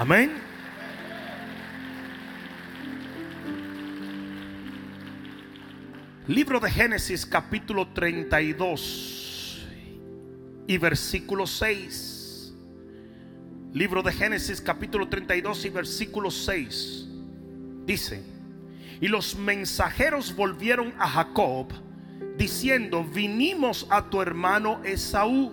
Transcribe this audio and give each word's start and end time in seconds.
Amén. 0.00 0.32
Libro 6.26 6.58
de 6.58 6.70
Génesis 6.70 7.26
capítulo 7.26 7.86
32 7.88 9.66
y 10.66 10.78
versículo 10.78 11.46
6. 11.46 12.54
Libro 13.74 14.02
de 14.02 14.12
Génesis 14.12 14.62
capítulo 14.62 15.06
32 15.06 15.66
y 15.66 15.68
versículo 15.68 16.30
6. 16.30 17.06
Dice, 17.84 18.22
y 19.02 19.08
los 19.08 19.36
mensajeros 19.36 20.34
volvieron 20.34 20.94
a 20.98 21.08
Jacob 21.08 21.74
diciendo, 22.38 23.04
vinimos 23.04 23.86
a 23.90 24.08
tu 24.08 24.22
hermano 24.22 24.80
Esaú 24.82 25.52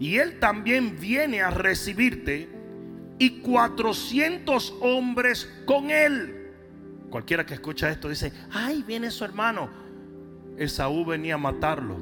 y 0.00 0.16
él 0.16 0.38
también 0.38 0.98
viene 0.98 1.42
a 1.42 1.50
recibirte 1.50 2.61
y 3.22 3.30
400 3.40 4.74
hombres 4.80 5.48
con 5.64 5.92
él. 5.92 6.50
Cualquiera 7.08 7.46
que 7.46 7.54
escucha 7.54 7.88
esto 7.88 8.08
dice, 8.08 8.32
ay, 8.50 8.82
viene 8.84 9.12
su 9.12 9.22
hermano. 9.22 9.70
Esaú 10.56 11.04
venía 11.04 11.34
a 11.34 11.38
matarlo. 11.38 11.98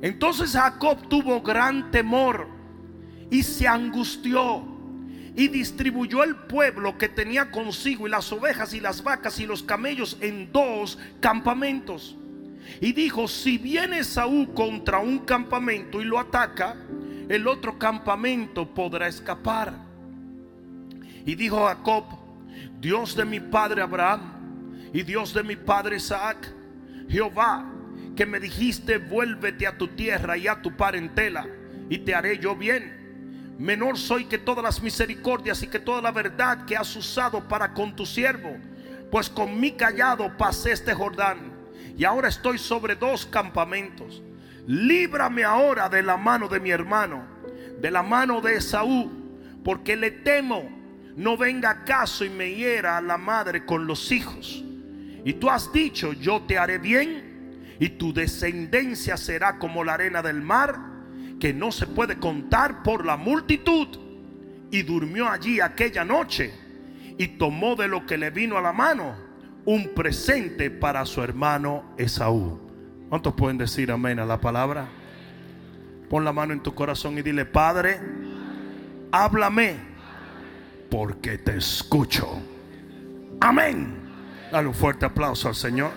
Entonces 0.00 0.52
Jacob 0.52 1.08
tuvo 1.08 1.42
gran 1.42 1.90
temor 1.90 2.46
y 3.28 3.42
se 3.42 3.66
angustió 3.66 4.62
y 5.34 5.48
distribuyó 5.48 6.22
el 6.22 6.36
pueblo 6.36 6.96
que 6.96 7.08
tenía 7.08 7.50
consigo 7.50 8.06
y 8.06 8.10
las 8.10 8.30
ovejas 8.30 8.74
y 8.74 8.80
las 8.80 9.02
vacas 9.02 9.40
y 9.40 9.46
los 9.46 9.64
camellos 9.64 10.18
en 10.20 10.52
dos 10.52 11.00
campamentos. 11.18 12.16
Y 12.80 12.92
dijo, 12.92 13.26
si 13.26 13.58
viene 13.58 13.98
Esaú 13.98 14.54
contra 14.54 15.00
un 15.00 15.18
campamento 15.18 16.00
y 16.00 16.04
lo 16.04 16.20
ataca, 16.20 16.76
el 17.28 17.46
otro 17.48 17.78
campamento 17.78 18.72
podrá 18.72 19.08
escapar. 19.08 19.74
Y 21.24 21.34
dijo 21.34 21.66
Jacob, 21.66 22.04
Dios 22.80 23.16
de 23.16 23.24
mi 23.24 23.40
padre 23.40 23.82
Abraham 23.82 24.90
y 24.92 25.02
Dios 25.02 25.34
de 25.34 25.42
mi 25.42 25.56
padre 25.56 25.96
Isaac, 25.96 26.52
Jehová, 27.08 27.66
que 28.14 28.26
me 28.26 28.40
dijiste, 28.40 28.98
vuélvete 28.98 29.66
a 29.66 29.76
tu 29.76 29.88
tierra 29.88 30.36
y 30.36 30.48
a 30.48 30.62
tu 30.62 30.76
parentela, 30.76 31.46
y 31.88 31.98
te 31.98 32.14
haré 32.14 32.38
yo 32.38 32.54
bien. 32.54 33.54
Menor 33.58 33.98
soy 33.98 34.26
que 34.26 34.38
todas 34.38 34.62
las 34.62 34.82
misericordias 34.82 35.62
y 35.62 35.68
que 35.68 35.78
toda 35.78 36.00
la 36.00 36.12
verdad 36.12 36.64
que 36.64 36.76
has 36.76 36.94
usado 36.94 37.46
para 37.48 37.74
con 37.74 37.96
tu 37.96 38.06
siervo, 38.06 38.56
pues 39.10 39.28
con 39.28 39.58
mi 39.58 39.72
callado 39.72 40.36
pasé 40.36 40.72
este 40.72 40.94
Jordán, 40.94 41.52
y 41.96 42.04
ahora 42.04 42.28
estoy 42.28 42.58
sobre 42.58 42.94
dos 42.94 43.26
campamentos. 43.26 44.22
Líbrame 44.66 45.44
ahora 45.44 45.88
de 45.88 46.02
la 46.02 46.16
mano 46.16 46.48
de 46.48 46.60
mi 46.60 46.70
hermano, 46.70 47.24
de 47.80 47.90
la 47.90 48.02
mano 48.02 48.40
de 48.40 48.56
Esaú, 48.56 49.10
porque 49.62 49.96
le 49.96 50.10
temo 50.10 50.76
no 51.16 51.36
venga 51.38 51.70
acaso 51.70 52.24
y 52.24 52.30
me 52.30 52.54
hiera 52.54 52.98
a 52.98 53.00
la 53.00 53.16
madre 53.16 53.64
con 53.64 53.86
los 53.86 54.12
hijos. 54.12 54.62
Y 55.24 55.32
tú 55.34 55.48
has 55.50 55.72
dicho, 55.72 56.12
yo 56.12 56.42
te 56.42 56.58
haré 56.58 56.78
bien 56.78 57.74
y 57.80 57.88
tu 57.90 58.12
descendencia 58.12 59.16
será 59.16 59.58
como 59.58 59.82
la 59.82 59.94
arena 59.94 60.22
del 60.22 60.42
mar, 60.42 60.78
que 61.40 61.52
no 61.52 61.72
se 61.72 61.86
puede 61.86 62.18
contar 62.18 62.82
por 62.82 63.04
la 63.04 63.16
multitud. 63.16 63.88
Y 64.70 64.82
durmió 64.82 65.28
allí 65.28 65.60
aquella 65.60 66.04
noche 66.04 66.52
y 67.16 67.28
tomó 67.28 67.76
de 67.76 67.88
lo 67.88 68.04
que 68.04 68.18
le 68.18 68.30
vino 68.30 68.58
a 68.58 68.62
la 68.62 68.72
mano 68.72 69.16
un 69.64 69.94
presente 69.94 70.70
para 70.70 71.04
su 71.06 71.22
hermano 71.22 71.94
Esaú. 71.96 72.65
¿Cuántos 73.08 73.34
pueden 73.34 73.56
decir 73.56 73.92
amén 73.92 74.18
a 74.18 74.24
la 74.26 74.40
palabra? 74.40 74.88
Pon 76.10 76.24
la 76.24 76.32
mano 76.32 76.52
en 76.52 76.60
tu 76.60 76.74
corazón 76.74 77.16
y 77.18 77.22
dile, 77.22 77.44
Padre, 77.44 78.00
háblame 79.12 79.76
porque 80.90 81.38
te 81.38 81.56
escucho. 81.56 82.40
Amén. 83.40 83.96
Dale 84.50 84.66
un 84.66 84.74
fuerte 84.74 85.06
aplauso 85.06 85.48
al 85.48 85.54
Señor. 85.54 85.92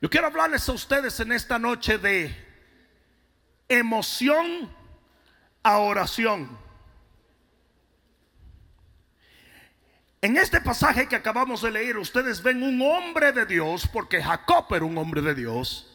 Yo 0.00 0.10
quiero 0.10 0.26
hablarles 0.26 0.68
a 0.68 0.72
ustedes 0.72 1.18
en 1.20 1.32
esta 1.32 1.58
noche 1.58 1.98
de 1.98 2.34
emoción 3.68 4.68
a 5.64 5.78
oración. 5.78 6.56
En 10.20 10.36
este 10.36 10.60
pasaje 10.60 11.08
que 11.08 11.16
acabamos 11.16 11.62
de 11.62 11.70
leer, 11.70 11.98
ustedes 11.98 12.42
ven 12.42 12.62
un 12.62 12.80
hombre 12.80 13.32
de 13.32 13.44
Dios, 13.44 13.86
porque 13.92 14.22
Jacob 14.22 14.66
era 14.72 14.84
un 14.84 14.96
hombre 14.96 15.20
de 15.20 15.34
Dios, 15.34 15.90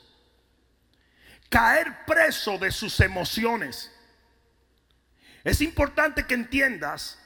caer 1.49 2.05
preso 2.05 2.57
de 2.57 2.71
sus 2.71 2.99
emociones. 2.99 3.91
Es 5.43 5.61
importante 5.61 6.25
que 6.27 6.33
entiendas 6.33 7.17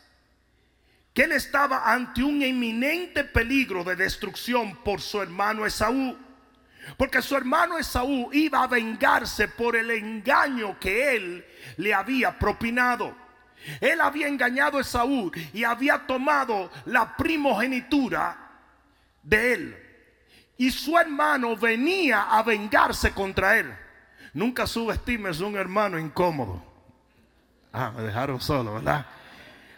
que 1.13 1.23
él 1.23 1.33
estaba 1.33 1.91
ante 1.91 2.23
un 2.23 2.41
inminente 2.41 3.23
peligro 3.23 3.83
de 3.83 3.95
destrucción 3.95 4.75
por 4.83 5.01
su 5.01 5.21
hermano 5.21 5.65
Esaú. 5.65 6.17
Porque 6.97 7.21
su 7.21 7.35
hermano 7.35 7.77
Esaú 7.77 8.29
iba 8.33 8.63
a 8.63 8.67
vengarse 8.67 9.47
por 9.47 9.75
el 9.75 9.91
engaño 9.91 10.77
que 10.79 11.15
él 11.15 11.45
le 11.77 11.93
había 11.93 12.37
propinado. 12.37 13.15
Él 13.79 14.01
había 14.01 14.27
engañado 14.27 14.77
a 14.77 14.81
Esaú 14.81 15.31
y 15.53 15.63
había 15.63 16.05
tomado 16.05 16.69
la 16.85 17.15
primogenitura 17.15 18.37
de 19.21 19.53
él. 19.53 19.77
Y 20.57 20.71
su 20.71 20.97
hermano 20.97 21.55
venía 21.55 22.23
a 22.23 22.43
vengarse 22.43 23.11
contra 23.11 23.57
él. 23.57 23.73
Nunca 24.33 24.67
subestimes 24.67 25.39
un 25.39 25.55
hermano 25.55 25.97
incómodo. 25.97 26.63
Ah, 27.71 27.91
me 27.95 28.03
dejaron 28.03 28.39
solo, 28.39 28.75
¿verdad? 28.75 29.05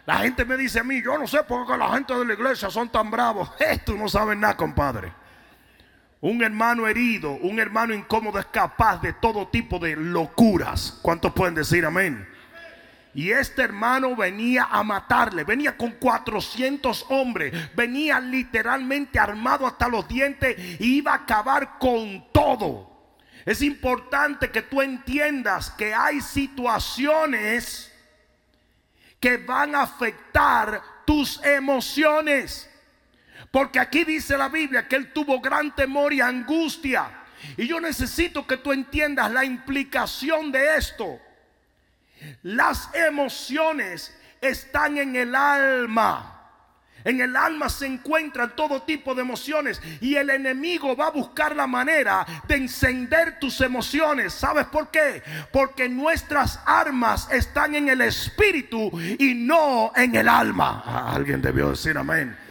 La 0.04 0.18
gente 0.18 0.44
me 0.44 0.56
dice 0.56 0.80
a 0.80 0.84
mí, 0.84 1.02
yo 1.02 1.18
no 1.18 1.26
sé 1.26 1.42
por 1.42 1.66
qué 1.66 1.76
la 1.76 1.90
gente 1.90 2.14
de 2.14 2.24
la 2.24 2.34
iglesia 2.34 2.70
son 2.70 2.88
tan 2.88 3.10
bravos. 3.10 3.50
Esto 3.58 3.94
no 3.94 4.08
saben 4.08 4.40
nada, 4.40 4.56
compadre. 4.56 5.12
Un 6.20 6.42
hermano 6.42 6.88
herido, 6.88 7.32
un 7.32 7.60
hermano 7.60 7.94
incómodo 7.94 8.38
es 8.38 8.46
capaz 8.46 9.00
de 9.02 9.12
todo 9.12 9.48
tipo 9.48 9.78
de 9.78 9.96
locuras. 9.96 10.98
¿Cuántos 11.02 11.32
pueden 11.32 11.54
decir 11.54 11.84
amén? 11.84 12.26
Y 13.14 13.30
este 13.30 13.62
hermano 13.62 14.14
venía 14.14 14.68
a 14.70 14.82
matarle, 14.82 15.44
venía 15.44 15.76
con 15.76 15.92
400 15.92 17.06
hombres, 17.08 17.74
venía 17.74 18.20
literalmente 18.20 19.18
armado 19.18 19.66
hasta 19.66 19.88
los 19.88 20.06
dientes 20.06 20.54
y 20.80 20.96
iba 20.98 21.12
a 21.12 21.16
acabar 21.16 21.78
con 21.78 22.26
todo. 22.30 22.96
Es 23.46 23.62
importante 23.62 24.50
que 24.50 24.62
tú 24.62 24.82
entiendas 24.82 25.70
que 25.70 25.94
hay 25.94 26.20
situaciones 26.20 27.90
que 29.18 29.38
van 29.38 29.74
a 29.74 29.82
afectar 29.82 30.82
tus 31.06 31.42
emociones. 31.44 32.68
Porque 33.56 33.78
aquí 33.78 34.04
dice 34.04 34.36
la 34.36 34.50
Biblia 34.50 34.86
que 34.86 34.96
él 34.96 35.14
tuvo 35.14 35.40
gran 35.40 35.74
temor 35.74 36.12
y 36.12 36.20
angustia. 36.20 37.08
Y 37.56 37.66
yo 37.66 37.80
necesito 37.80 38.46
que 38.46 38.58
tú 38.58 38.70
entiendas 38.70 39.32
la 39.32 39.46
implicación 39.46 40.52
de 40.52 40.76
esto. 40.76 41.18
Las 42.42 42.90
emociones 42.92 44.14
están 44.42 44.98
en 44.98 45.16
el 45.16 45.34
alma. 45.34 46.50
En 47.02 47.22
el 47.22 47.34
alma 47.34 47.70
se 47.70 47.86
encuentran 47.86 48.54
todo 48.54 48.82
tipo 48.82 49.14
de 49.14 49.22
emociones 49.22 49.80
y 50.02 50.16
el 50.16 50.28
enemigo 50.28 50.94
va 50.94 51.06
a 51.06 51.12
buscar 51.12 51.56
la 51.56 51.66
manera 51.66 52.26
de 52.46 52.56
encender 52.56 53.38
tus 53.38 53.62
emociones. 53.62 54.34
¿Sabes 54.34 54.66
por 54.66 54.90
qué? 54.90 55.22
Porque 55.50 55.88
nuestras 55.88 56.60
armas 56.66 57.32
están 57.32 57.74
en 57.74 57.88
el 57.88 58.02
espíritu 58.02 58.90
y 59.18 59.32
no 59.32 59.92
en 59.96 60.14
el 60.14 60.28
alma. 60.28 60.82
Ah, 60.84 61.14
alguien 61.14 61.40
debió 61.40 61.70
decir 61.70 61.96
amén. 61.96 62.44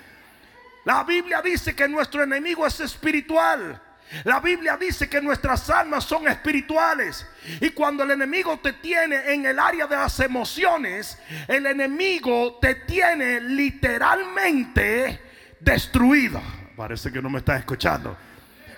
La 0.86 1.04
Biblia 1.04 1.42
dice 1.42 1.76
que 1.76 1.88
nuestro 1.88 2.24
enemigo 2.24 2.66
es 2.66 2.80
espiritual. 2.80 3.82
La 4.24 4.40
Biblia 4.40 4.78
dice 4.78 5.10
que 5.10 5.20
nuestras 5.20 5.68
almas 5.72 6.04
son 6.04 6.28
espirituales. 6.28 7.26
Y 7.60 7.72
cuando 7.72 8.04
el 8.04 8.12
enemigo 8.12 8.60
te 8.60 8.74
tiene 8.74 9.34
en 9.34 9.48
el 9.48 9.58
área 9.58 9.88
de 9.88 9.96
las 9.96 10.20
emociones, 10.20 11.18
el 11.48 11.66
enemigo 11.66 12.60
te 12.62 12.76
tiene 12.76 13.42
literalmente 13.42 15.20
destruido. 15.60 16.40
Parece 16.76 17.12
que 17.12 17.22
no 17.22 17.32
me 17.32 17.40
estás 17.40 17.60
escuchando. 17.60 18.16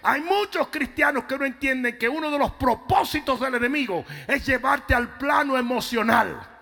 Hay 0.03 0.21
muchos 0.21 0.69
cristianos 0.69 1.25
que 1.25 1.37
no 1.37 1.43
entienden 1.43 1.97
que 1.97 2.07
uno 2.07 2.31
de 2.31 2.39
los 2.39 2.53
propósitos 2.53 3.41
del 3.41 3.55
enemigo 3.55 4.05
es 4.25 4.45
llevarte 4.45 4.95
al 4.95 5.17
plano 5.17 5.57
emocional. 5.57 6.56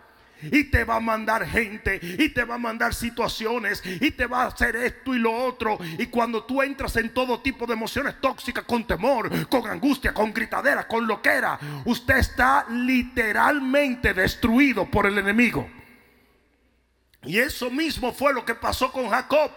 Y 0.52 0.66
te 0.66 0.84
va 0.84 0.98
a 0.98 1.00
mandar 1.00 1.46
gente, 1.48 2.00
y 2.02 2.30
te 2.30 2.44
va 2.44 2.56
a 2.56 2.60
mandar 2.60 2.94
situaciones, 2.94 3.82
y 3.86 4.12
te 4.12 4.26
va 4.26 4.44
a 4.44 4.48
hacer 4.48 4.76
esto 4.76 5.14
y 5.14 5.20
lo 5.20 5.32
otro. 5.32 5.78
Y 5.98 6.08
cuando 6.08 6.44
tú 6.44 6.62
entras 6.62 6.96
en 6.98 7.14
todo 7.14 7.40
tipo 7.42 7.66
de 7.66 7.74
emociones 7.74 8.20
tóxicas, 8.22 8.64
con 8.66 8.86
temor, 8.86 9.48
con 9.48 9.68
angustia, 9.68 10.14
con 10.14 10.34
gritadera, 10.34 10.88
con 10.88 11.08
loquera, 11.08 11.60
usted 11.86 12.18
está 12.18 12.66
literalmente 12.70 14.14
destruido 14.14 14.90
por 14.90 15.06
el 15.06 15.18
enemigo. 15.18 15.70
Y 17.24 17.40
eso 17.40 17.70
mismo 17.72 18.14
fue 18.14 18.34
lo 18.34 18.46
que 18.46 18.56
pasó 18.56 18.92
con 18.92 19.10
Jacob. 19.10 19.52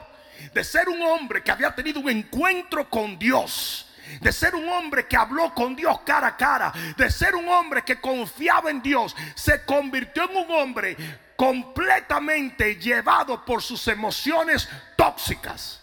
de 0.54 0.62
ser 0.62 0.88
un 0.88 1.02
hombre 1.02 1.42
que 1.42 1.50
había 1.50 1.74
tenido 1.74 1.98
un 1.98 2.08
encuentro 2.08 2.88
con 2.88 3.18
Dios 3.18 3.87
de 4.20 4.32
ser 4.32 4.54
un 4.54 4.68
hombre 4.68 5.06
que 5.06 5.16
habló 5.16 5.54
con 5.54 5.76
Dios 5.76 6.00
cara 6.00 6.28
a 6.28 6.36
cara, 6.36 6.72
de 6.96 7.10
ser 7.10 7.34
un 7.34 7.48
hombre 7.48 7.82
que 7.82 8.00
confiaba 8.00 8.70
en 8.70 8.82
Dios, 8.82 9.14
se 9.34 9.64
convirtió 9.64 10.24
en 10.30 10.36
un 10.36 10.50
hombre 10.50 10.96
completamente 11.36 12.76
llevado 12.76 13.44
por 13.44 13.62
sus 13.62 13.86
emociones 13.88 14.68
tóxicas. 14.96 15.82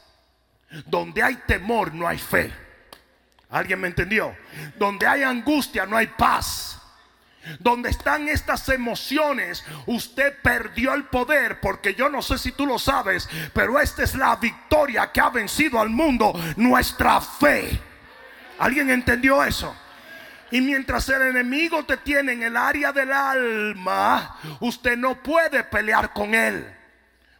Donde 0.85 1.23
hay 1.23 1.35
temor 1.47 1.93
no 1.93 2.07
hay 2.07 2.17
fe. 2.17 2.51
¿Alguien 3.49 3.79
me 3.79 3.87
entendió? 3.87 4.35
Donde 4.77 5.07
hay 5.07 5.23
angustia 5.23 5.85
no 5.85 5.95
hay 5.95 6.07
paz. 6.07 6.81
Donde 7.59 7.89
están 7.89 8.27
estas 8.27 8.67
emociones, 8.69 9.63
usted 9.85 10.41
perdió 10.41 10.93
el 10.93 11.05
poder, 11.05 11.61
porque 11.61 11.93
yo 11.93 12.09
no 12.09 12.21
sé 12.21 12.37
si 12.37 12.51
tú 12.51 12.65
lo 12.65 12.79
sabes, 12.79 13.29
pero 13.53 13.79
esta 13.79 14.03
es 14.03 14.15
la 14.15 14.35
victoria 14.35 15.11
que 15.11 15.21
ha 15.21 15.29
vencido 15.29 15.79
al 15.79 15.89
mundo, 15.89 16.33
nuestra 16.57 17.21
fe. 17.21 17.79
¿Alguien 18.59 18.89
entendió 18.89 19.43
eso? 19.43 19.75
Y 20.51 20.61
mientras 20.61 21.09
el 21.09 21.21
enemigo 21.23 21.83
te 21.85 21.97
tiene 21.97 22.33
en 22.33 22.43
el 22.43 22.55
área 22.55 22.91
del 22.91 23.11
alma, 23.11 24.39
usted 24.59 24.95
no 24.95 25.21
puede 25.21 25.63
pelear 25.63 26.13
con 26.13 26.33
él. 26.35 26.73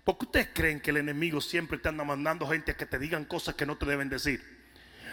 Porque 0.04 0.26
ustedes 0.26 0.50
creen 0.54 0.80
que 0.80 0.92
el 0.92 0.98
enemigo 0.98 1.42
siempre 1.42 1.78
te 1.78 1.90
anda 1.90 2.04
mandando 2.04 2.48
gente 2.48 2.72
a 2.72 2.78
que 2.78 2.86
te 2.86 3.00
digan 3.00 3.26
cosas 3.26 3.56
que 3.56 3.66
no 3.66 3.78
te 3.78 3.86
deben 3.86 4.10
decir. 4.10 4.56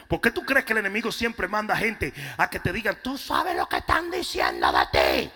¿Por 0.09 0.21
qué 0.21 0.31
tú 0.31 0.45
crees 0.45 0.65
que 0.65 0.73
el 0.73 0.81
enemigo 0.81 1.13
siempre 1.13 1.49
manda 1.49 1.77
gente 1.77 2.13
a 2.37 2.51
que 2.51 2.59
te 2.59 2.73
digan, 2.73 2.99
tú 3.03 3.17
sabes 3.17 3.57
lo 3.57 3.69
que 3.69 3.79
están 3.79 4.11
diciendo 4.11 4.71
de 4.73 4.87
ti? 4.93 5.33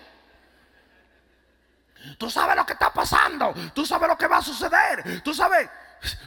Tú 2.17 2.29
sabes 2.29 2.55
lo 2.55 2.65
que 2.65 2.73
está 2.73 2.93
pasando. 2.93 3.53
Tú 3.73 3.85
sabes 3.85 4.07
lo 4.07 4.17
que 4.17 4.27
va 4.27 4.37
a 4.37 4.41
suceder. 4.41 5.21
Tú 5.23 5.33
sabes, 5.33 5.69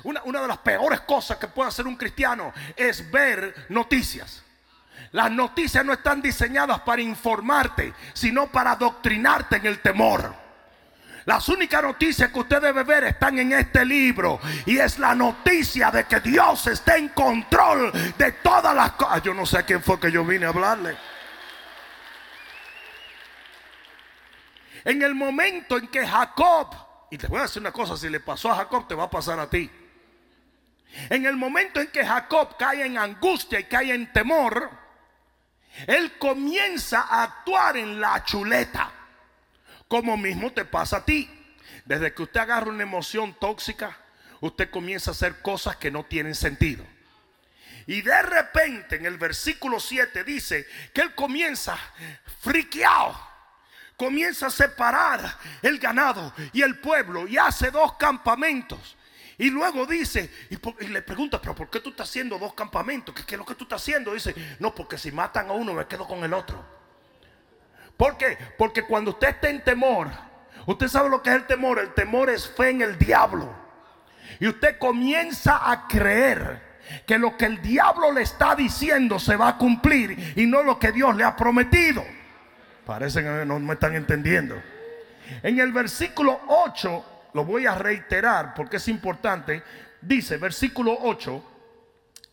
una, 0.04 0.22
una 0.24 0.42
de 0.42 0.48
las 0.48 0.58
peores 0.58 1.00
cosas 1.00 1.38
que 1.38 1.48
puede 1.48 1.68
hacer 1.68 1.86
un 1.86 1.96
cristiano 1.96 2.52
es 2.76 3.10
ver 3.10 3.66
noticias. 3.68 4.42
Las 5.12 5.30
noticias 5.30 5.84
no 5.84 5.92
están 5.92 6.22
diseñadas 6.22 6.80
para 6.80 7.02
informarte, 7.02 7.92
sino 8.12 8.46
para 8.46 8.72
adoctrinarte 8.72 9.56
en 9.56 9.66
el 9.66 9.80
temor. 9.80 10.34
Las 11.24 11.48
únicas 11.48 11.82
noticias 11.82 12.30
que 12.32 12.38
usted 12.38 12.60
debe 12.60 12.82
ver 12.82 13.04
están 13.04 13.38
en 13.38 13.52
este 13.52 13.84
libro. 13.84 14.40
Y 14.66 14.78
es 14.78 14.98
la 14.98 15.14
noticia 15.14 15.90
de 15.90 16.04
que 16.04 16.20
Dios 16.20 16.66
está 16.66 16.96
en 16.96 17.08
control 17.10 17.92
de 18.16 18.32
todas 18.32 18.74
las 18.74 18.92
cosas. 18.92 19.22
Yo 19.22 19.34
no 19.34 19.44
sé 19.46 19.58
a 19.58 19.62
quién 19.62 19.82
fue 19.82 20.00
que 20.00 20.10
yo 20.10 20.24
vine 20.24 20.46
a 20.46 20.48
hablarle. 20.48 20.96
En 24.84 25.02
el 25.02 25.14
momento 25.14 25.76
en 25.76 25.88
que 25.88 26.06
Jacob, 26.06 26.74
y 27.10 27.18
te 27.18 27.26
voy 27.26 27.40
a 27.40 27.42
decir 27.42 27.60
una 27.60 27.72
cosa, 27.72 27.96
si 27.96 28.08
le 28.08 28.20
pasó 28.20 28.50
a 28.50 28.56
Jacob, 28.56 28.86
te 28.86 28.94
va 28.94 29.04
a 29.04 29.10
pasar 29.10 29.38
a 29.40 29.50
ti. 29.50 29.70
En 31.08 31.26
el 31.26 31.36
momento 31.36 31.80
en 31.80 31.88
que 31.88 32.04
Jacob 32.04 32.56
cae 32.56 32.86
en 32.86 32.98
angustia 32.98 33.60
y 33.60 33.64
cae 33.64 33.92
en 33.92 34.12
temor, 34.12 34.70
él 35.86 36.18
comienza 36.18 37.02
a 37.02 37.24
actuar 37.24 37.76
en 37.76 38.00
la 38.00 38.24
chuleta. 38.24 38.92
Como 39.88 40.16
mismo 40.16 40.52
te 40.52 40.64
pasa 40.64 40.98
a 40.98 41.04
ti. 41.04 41.28
Desde 41.84 42.14
que 42.14 42.22
usted 42.22 42.40
agarra 42.40 42.70
una 42.70 42.82
emoción 42.82 43.34
tóxica, 43.34 43.96
usted 44.40 44.70
comienza 44.70 45.10
a 45.10 45.14
hacer 45.14 45.42
cosas 45.42 45.76
que 45.76 45.90
no 45.90 46.04
tienen 46.04 46.34
sentido. 46.34 46.84
Y 47.86 48.02
de 48.02 48.22
repente 48.22 48.96
en 48.96 49.06
el 49.06 49.18
versículo 49.18 49.80
7 49.80 50.22
dice 50.22 50.66
que 50.92 51.00
él 51.00 51.14
comienza 51.14 51.78
friqueado. 52.40 53.29
Comienza 54.00 54.46
a 54.46 54.50
separar 54.50 55.20
el 55.60 55.78
ganado 55.78 56.32
y 56.54 56.62
el 56.62 56.78
pueblo 56.78 57.28
y 57.28 57.36
hace 57.36 57.70
dos 57.70 57.96
campamentos. 57.98 58.96
Y 59.36 59.50
luego 59.50 59.84
dice, 59.84 60.30
y, 60.48 60.86
le 60.86 61.02
pregunta, 61.02 61.38
pero 61.38 61.54
¿por 61.54 61.68
qué 61.68 61.80
tú 61.80 61.90
estás 61.90 62.08
haciendo 62.08 62.38
dos 62.38 62.54
campamentos? 62.54 63.14
¿Qué, 63.14 63.26
¿Qué, 63.26 63.34
es 63.34 63.38
lo 63.38 63.44
que 63.44 63.54
tú 63.54 63.64
estás 63.64 63.82
haciendo? 63.82 64.14
Dice, 64.14 64.34
no, 64.58 64.74
porque 64.74 64.96
si 64.96 65.12
matan 65.12 65.50
a 65.50 65.52
uno 65.52 65.74
me 65.74 65.86
quedo 65.86 66.08
con 66.08 66.24
el 66.24 66.32
otro. 66.32 66.64
¿Por 67.98 68.16
qué? 68.16 68.38
Porque 68.56 68.86
cuando 68.86 69.10
usted 69.10 69.28
está 69.28 69.50
en 69.50 69.62
temor, 69.62 70.08
usted 70.64 70.88
sabe 70.88 71.10
lo 71.10 71.22
que 71.22 71.28
es 71.28 71.36
el 71.36 71.46
temor. 71.46 71.78
El 71.78 71.92
temor 71.92 72.30
es 72.30 72.48
fe 72.48 72.70
en 72.70 72.80
el 72.80 72.98
diablo. 72.98 73.54
Y 74.38 74.48
usted 74.48 74.78
comienza 74.78 75.70
a 75.70 75.86
creer 75.86 76.80
que 77.06 77.18
lo 77.18 77.36
que 77.36 77.44
el 77.44 77.60
diablo 77.60 78.12
le 78.12 78.22
está 78.22 78.54
diciendo 78.54 79.18
se 79.18 79.36
va 79.36 79.48
a 79.48 79.58
cumplir 79.58 80.32
y 80.36 80.46
no 80.46 80.62
lo 80.62 80.78
que 80.78 80.90
Dios 80.90 81.14
le 81.14 81.22
ha 81.22 81.36
prometido. 81.36 82.02
Parece 82.90 83.22
que 83.22 83.46
no 83.46 83.60
me 83.60 83.74
están 83.74 83.94
entendiendo. 83.94 84.60
En 85.44 85.60
el 85.60 85.70
versículo 85.70 86.40
8, 86.48 87.04
lo 87.34 87.44
voy 87.44 87.64
a 87.64 87.76
reiterar 87.76 88.52
porque 88.52 88.78
es 88.78 88.88
importante, 88.88 89.62
dice 90.00 90.38
versículo 90.38 90.98
8, 91.00 91.40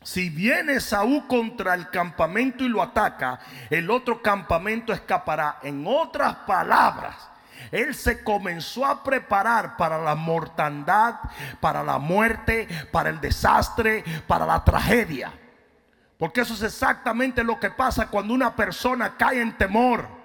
si 0.01 0.31
viene 0.31 0.79
Saúl 0.79 1.27
contra 1.27 1.75
el 1.75 1.91
campamento 1.91 2.63
y 2.63 2.69
lo 2.69 2.81
ataca, 2.81 3.39
el 3.69 3.91
otro 3.91 4.23
campamento 4.23 4.91
escapará. 4.93 5.59
En 5.61 5.85
otras 5.85 6.33
palabras, 6.47 7.29
él 7.69 7.93
se 7.93 8.23
comenzó 8.23 8.83
a 8.83 9.03
preparar 9.03 9.77
para 9.77 9.99
la 9.99 10.15
mortandad, 10.15 11.19
para 11.61 11.83
la 11.83 11.99
muerte, 11.99 12.67
para 12.91 13.11
el 13.11 13.21
desastre, 13.21 14.03
para 14.25 14.47
la 14.47 14.63
tragedia. 14.63 15.31
Porque 16.17 16.41
eso 16.41 16.55
es 16.55 16.63
exactamente 16.63 17.43
lo 17.43 17.59
que 17.59 17.69
pasa 17.69 18.07
cuando 18.07 18.33
una 18.33 18.55
persona 18.55 19.15
cae 19.15 19.39
en 19.39 19.55
temor. 19.55 20.16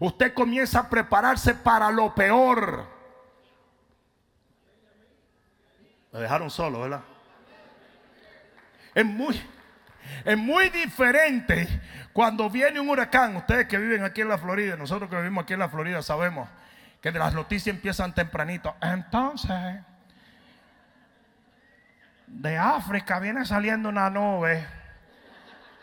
Usted 0.00 0.34
comienza 0.34 0.80
a 0.80 0.90
prepararse 0.90 1.54
para 1.54 1.90
lo 1.90 2.14
peor. 2.14 2.86
Me 6.12 6.20
dejaron 6.20 6.50
solo, 6.50 6.80
¿verdad? 6.80 7.02
Es 8.94 9.04
muy, 9.04 9.40
es 10.24 10.38
muy 10.38 10.70
diferente 10.70 11.68
cuando 12.12 12.48
viene 12.48 12.80
un 12.80 12.88
huracán. 12.88 13.36
Ustedes 13.36 13.66
que 13.66 13.78
viven 13.78 14.04
aquí 14.04 14.22
en 14.22 14.28
la 14.28 14.38
Florida, 14.38 14.76
nosotros 14.76 15.10
que 15.10 15.16
vivimos 15.16 15.44
aquí 15.44 15.52
en 15.52 15.58
la 15.60 15.68
Florida 15.68 16.02
sabemos 16.02 16.48
que 17.00 17.12
las 17.12 17.34
noticias 17.34 17.74
empiezan 17.74 18.14
tempranito. 18.14 18.74
Entonces, 18.80 19.82
de 22.26 22.58
África 22.58 23.20
viene 23.20 23.44
saliendo 23.44 23.88
una 23.88 24.10
nube 24.10 24.66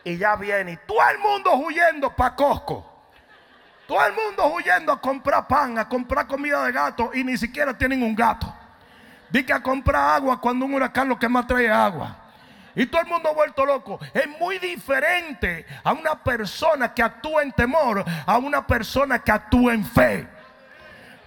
y 0.04 0.18
ya 0.18 0.36
viene. 0.36 0.74
Y 0.74 0.78
todo 0.86 1.08
el 1.10 1.20
mundo 1.20 1.56
huyendo 1.56 2.16
para 2.16 2.36
Costco. 2.36 2.93
Todo 3.88 4.06
el 4.06 4.14
mundo 4.14 4.46
huyendo 4.54 4.92
a 4.92 5.02
comprar 5.02 5.48
pan, 5.48 5.78
a 5.78 5.88
comprar 5.88 6.26
comida 6.28 6.66
de 6.66 6.72
gato 6.72 7.12
y 7.14 7.24
ni 7.24 7.38
siquiera 7.38 7.78
tienen 7.78 8.02
un 8.02 8.16
gato. 8.16 8.54
Dice 9.30 9.46
que 9.46 9.54
a 9.54 9.64
comprar 9.64 10.16
agua 10.16 10.40
cuando 10.40 10.66
un 10.66 10.74
huracán 10.74 11.10
lo 11.10 11.18
que 11.18 11.28
más 11.28 11.48
trae 11.48 11.70
agua. 11.70 12.18
Y 12.76 12.86
todo 12.86 13.02
el 13.02 13.08
mundo 13.08 13.30
ha 13.30 13.34
vuelto 13.34 13.66
loco. 13.66 14.00
Es 14.14 14.28
muy 14.40 14.58
diferente 14.58 15.66
a 15.84 15.94
una 15.94 16.24
persona 16.24 16.94
que 16.94 17.04
actúa 17.04 17.44
en 17.44 17.52
temor 17.52 18.04
a 18.26 18.38
una 18.38 18.66
persona 18.66 19.20
que 19.20 19.32
actúa 19.32 19.74
en 19.74 19.86
fe. 19.86 20.28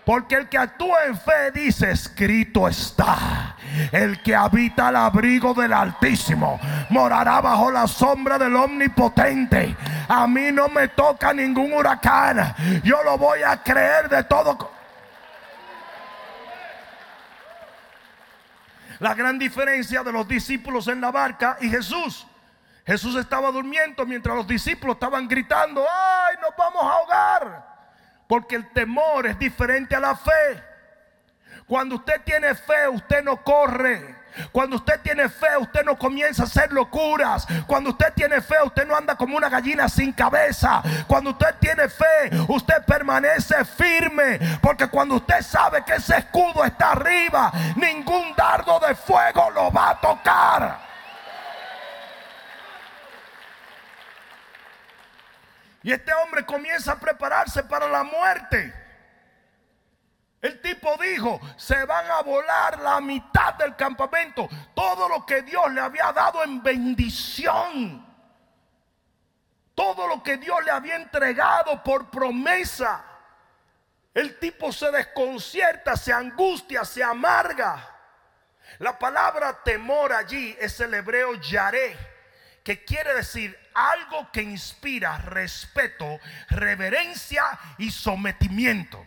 Porque 0.07 0.37
el 0.37 0.49
que 0.49 0.57
actúa 0.57 1.07
en 1.07 1.19
fe 1.19 1.51
dice, 1.51 1.91
escrito 1.91 2.69
está. 2.69 3.57
El 3.91 4.23
que 4.23 4.37
habita 4.37 4.87
al 4.87 4.95
abrigo 4.95 5.53
del 5.53 5.73
Altísimo 5.73 6.61
morará 6.91 7.41
bajo 7.41 7.73
la 7.73 7.89
sombra 7.89 8.39
del 8.39 8.55
Omnipotente. 8.55 9.77
A 10.09 10.29
mí 10.29 10.53
no 10.53 10.69
me 10.69 10.87
toca 10.87 11.35
ningún 11.35 11.73
huracán. 11.73 12.55
Yo 12.85 13.03
lo 13.03 13.19
voy 13.19 13.43
a 13.43 13.61
creer 13.65 14.09
de 14.09 14.23
todo. 14.23 14.71
La 19.01 19.13
gran 19.13 19.41
diferencia 19.41 20.05
de 20.05 20.13
los 20.13 20.29
discípulos 20.29 20.87
en 20.87 21.01
la 21.01 21.11
barca 21.11 21.57
y 21.61 21.69
Jesús. 21.69 22.29
Jesús 22.87 23.17
estaba 23.17 23.51
durmiendo 23.51 24.07
mientras 24.07 24.37
los 24.37 24.47
discípulos 24.47 24.95
estaban 24.95 25.27
gritando, 25.27 25.85
ay, 25.85 26.37
nos 26.41 26.57
vamos 26.57 26.83
a 26.85 26.95
ahogar. 26.95 27.76
Porque 28.27 28.57
el 28.57 28.69
temor 28.71 29.27
es 29.27 29.39
diferente 29.39 29.95
a 29.95 30.01
la 30.01 30.17
fe. 30.17 30.63
Cuando 31.67 31.97
usted 31.97 32.21
tiene 32.25 32.55
fe, 32.55 32.89
usted 32.89 33.25
no 33.25 33.43
corre. 33.43 34.15
Cuando 34.53 34.77
usted 34.77 35.01
tiene 35.01 35.29
fe, 35.29 35.57
usted 35.59 35.85
no 35.85 35.97
comienza 35.99 36.43
a 36.43 36.47
hacer 36.47 36.73
locuras. 36.73 37.47
Cuando 37.67 37.91
usted 37.91 38.13
tiene 38.15 38.41
fe, 38.41 38.57
usted 38.65 38.87
no 38.87 38.95
anda 38.95 39.17
como 39.17 39.37
una 39.37 39.49
gallina 39.49 39.89
sin 39.89 40.13
cabeza. 40.13 40.83
Cuando 41.07 41.31
usted 41.31 41.55
tiene 41.59 41.89
fe, 41.89 42.31
usted 42.49 42.85
permanece 42.85 43.65
firme. 43.65 44.39
Porque 44.61 44.89
cuando 44.89 45.17
usted 45.17 45.43
sabe 45.43 45.85
que 45.85 45.95
ese 45.95 46.19
escudo 46.19 46.65
está 46.65 46.93
arriba, 46.93 47.53
ningún 47.77 48.35
dardo 48.37 48.79
de 48.81 48.95
fuego 48.95 49.51
lo 49.51 49.73
va 49.73 49.91
a 49.91 50.01
tocar. 50.01 50.86
Y 55.87 55.93
este 55.93 56.13
hombre 56.13 56.45
comienza 56.45 56.95
a 56.95 56.99
prepararse 56.99 57.63
para 57.63 57.87
la 57.87 58.03
muerte. 58.03 58.75
El 60.43 60.61
tipo 60.61 60.97
dijo, 60.97 61.41
se 61.57 61.85
van 61.85 62.11
a 62.11 62.23
volar 62.23 62.81
la 62.81 63.01
mitad 63.01 63.55
del 63.55 63.77
campamento. 63.77 64.49
Todo 64.75 65.09
lo 65.09 65.25
que 65.25 65.43
Dios 65.43 65.71
le 65.73 65.81
había 65.81 66.11
dado 66.13 66.43
en 66.43 66.61
bendición. 66.61 68.05
Todo 69.77 70.09
lo 70.09 70.25
que 70.25 70.39
Dios 70.39 70.59
le 70.65 70.73
había 70.73 70.97
entregado 70.97 71.81
por 71.85 72.11
promesa. 72.11 73.05
El 74.13 74.41
tipo 74.41 74.73
se 74.73 74.91
desconcierta, 74.91 75.97
se 75.97 76.13
angustia, 76.13 76.85
se 76.85 77.05
amarga. 77.05 77.97
La 78.81 78.99
palabra 78.99 79.63
temor 79.63 80.13
allí 80.13 80.57
es 80.59 80.81
el 80.81 80.95
hebreo 80.95 81.35
yaré, 81.35 81.97
que 82.65 82.85
quiere 82.85 83.15
decir 83.15 83.57
algo 83.77 84.31
que 84.33 84.43
inspira 84.43 85.19
respeto, 85.19 86.19
reverencia 86.49 87.45
y 87.79 87.91
sometimiento. 87.91 89.07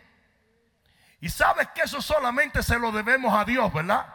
Y 1.20 1.28
sabes 1.28 1.68
que 1.74 1.82
eso 1.82 2.00
solamente 2.00 2.62
se 2.62 2.78
lo 2.78 2.92
debemos 2.92 3.34
a 3.34 3.44
Dios, 3.44 3.72
¿verdad? 3.72 4.06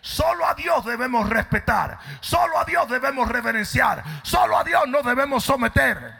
Solo 0.00 0.46
a 0.46 0.54
Dios 0.54 0.84
debemos 0.84 1.28
respetar, 1.28 1.98
solo 2.20 2.58
a 2.58 2.64
Dios 2.64 2.88
debemos 2.88 3.28
reverenciar, 3.28 4.02
solo 4.22 4.56
a 4.56 4.64
Dios 4.64 4.88
nos 4.88 5.04
debemos 5.04 5.44
someter. 5.44 6.14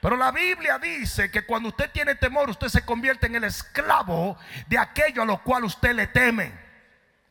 Pero 0.00 0.16
la 0.16 0.32
Biblia 0.32 0.78
dice 0.78 1.30
que 1.30 1.46
cuando 1.46 1.68
usted 1.68 1.90
tiene 1.92 2.16
temor, 2.16 2.50
usted 2.50 2.68
se 2.68 2.84
convierte 2.84 3.28
en 3.28 3.36
el 3.36 3.44
esclavo 3.44 4.36
de 4.66 4.76
aquello 4.76 5.22
a 5.22 5.26
lo 5.26 5.38
cual 5.42 5.64
usted 5.64 5.94
le 5.94 6.08
teme. 6.08 6.52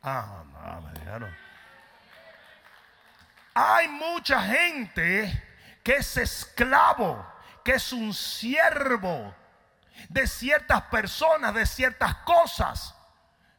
Ah, 0.01 0.43
Hay 3.53 3.87
mucha 3.89 4.41
gente 4.41 5.43
que 5.83 5.95
es 5.95 6.17
esclavo, 6.17 7.25
que 7.63 7.73
es 7.73 7.91
un 7.91 8.13
siervo 8.13 9.33
de 10.09 10.27
ciertas 10.27 10.81
personas, 10.83 11.53
de 11.53 11.65
ciertas 11.65 12.15
cosas. 12.17 12.95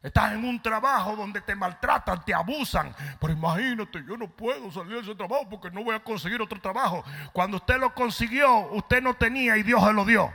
Estás 0.03 0.33
en 0.33 0.45
un 0.45 0.61
trabajo 0.61 1.15
donde 1.15 1.41
te 1.41 1.55
maltratan, 1.55 2.25
te 2.25 2.35
abusan. 2.35 2.95
Pero 3.21 3.33
imagínate, 3.33 4.03
yo 4.07 4.17
no 4.17 4.29
puedo 4.29 4.71
salir 4.73 4.95
de 4.95 5.01
ese 5.01 5.15
trabajo 5.15 5.49
porque 5.49 5.71
no 5.71 5.85
voy 5.85 5.95
a 5.95 6.01
conseguir 6.01 6.43
otro 6.43 6.61
trabajo. 6.61 7.05
Cuando 7.33 7.59
usted 7.59 7.79
lo 7.79 7.95
consiguió, 7.95 8.69
usted 8.73 9.01
no 9.01 9.15
tenía 9.15 9.57
y 9.57 9.63
Dios 9.63 9.85
se 9.85 9.93
lo 9.93 10.05
dio. 10.05 10.33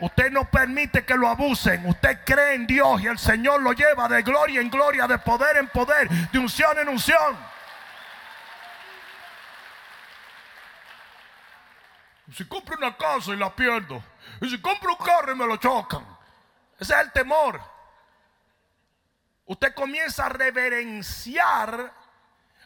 Usted 0.00 0.30
no 0.30 0.44
permite 0.44 1.04
que 1.04 1.14
lo 1.14 1.26
abusen. 1.28 1.86
Usted 1.86 2.20
cree 2.24 2.54
en 2.54 2.66
Dios 2.66 3.00
y 3.02 3.06
el 3.06 3.18
Señor 3.18 3.62
lo 3.62 3.72
lleva 3.72 4.08
de 4.08 4.22
gloria 4.22 4.60
en 4.60 4.70
gloria, 4.70 5.06
de 5.06 5.18
poder 5.18 5.56
en 5.56 5.68
poder, 5.68 6.08
de 6.08 6.38
unción 6.38 6.78
en 6.78 6.88
unción. 6.88 7.36
Si 12.32 12.44
compro 12.46 12.76
una 12.76 12.96
casa 12.96 13.32
y 13.32 13.36
la 13.36 13.54
pierdo, 13.54 14.02
y 14.40 14.50
si 14.50 14.60
compro 14.60 14.90
un 14.90 15.04
carro 15.04 15.32
y 15.32 15.36
me 15.36 15.46
lo 15.46 15.56
chocan, 15.56 16.04
ese 16.78 16.94
es 16.94 17.00
el 17.00 17.12
temor. 17.12 17.60
Usted 19.46 19.74
comienza 19.74 20.26
a 20.26 20.28
reverenciar 20.28 21.92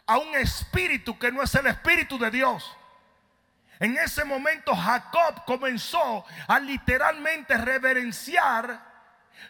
a 0.05 0.17
un 0.17 0.35
espíritu 0.35 1.17
que 1.17 1.31
no 1.31 1.41
es 1.41 1.55
el 1.55 1.67
espíritu 1.67 2.19
de 2.19 2.29
Dios. 2.29 2.75
En 3.79 3.97
ese 3.97 4.25
momento 4.25 4.75
Jacob 4.75 5.45
comenzó 5.45 6.25
a 6.47 6.59
literalmente 6.59 7.57
reverenciar 7.57 8.79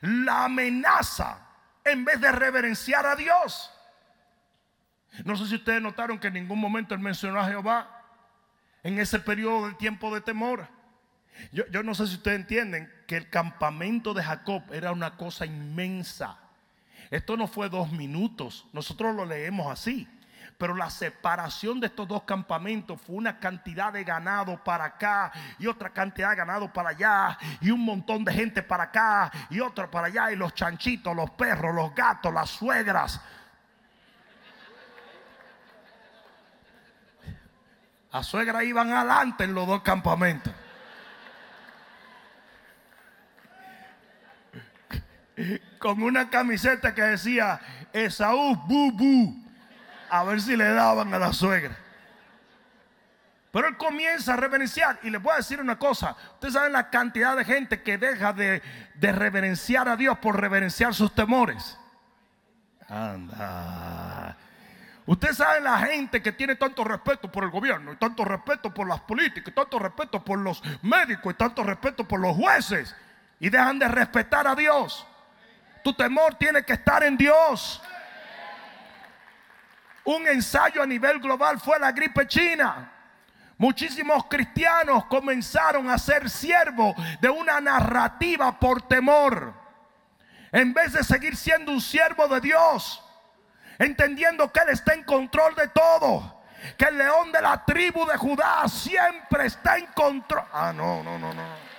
la 0.02 0.46
amenaza 0.46 1.40
en 1.84 2.06
vez 2.06 2.22
de 2.22 2.32
reverenciar 2.32 3.06
a 3.06 3.16
Dios. 3.16 3.72
No 5.26 5.36
sé 5.36 5.48
si 5.48 5.56
ustedes 5.56 5.82
notaron 5.82 6.20
que 6.20 6.28
en 6.28 6.36
ningún 6.36 6.60
momento 6.60 6.94
él 6.94 7.00
mencionó 7.00 7.40
a 7.40 7.48
Jehová 7.48 8.03
en 8.84 9.00
ese 9.00 9.20
periodo 9.20 9.68
de 9.68 9.74
tiempo 9.76 10.14
de 10.14 10.22
temor. 10.22 10.68
Yo, 11.52 11.66
yo, 11.72 11.82
no 11.84 11.96
sé 11.96 12.08
si 12.08 12.16
ustedes 12.16 12.40
entienden 12.40 12.92
que 13.08 13.18
el 13.18 13.30
campamento 13.30 14.14
de 14.14 14.24
Jacob 14.24 14.62
era 14.72 14.92
una 14.92 15.18
cosa 15.18 15.46
inmensa. 15.46 16.38
Esto 17.10 17.38
no 17.38 17.48
fue 17.48 17.70
dos 17.70 17.92
minutos, 17.92 18.66
nosotros 18.74 19.16
lo 19.16 19.26
leemos 19.26 19.72
así. 19.72 20.08
Pero 20.58 20.76
la 20.76 20.90
separación 20.90 21.80
de 21.80 21.88
estos 21.88 22.08
dos 22.08 22.24
campamentos 22.24 23.02
fue 23.02 23.16
una 23.16 23.40
cantidad 23.40 23.92
de 23.92 24.04
ganado 24.04 24.64
para 24.64 24.86
acá 24.86 25.32
y 25.58 25.68
otra 25.68 25.90
cantidad 25.90 26.30
de 26.30 26.36
ganado 26.36 26.72
para 26.72 26.90
allá 26.90 27.38
y 27.60 27.72
un 27.72 27.84
montón 27.84 28.24
de 28.24 28.34
gente 28.34 28.62
para 28.62 28.86
acá 28.86 29.32
y 29.50 29.60
otra 29.60 29.90
para 29.90 30.08
allá 30.08 30.32
y 30.32 30.36
los 30.36 30.54
chanchitos, 30.54 31.16
los 31.16 31.32
perros, 31.32 31.74
los 31.74 31.94
gatos, 31.96 32.34
las 32.34 32.50
suegras. 32.50 33.20
A 38.14 38.22
suegra 38.22 38.64
iban 38.64 38.94
adelante 38.94 39.44
en 39.44 39.56
los 39.56 39.66
dos 39.66 39.82
campamentos. 39.82 40.54
Con 45.80 46.04
una 46.04 46.30
camiseta 46.30 46.94
que 46.94 47.02
decía 47.02 47.60
Esaú, 47.92 48.56
bu, 48.68 49.36
a 50.12 50.24
ver 50.26 50.40
si 50.42 50.56
le 50.56 50.66
daban 50.66 51.12
a 51.12 51.18
la 51.18 51.34
suegra. 51.34 51.76
Pero 53.52 53.68
él 53.68 53.78
comienza 53.78 54.34
a 54.34 54.38
reverenciar. 54.38 55.00
Y 55.02 55.10
les 55.10 55.22
voy 55.22 55.34
a 55.34 55.38
decir 55.38 55.60
una 55.60 55.80
cosa. 55.80 56.16
Ustedes 56.34 56.54
saben 56.54 56.72
la 56.72 56.92
cantidad 56.92 57.36
de 57.36 57.46
gente 57.46 57.82
que 57.82 57.98
deja 57.98 58.32
de, 58.32 58.62
de 58.94 59.12
reverenciar 59.12 59.90
a 59.90 59.96
Dios 59.96 60.20
por 60.20 60.40
reverenciar 60.40 60.94
sus 60.94 61.16
temores. 61.16 61.80
Anda. 62.88 64.38
Ustedes 65.06 65.38
saben 65.38 65.66
la 65.66 65.80
gente 65.80 66.22
que 66.22 66.32
tiene 66.32 66.56
tanto 66.56 66.84
respeto 66.84 67.30
por 67.32 67.44
el 67.44 67.50
gobierno, 67.50 67.92
y 67.92 67.98
tanto 67.98 68.24
respeto 68.24 68.74
por 68.74 68.88
las 68.88 69.02
políticas, 69.02 69.54
tanto 69.54 69.78
respeto 69.78 70.24
por 70.24 70.40
los 70.40 70.62
médicos, 70.82 71.34
y 71.34 71.38
tanto 71.38 71.64
respeto 71.64 72.08
por 72.08 72.20
los 72.22 72.36
jueces, 72.36 72.96
y 73.40 73.50
dejan 73.50 73.80
de 73.80 73.88
respetar 73.90 74.48
a 74.48 74.56
Dios. 74.56 75.06
Tu 75.84 75.94
temor 75.94 76.36
tiene 76.36 76.64
que 76.64 76.74
estar 76.74 77.04
en 77.04 77.18
Dios. 77.18 77.82
Un 80.06 80.26
ensayo 80.28 80.82
a 80.82 80.86
nivel 80.86 81.20
global 81.20 81.60
fue 81.60 81.78
la 81.80 81.92
gripe 81.92 82.26
china. 82.26 82.90
Muchísimos 83.58 84.26
cristianos 84.30 85.06
comenzaron 85.06 85.90
a 85.90 85.98
ser 85.98 86.30
siervos 86.30 86.96
de 87.20 87.30
una 87.30 87.60
narrativa 87.60 88.58
por 88.58 88.82
temor. 88.84 89.54
En 90.52 90.74
vez 90.74 90.94
de 90.94 91.04
seguir 91.04 91.36
siendo 91.36 91.72
un 91.72 91.82
siervo 91.82 92.28
de 92.28 92.40
Dios, 92.40 93.03
entendiendo 93.80 94.52
que 94.52 94.62
Él 94.62 94.70
está 94.70 94.94
en 94.94 95.04
control 95.04 95.56
de 95.56 95.68
todo. 95.70 96.42
Que 96.78 96.86
el 96.86 96.98
león 96.98 97.32
de 97.32 97.42
la 97.42 97.66
tribu 97.66 98.06
de 98.06 98.18
Judá 98.18 98.68
siempre 98.68 99.48
está 99.48 99.78
en 99.78 99.88
control. 99.88 100.46
Ah, 100.52 100.72
no, 100.74 101.04
no, 101.04 101.20
no, 101.20 101.34
no. 101.34 101.74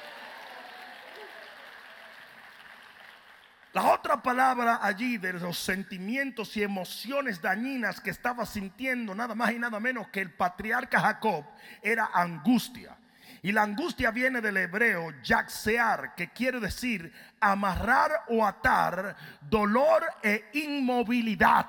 La 3.75 3.87
otra 3.87 4.23
palabra 4.23 4.79
allí 4.81 5.19
de 5.19 5.33
los 5.33 5.59
sentimientos 5.59 6.57
y 6.57 6.63
emociones 6.63 7.43
dañinas 7.43 8.01
que 8.01 8.11
estaba 8.11 8.47
sintiendo 8.47 9.17
nada 9.17 9.35
más 9.35 9.51
y 9.51 9.59
nada 9.59 9.81
menos 9.81 10.07
que 10.11 10.21
el 10.21 10.31
patriarca 10.33 11.01
Jacob 11.01 11.45
era 11.83 12.09
angustia. 12.15 12.97
Y 13.43 13.51
la 13.51 13.63
angustia 13.63 14.13
viene 14.13 14.41
del 14.41 14.59
hebreo 14.59 15.13
yaxear, 15.23 16.15
que 16.15 16.31
quiere 16.31 16.61
decir 16.61 17.13
amarrar 17.41 18.13
o 18.29 18.47
atar, 18.47 19.17
dolor 19.41 20.05
e 20.23 20.51
inmovilidad. 20.53 21.67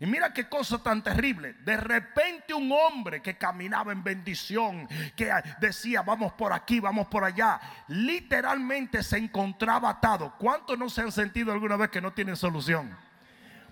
Y 0.00 0.06
mira 0.06 0.32
qué 0.32 0.48
cosa 0.48 0.82
tan 0.82 1.02
terrible. 1.02 1.52
De 1.62 1.76
repente 1.76 2.54
un 2.54 2.72
hombre 2.72 3.20
que 3.20 3.36
caminaba 3.36 3.92
en 3.92 4.02
bendición, 4.02 4.88
que 5.14 5.30
decía, 5.60 6.00
vamos 6.00 6.32
por 6.32 6.54
aquí, 6.54 6.80
vamos 6.80 7.06
por 7.08 7.22
allá, 7.22 7.60
literalmente 7.88 9.02
se 9.02 9.18
encontraba 9.18 9.90
atado. 9.90 10.34
¿Cuántos 10.38 10.78
no 10.78 10.88
se 10.88 11.02
han 11.02 11.12
sentido 11.12 11.52
alguna 11.52 11.76
vez 11.76 11.90
que 11.90 12.00
no 12.00 12.14
tienen 12.14 12.36
solución? 12.36 12.96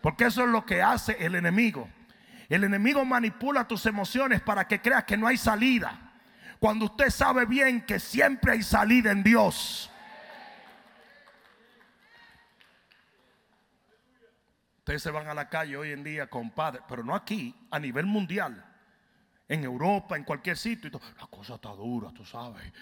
Porque 0.03 0.27
eso 0.27 0.43
es 0.45 0.51
lo 0.51 0.67
que 0.67 0.83
hace 0.83 1.17
el 1.19 1.35
enemigo. 1.35 1.89
El 2.51 2.63
enemigo 2.63 3.07
manipula 3.07 3.67
tus 3.67 3.87
emociones 3.87 4.43
para 4.43 4.69
que 4.69 4.83
creas 4.83 5.05
que 5.05 5.17
no 5.17 5.27
hay 5.27 5.39
salida. 5.39 5.99
Cuando 6.61 6.85
usted 6.85 7.09
sabe 7.09 7.47
bien 7.47 7.81
que 7.81 7.99
siempre 7.99 8.53
hay 8.53 8.63
salida 8.63 9.13
en 9.13 9.23
Dios. 9.23 9.91
Ustedes 14.89 15.03
se 15.03 15.11
van 15.11 15.29
a 15.29 15.35
la 15.35 15.51
calle 15.51 15.77
hoy 15.77 15.93
en 15.93 16.03
día, 16.03 16.31
compadre, 16.31 16.81
pero 16.89 17.05
no 17.05 17.15
aquí, 17.15 17.55
a 17.71 17.79
nivel 17.79 18.07
mundial. 18.07 18.65
En 19.47 19.63
Europa, 19.63 20.17
en 20.17 20.25
cualquier 20.25 20.57
sitio, 20.57 20.89
y 20.89 21.21
la 21.21 21.27
cosa 21.27 21.57
está 21.57 21.69
dura, 21.73 22.11
tú 22.11 22.25
sabes. 22.25 22.73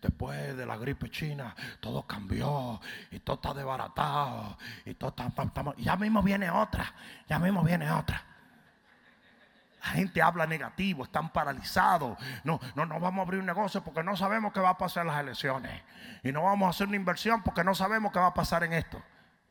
Después 0.00 0.56
de 0.56 0.64
la 0.64 0.78
gripe 0.78 1.10
china, 1.10 1.54
todo 1.78 2.06
cambió, 2.06 2.80
y 3.10 3.18
todo 3.18 3.36
está 3.36 3.52
desbaratado, 3.52 4.56
y 4.86 4.94
todo 4.94 5.10
está, 5.10 5.30
ya 5.76 5.94
mismo 5.96 6.22
viene 6.22 6.48
otra, 6.48 6.90
ya 7.28 7.38
mismo 7.38 7.62
viene 7.62 7.90
otra. 7.90 8.24
La 9.82 9.88
gente 9.88 10.22
habla 10.22 10.46
negativo, 10.46 11.04
están 11.04 11.34
paralizados. 11.34 12.16
No, 12.44 12.58
no, 12.74 12.86
no 12.86 12.98
vamos 12.98 13.18
a 13.18 13.22
abrir 13.24 13.40
un 13.40 13.46
negocio 13.46 13.84
porque 13.84 14.02
no 14.02 14.16
sabemos 14.16 14.54
qué 14.54 14.60
va 14.60 14.70
a 14.70 14.78
pasar 14.78 15.02
en 15.02 15.12
las 15.12 15.20
elecciones. 15.20 15.82
Y 16.22 16.32
no 16.32 16.44
vamos 16.44 16.66
a 16.66 16.70
hacer 16.70 16.86
una 16.86 16.96
inversión 16.96 17.42
porque 17.42 17.62
no 17.62 17.74
sabemos 17.74 18.10
qué 18.10 18.20
va 18.20 18.28
a 18.28 18.34
pasar 18.34 18.64
en 18.64 18.72
esto. 18.72 19.02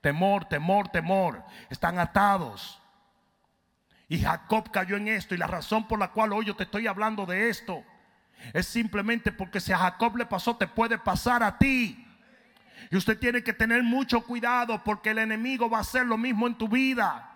Temor, 0.06 0.46
temor, 0.46 0.88
temor. 0.90 1.44
Están 1.68 1.98
atados. 1.98 2.80
Y 4.08 4.20
Jacob 4.20 4.70
cayó 4.70 4.98
en 4.98 5.08
esto. 5.08 5.34
Y 5.34 5.40
la 5.40 5.48
razón 5.48 5.88
por 5.88 5.98
la 5.98 6.12
cual 6.12 6.32
hoy 6.32 6.46
yo 6.46 6.56
te 6.56 6.62
estoy 6.62 6.86
hablando 6.86 7.26
de 7.26 7.50
esto 7.50 7.84
es 8.54 8.68
simplemente 8.68 9.32
porque 9.32 9.60
si 9.60 9.72
a 9.72 9.80
Jacob 9.80 10.16
le 10.16 10.28
pasó, 10.28 10.58
te 10.58 10.68
puede 10.68 11.00
pasar 11.00 11.42
a 11.42 11.58
ti. 11.58 12.08
Y 12.92 12.96
usted 12.96 13.18
tiene 13.18 13.44
que 13.44 13.52
tener 13.52 13.82
mucho 13.82 14.22
cuidado 14.22 14.84
porque 14.84 15.10
el 15.10 15.18
enemigo 15.18 15.72
va 15.72 15.80
a 15.80 15.82
hacer 15.82 16.06
lo 16.06 16.20
mismo 16.20 16.46
en 16.46 16.54
tu 16.54 16.68
vida. 16.68 17.28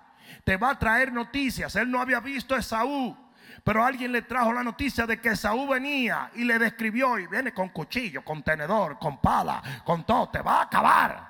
Te 0.44 0.56
va 0.56 0.70
a 0.70 0.78
traer 0.78 1.12
noticias. 1.12 1.76
Él 1.76 1.90
no 1.90 2.00
había 2.00 2.20
visto 2.20 2.54
a 2.54 2.60
Esaú. 2.60 3.18
Pero 3.64 3.84
alguien 3.84 4.12
le 4.12 4.22
trajo 4.22 4.54
la 4.54 4.62
noticia 4.62 5.08
de 5.08 5.20
que 5.20 5.30
Esaú 5.30 5.68
venía 5.68 6.30
y 6.36 6.44
le 6.44 6.60
describió 6.60 7.18
y 7.18 7.26
viene 7.26 7.52
con 7.52 7.70
cuchillo, 7.70 8.24
con 8.24 8.44
tenedor, 8.44 9.00
con 9.00 9.20
pala, 9.20 9.60
con 9.84 10.04
todo. 10.04 10.30
Te 10.30 10.44
va 10.44 10.60
a 10.60 10.64
acabar. 10.66 11.29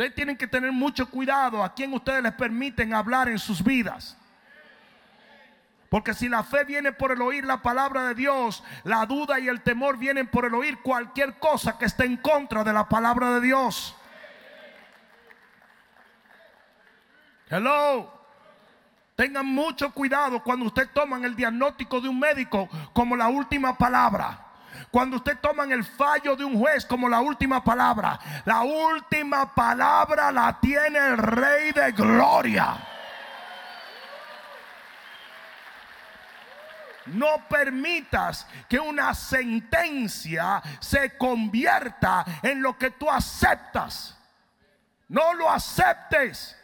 Ustedes 0.00 0.14
tienen 0.14 0.38
que 0.38 0.46
tener 0.46 0.72
mucho 0.72 1.10
cuidado 1.10 1.62
a 1.62 1.74
quien 1.74 1.92
ustedes 1.92 2.22
les 2.22 2.32
permiten 2.32 2.94
hablar 2.94 3.28
en 3.28 3.38
sus 3.38 3.62
vidas. 3.62 4.16
Porque 5.90 6.14
si 6.14 6.26
la 6.26 6.42
fe 6.42 6.64
viene 6.64 6.90
por 6.90 7.12
el 7.12 7.20
oír 7.20 7.44
la 7.44 7.60
palabra 7.60 8.04
de 8.08 8.14
Dios, 8.14 8.64
la 8.84 9.04
duda 9.04 9.38
y 9.38 9.48
el 9.48 9.60
temor 9.60 9.98
vienen 9.98 10.26
por 10.26 10.46
el 10.46 10.54
oír 10.54 10.80
cualquier 10.80 11.38
cosa 11.38 11.76
que 11.76 11.84
esté 11.84 12.06
en 12.06 12.16
contra 12.16 12.64
de 12.64 12.72
la 12.72 12.88
palabra 12.88 13.32
de 13.32 13.40
Dios. 13.42 13.94
Hello. 17.50 18.10
Tengan 19.16 19.44
mucho 19.44 19.92
cuidado 19.92 20.42
cuando 20.42 20.64
usted 20.64 20.88
toman 20.94 21.26
el 21.26 21.36
diagnóstico 21.36 22.00
de 22.00 22.08
un 22.08 22.18
médico 22.18 22.70
como 22.94 23.16
la 23.16 23.28
última 23.28 23.76
palabra. 23.76 24.49
Cuando 24.90 25.16
usted 25.16 25.38
toman 25.38 25.70
el 25.70 25.84
fallo 25.84 26.34
de 26.34 26.44
un 26.44 26.58
juez 26.58 26.84
como 26.84 27.08
la 27.08 27.20
última 27.20 27.62
palabra, 27.62 28.18
la 28.44 28.62
última 28.62 29.54
palabra 29.54 30.32
la 30.32 30.58
tiene 30.60 30.98
el 30.98 31.16
Rey 31.16 31.70
de 31.70 31.92
Gloria. 31.92 32.76
No 37.06 37.48
permitas 37.48 38.46
que 38.68 38.78
una 38.78 39.14
sentencia 39.14 40.60
se 40.80 41.16
convierta 41.16 42.24
en 42.42 42.60
lo 42.60 42.76
que 42.76 42.90
tú 42.90 43.08
aceptas. 43.08 44.16
No 45.08 45.34
lo 45.34 45.50
aceptes. 45.50 46.56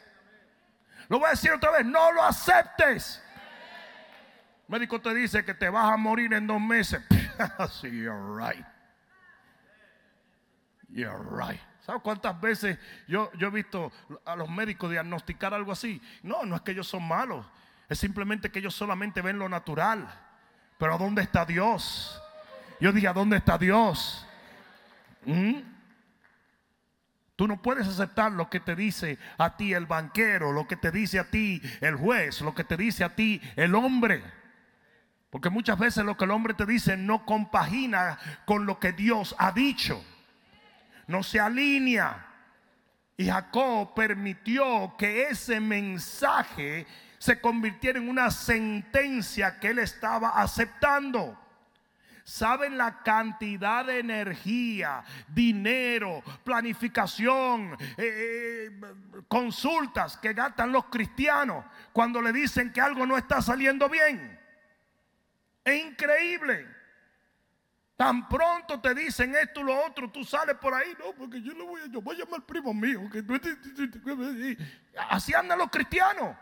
Lo 1.09 1.19
voy 1.19 1.29
a 1.29 1.31
decir 1.31 1.53
otra 1.53 1.71
vez, 1.71 1.87
no 1.87 2.11
lo 2.11 2.23
aceptes. 2.23 3.23
Médico 4.67 5.01
te 5.01 5.15
dice 5.15 5.45
que 5.45 5.55
te 5.55 5.69
vas 5.69 5.93
a 5.93 5.97
morir 5.97 6.33
en 6.35 6.47
dos 6.47 6.61
meses. 6.61 7.01
you're 7.83 8.37
right. 8.37 8.65
You're 10.89 11.19
right. 11.19 11.61
¿Sabes 11.85 12.03
cuántas 12.03 12.41
veces 12.41 12.79
yo, 13.07 13.31
yo 13.35 13.49
he 13.49 13.51
visto 13.51 13.93
a 14.25 14.35
los 14.35 14.49
médicos 14.49 14.91
diagnosticar 14.91 15.55
algo 15.55 15.73
así? 15.73 16.03
No, 16.23 16.45
no 16.45 16.57
es 16.57 16.63
que 16.63 16.73
ellos 16.73 16.89
son 16.89 17.07
malos. 17.07 17.47
Es 17.89 17.99
simplemente 17.99 18.51
que 18.51 18.59
ellos 18.59 18.75
solamente 18.75 19.23
ven 19.23 19.39
lo 19.39 19.49
natural. 19.49 20.09
Pero 20.79 20.95
¿a 20.95 20.99
dónde 20.99 21.23
está 21.23 21.45
Dios? 21.45 22.21
Yo 22.81 22.93
dije, 22.93 23.09
¿a 23.09 23.13
dónde 23.13 23.37
está 23.37 23.57
Dios? 23.57 24.27
¿Mm? 25.25 25.61
Tú 27.37 27.47
no 27.47 27.61
puedes 27.61 27.87
aceptar 27.87 28.33
lo 28.33 28.49
que 28.49 28.61
te 28.61 28.75
dice 28.75 29.19
a 29.39 29.57
ti 29.57 29.75
el 29.75 29.87
banquero, 29.87 30.53
lo 30.53 30.67
que 30.67 30.77
te 30.77 30.91
dice 30.91 31.19
a 31.19 31.31
ti 31.31 31.61
el 31.81 31.95
juez, 31.95 32.41
lo 32.41 32.55
que 32.55 32.65
te 32.65 32.77
dice 32.77 33.05
a 33.05 33.15
ti 33.15 33.41
el 33.57 33.75
hombre. 33.75 34.23
Porque 35.31 35.51
muchas 35.51 35.79
veces 35.79 36.05
lo 36.05 36.17
que 36.17 36.25
el 36.25 36.31
hombre 36.31 36.55
te 36.55 36.67
dice 36.67 36.97
no 36.97 37.25
compagina 37.27 38.19
con 38.45 38.67
lo 38.67 38.79
que 38.79 38.93
Dios 38.93 39.35
ha 39.39 39.53
dicho. 39.53 40.03
No 41.07 41.23
se 41.23 41.41
alinea. 41.41 42.27
Y 43.17 43.27
Jacob 43.27 43.95
permitió 43.95 44.95
que 44.99 45.29
ese 45.29 45.59
mensaje 45.59 46.87
se 47.19 47.41
convirtiera 47.41 47.99
en 47.99 48.09
una 48.09 48.31
sentencia 48.31 49.59
que 49.59 49.69
él 49.69 49.79
estaba 49.79 50.31
aceptando. 50.41 51.39
¿Saben 52.25 52.77
la 52.77 53.03
cantidad 53.05 53.85
de 53.85 54.01
energía, 54.01 55.05
dinero, 55.29 56.23
planificación, 56.43 57.77
eh, 57.97 58.69
eh, 58.69 58.81
consultas 59.29 60.17
que 60.17 60.33
gastan 60.33 60.73
los 60.73 60.87
cristianos 60.87 61.65
cuando 61.93 62.21
le 62.21 62.33
dicen 62.33 62.73
que 62.73 62.81
algo 62.81 63.07
no 63.07 63.17
está 63.17 63.41
saliendo 63.41 63.89
bien? 63.89 64.46
Es 65.67 65.85
increíble. 65.85 66.65
Tan 67.97 68.29
pronto 68.29 68.81
te 68.81 68.95
dicen 68.95 69.35
esto 69.35 69.61
y 69.61 69.65
lo 69.65 69.85
otro, 69.85 70.09
tú 70.13 70.23
sales 70.23 70.55
por 70.57 70.73
ahí, 70.73 70.95
no, 70.99 71.13
porque 71.15 71.43
yo, 71.43 71.55
no 71.55 71.67
voy, 71.67 71.81
yo 71.91 72.01
voy 72.01 72.15
a 72.15 72.19
llamar 72.21 72.41
al 72.41 72.47
primo 72.47 72.73
mío. 72.73 73.01
Así 75.09 75.35
andan 75.35 75.59
los 75.59 75.69
cristianos. 75.69 76.37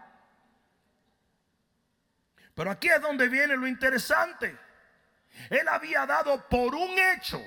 Pero 2.54 2.70
aquí 2.70 2.88
es 2.88 3.00
donde 3.00 3.28
viene 3.28 3.56
lo 3.56 3.66
interesante. 3.66 4.58
Él 5.48 5.66
había 5.68 6.04
dado 6.04 6.46
por 6.48 6.74
un 6.74 6.98
hecho 6.98 7.40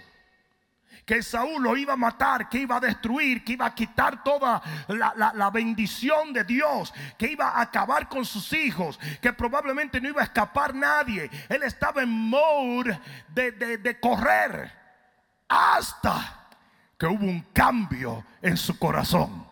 que 1.08 1.24
Saúl 1.24 1.64
lo 1.64 1.78
iba 1.78 1.94
a 1.94 1.96
matar, 1.96 2.50
que 2.50 2.58
iba 2.58 2.76
a 2.76 2.80
destruir, 2.82 3.42
que 3.42 3.54
iba 3.54 3.66
a 3.66 3.74
quitar 3.74 4.22
toda 4.26 4.62
la, 4.90 5.50
bendición 5.52 6.34
de 6.34 6.44
Dios, 6.44 6.94
que 7.18 7.32
iba 7.32 7.48
a 7.48 7.62
acabar 7.62 8.10
con 8.10 8.26
sus 8.26 8.52
hijos, 8.52 9.00
que 9.22 9.32
probablemente 9.32 10.02
no 10.02 10.10
iba 10.10 10.20
a 10.20 10.26
escapar 10.26 10.76
nadie. 10.76 11.32
Él 11.48 11.64
estaba 11.64 12.04
en 12.04 12.10
mode 12.10 13.00
de, 13.30 13.52
de 13.52 14.00
correr 14.02 14.70
hasta 15.48 16.50
que 16.98 17.06
hubo 17.06 17.26
un 17.26 17.40
cambio 17.54 18.26
en 18.42 18.58
su 18.58 18.78
corazón. 18.78 19.48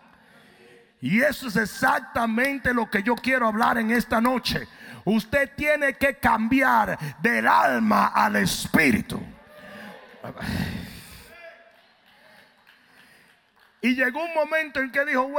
Y 1.00 1.22
eso 1.22 1.48
es 1.48 1.56
exactamente 1.56 2.74
lo 2.74 2.90
que 2.90 3.02
yo 3.02 3.16
quiero 3.16 3.48
hablar 3.48 3.78
en 3.78 3.92
esta 3.92 4.20
noche. 4.20 4.68
Usted 5.06 5.52
tiene 5.56 5.94
que 5.94 6.18
cambiar 6.18 7.00
del 7.22 7.48
alma 7.48 8.08
al 8.08 8.36
espíritu. 8.36 9.22
Y 13.86 13.94
llegó 13.94 14.26
un 14.26 14.34
momento 14.34 14.80
en 14.80 14.90
que 14.90 15.06
dijo, 15.06 15.32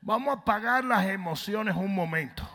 vamos 0.00 0.28
a 0.28 0.38
apagar 0.38 0.84
las 0.84 1.06
emociones 1.06 1.74
un 1.74 1.92
momento 1.92 2.48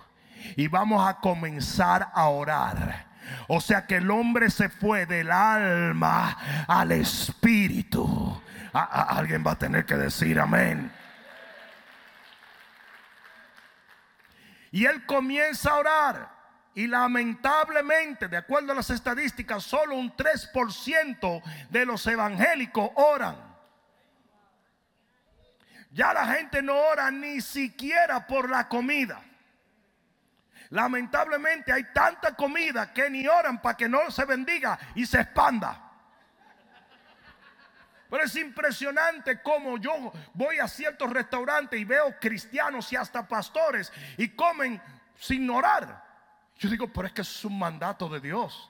y 0.56 0.70
vamos 0.70 1.06
a 1.06 1.20
comenzar 1.20 2.10
a 2.14 2.30
orar. 2.30 3.06
O 3.50 3.60
sea 3.60 3.86
que 3.86 3.98
el 3.98 4.10
hombre 4.10 4.50
se 4.50 4.70
fue 4.70 5.06
del 5.06 5.30
alma 5.30 6.66
al 6.70 6.94
espíritu. 6.94 8.42
alguien 8.72 9.44
va 9.46 9.52
a 9.52 9.60
tener 9.60 9.86
que 9.86 9.98
decir 9.98 10.40
amén. 10.40 10.90
Y 14.72 14.86
él 14.86 15.06
comienza 15.06 15.72
a 15.72 15.76
orar. 15.76 16.30
Y 16.76 16.88
lamentablemente, 16.88 18.30
de 18.30 18.38
acuerdo 18.38 18.72
a 18.72 18.76
las 18.76 18.90
estadísticas, 18.90 19.64
solo 19.64 19.96
un 19.96 20.16
3% 20.16 21.42
de 21.70 21.86
los 21.86 22.08
evangélicos 22.08 22.90
oran. 22.96 23.55
Ya 25.96 26.14
la 26.14 26.28
gente 26.28 26.62
no 26.62 26.76
ora 26.76 27.10
ni 27.10 27.40
siquiera 27.40 28.28
por 28.28 28.50
la 28.50 28.68
comida. 28.68 29.24
Lamentablemente 30.72 31.72
hay 31.72 31.86
tanta 31.94 32.36
comida 32.36 32.92
que 32.92 33.10
ni 33.10 33.26
oran 33.26 33.62
para 33.62 33.78
que 33.78 33.88
no 33.88 34.12
se 34.12 34.26
bendiga 34.26 34.78
y 34.94 35.06
se 35.06 35.22
expanda. 35.22 35.90
Pero 38.10 38.24
es 38.26 38.36
impresionante 38.36 39.42
cómo 39.42 39.78
yo 39.78 40.12
voy 40.34 40.60
a 40.60 40.68
ciertos 40.68 41.10
restaurantes 41.12 41.80
y 41.80 41.86
veo 41.86 42.20
cristianos 42.20 42.92
y 42.92 42.98
hasta 42.98 43.26
pastores 43.26 43.90
y 44.18 44.28
comen 44.36 44.82
sin 45.18 45.50
orar. 45.50 46.04
Yo 46.58 46.70
digo, 46.70 46.92
pero 46.92 47.08
es 47.08 47.14
que 47.14 47.22
es 47.22 47.46
un 47.46 47.58
mandato 47.58 48.10
de 48.10 48.20
Dios. 48.20 48.70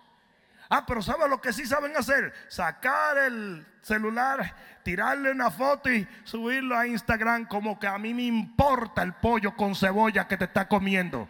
Ah, 0.69 0.85
pero 0.85 1.01
¿saben 1.01 1.29
lo 1.29 1.39
que 1.39 1.53
sí 1.53 1.65
saben 1.65 1.95
hacer? 1.95 2.33
Sacar 2.47 3.17
el 3.17 3.65
celular, 3.81 4.55
tirarle 4.83 5.31
una 5.31 5.51
foto 5.51 5.91
y 5.91 6.07
subirlo 6.23 6.77
a 6.77 6.87
Instagram 6.87 7.45
como 7.45 7.79
que 7.79 7.87
a 7.87 7.97
mí 7.97 8.13
me 8.13 8.23
importa 8.23 9.03
el 9.03 9.13
pollo 9.13 9.55
con 9.55 9.75
cebolla 9.75 10.27
que 10.27 10.37
te 10.37 10.45
está 10.45 10.67
comiendo. 10.67 11.29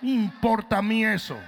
Me 0.00 0.10
importa 0.10 0.78
a 0.78 0.82
mí 0.82 1.04
eso. 1.04 1.38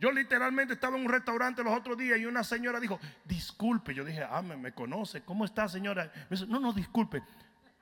Yo 0.00 0.10
literalmente 0.10 0.74
estaba 0.74 0.96
en 0.96 1.04
un 1.04 1.12
restaurante 1.12 1.62
los 1.62 1.76
otros 1.76 1.98
días 1.98 2.18
y 2.18 2.24
una 2.24 2.42
señora 2.42 2.80
dijo, 2.80 2.98
disculpe. 3.26 3.92
Yo 3.92 4.02
dije, 4.02 4.26
ah, 4.28 4.40
me, 4.40 4.72
conoce. 4.72 5.22
¿Cómo 5.22 5.44
está, 5.44 5.68
señora? 5.68 6.10
Me 6.30 6.36
dice, 6.36 6.46
no, 6.46 6.58
no, 6.58 6.72
disculpe. 6.72 7.22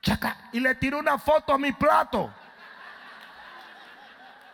Chaca. 0.01 0.49
Y 0.51 0.59
le 0.59 0.75
tiró 0.75 0.99
una 0.99 1.17
foto 1.17 1.53
a 1.53 1.57
mi 1.57 1.71
plato. 1.71 2.33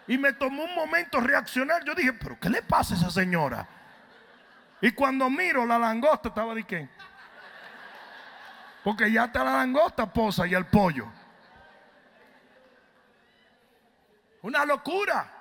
Y 0.08 0.18
me 0.18 0.34
tomó 0.34 0.64
un 0.64 0.76
momento 0.76 1.20
reaccionar. 1.20 1.84
Yo 1.84 1.96
dije, 1.96 2.14
pero 2.14 2.40
¿qué 2.40 2.50
le 2.50 2.62
pasa 2.62 2.94
a 2.94 2.98
esa 2.98 3.10
señora? 3.10 3.68
Y 4.82 4.92
cuando 4.92 5.30
miro 5.30 5.66
la 5.66 5.80
langosta 5.80 6.30
estaba 6.30 6.54
de 6.54 6.64
qué. 6.64 6.88
Porque 8.84 9.12
ya 9.12 9.26
está 9.26 9.44
la 9.44 9.54
langosta 9.54 10.12
posa 10.12 10.46
y 10.46 10.54
el 10.54 10.66
pollo. 10.68 11.12
Una 14.44 14.64
locura. 14.64 15.32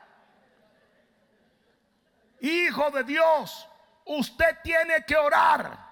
Hijo 2.40 2.90
de 2.90 3.04
Dios, 3.04 3.68
usted 4.06 4.58
tiene 4.62 5.04
que 5.06 5.16
orar. 5.16 5.83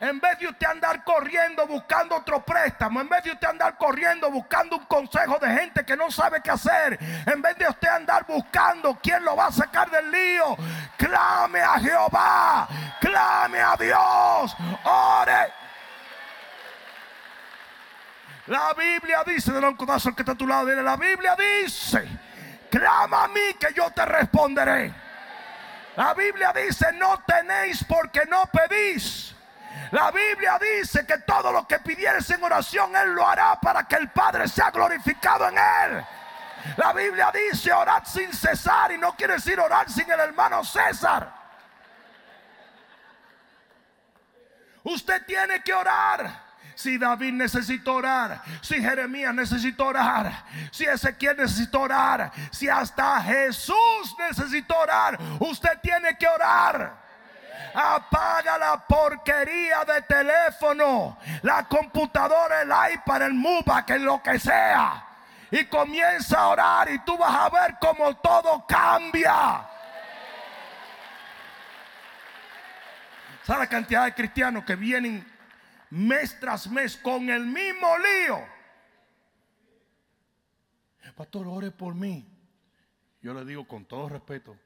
En 0.00 0.18
vez 0.18 0.38
de 0.38 0.48
usted 0.48 0.66
andar 0.66 1.04
corriendo 1.04 1.66
buscando 1.66 2.16
otro 2.16 2.42
préstamo, 2.42 3.02
en 3.02 3.08
vez 3.10 3.22
de 3.22 3.32
usted 3.32 3.48
andar 3.48 3.76
corriendo 3.76 4.30
buscando 4.30 4.78
un 4.78 4.86
consejo 4.86 5.38
de 5.38 5.52
gente 5.52 5.84
que 5.84 5.94
no 5.94 6.10
sabe 6.10 6.40
qué 6.42 6.50
hacer, 6.50 6.98
en 7.26 7.42
vez 7.42 7.58
de 7.58 7.68
usted 7.68 7.88
andar 7.88 8.24
buscando 8.26 8.98
quién 9.02 9.22
lo 9.22 9.36
va 9.36 9.48
a 9.48 9.52
sacar 9.52 9.90
del 9.90 10.10
lío, 10.10 10.56
clame 10.96 11.60
a 11.60 11.78
Jehová, 11.78 12.68
clame 12.98 13.60
a 13.60 13.76
Dios, 13.76 14.56
ore. 14.84 15.52
La 18.46 18.72
Biblia 18.72 19.22
dice, 19.26 19.52
de 19.52 19.58
un 19.58 19.76
codazo 19.76 20.14
que 20.14 20.22
está 20.22 20.32
a 20.32 20.34
tu 20.34 20.46
lado, 20.46 20.66
la 20.82 20.96
Biblia 20.96 21.36
dice, 21.36 22.08
clama 22.70 23.24
a 23.24 23.28
mí 23.28 23.52
que 23.60 23.74
yo 23.74 23.90
te 23.90 24.06
responderé. 24.06 24.94
La 25.96 26.14
Biblia 26.14 26.54
dice, 26.54 26.90
no 26.94 27.22
tenéis 27.26 27.84
porque 27.84 28.22
no 28.30 28.46
pedís. 28.46 29.36
La 29.90 30.10
Biblia 30.12 30.58
dice 30.58 31.04
que 31.04 31.18
todo 31.18 31.50
lo 31.50 31.66
que 31.66 31.80
pidieres 31.80 32.28
en 32.30 32.42
oración, 32.42 32.94
Él 32.94 33.12
lo 33.12 33.26
hará 33.26 33.58
para 33.60 33.84
que 33.84 33.96
el 33.96 34.10
Padre 34.10 34.46
sea 34.46 34.70
glorificado 34.70 35.48
en 35.48 35.58
Él. 35.58 36.04
La 36.76 36.92
Biblia 36.92 37.32
dice 37.32 37.72
orar 37.72 38.06
sin 38.06 38.32
cesar 38.32 38.92
y 38.92 38.98
no 38.98 39.16
quiere 39.16 39.34
decir 39.34 39.58
orar 39.58 39.90
sin 39.90 40.10
el 40.10 40.20
hermano 40.20 40.62
César. 40.64 41.32
Usted 44.84 45.24
tiene 45.26 45.62
que 45.62 45.74
orar. 45.74 46.50
Si 46.74 46.96
David 46.96 47.32
necesitó 47.32 47.96
orar, 47.96 48.40
si 48.62 48.80
Jeremías 48.80 49.34
necesitó 49.34 49.86
orar, 49.88 50.44
si 50.70 50.86
Ezequiel 50.86 51.36
necesitó 51.36 51.80
orar, 51.80 52.32
si 52.50 52.70
hasta 52.70 53.20
Jesús 53.20 54.16
necesitó 54.18 54.78
orar, 54.78 55.18
usted 55.40 55.78
tiene 55.82 56.16
que 56.16 56.26
orar. 56.26 57.09
Apaga 57.74 58.58
la 58.58 58.86
porquería 58.86 59.84
de 59.84 60.02
teléfono, 60.02 61.18
la 61.42 61.66
computadora, 61.68 62.62
el 62.62 62.94
iPad, 62.94 63.22
el 63.22 63.84
que 63.86 63.98
lo 63.98 64.22
que 64.22 64.38
sea. 64.38 65.06
Y 65.50 65.64
comienza 65.66 66.38
a 66.40 66.48
orar 66.48 66.90
y 66.90 66.98
tú 67.00 67.16
vas 67.16 67.34
a 67.34 67.48
ver 67.48 67.76
cómo 67.80 68.16
todo 68.16 68.64
cambia. 68.66 69.66
¿Sabe 73.44 73.60
la 73.60 73.68
cantidad 73.68 74.04
de 74.04 74.14
cristianos 74.14 74.64
que 74.64 74.76
vienen 74.76 75.26
mes 75.90 76.38
tras 76.38 76.68
mes 76.68 76.96
con 76.96 77.28
el 77.30 77.46
mismo 77.46 77.88
lío? 77.98 78.60
Pastor, 81.16 81.48
ore 81.48 81.70
por 81.70 81.94
mí. 81.94 82.26
Yo 83.20 83.34
le 83.34 83.44
digo 83.44 83.68
con 83.68 83.84
todo 83.84 84.08
respeto, 84.08 84.56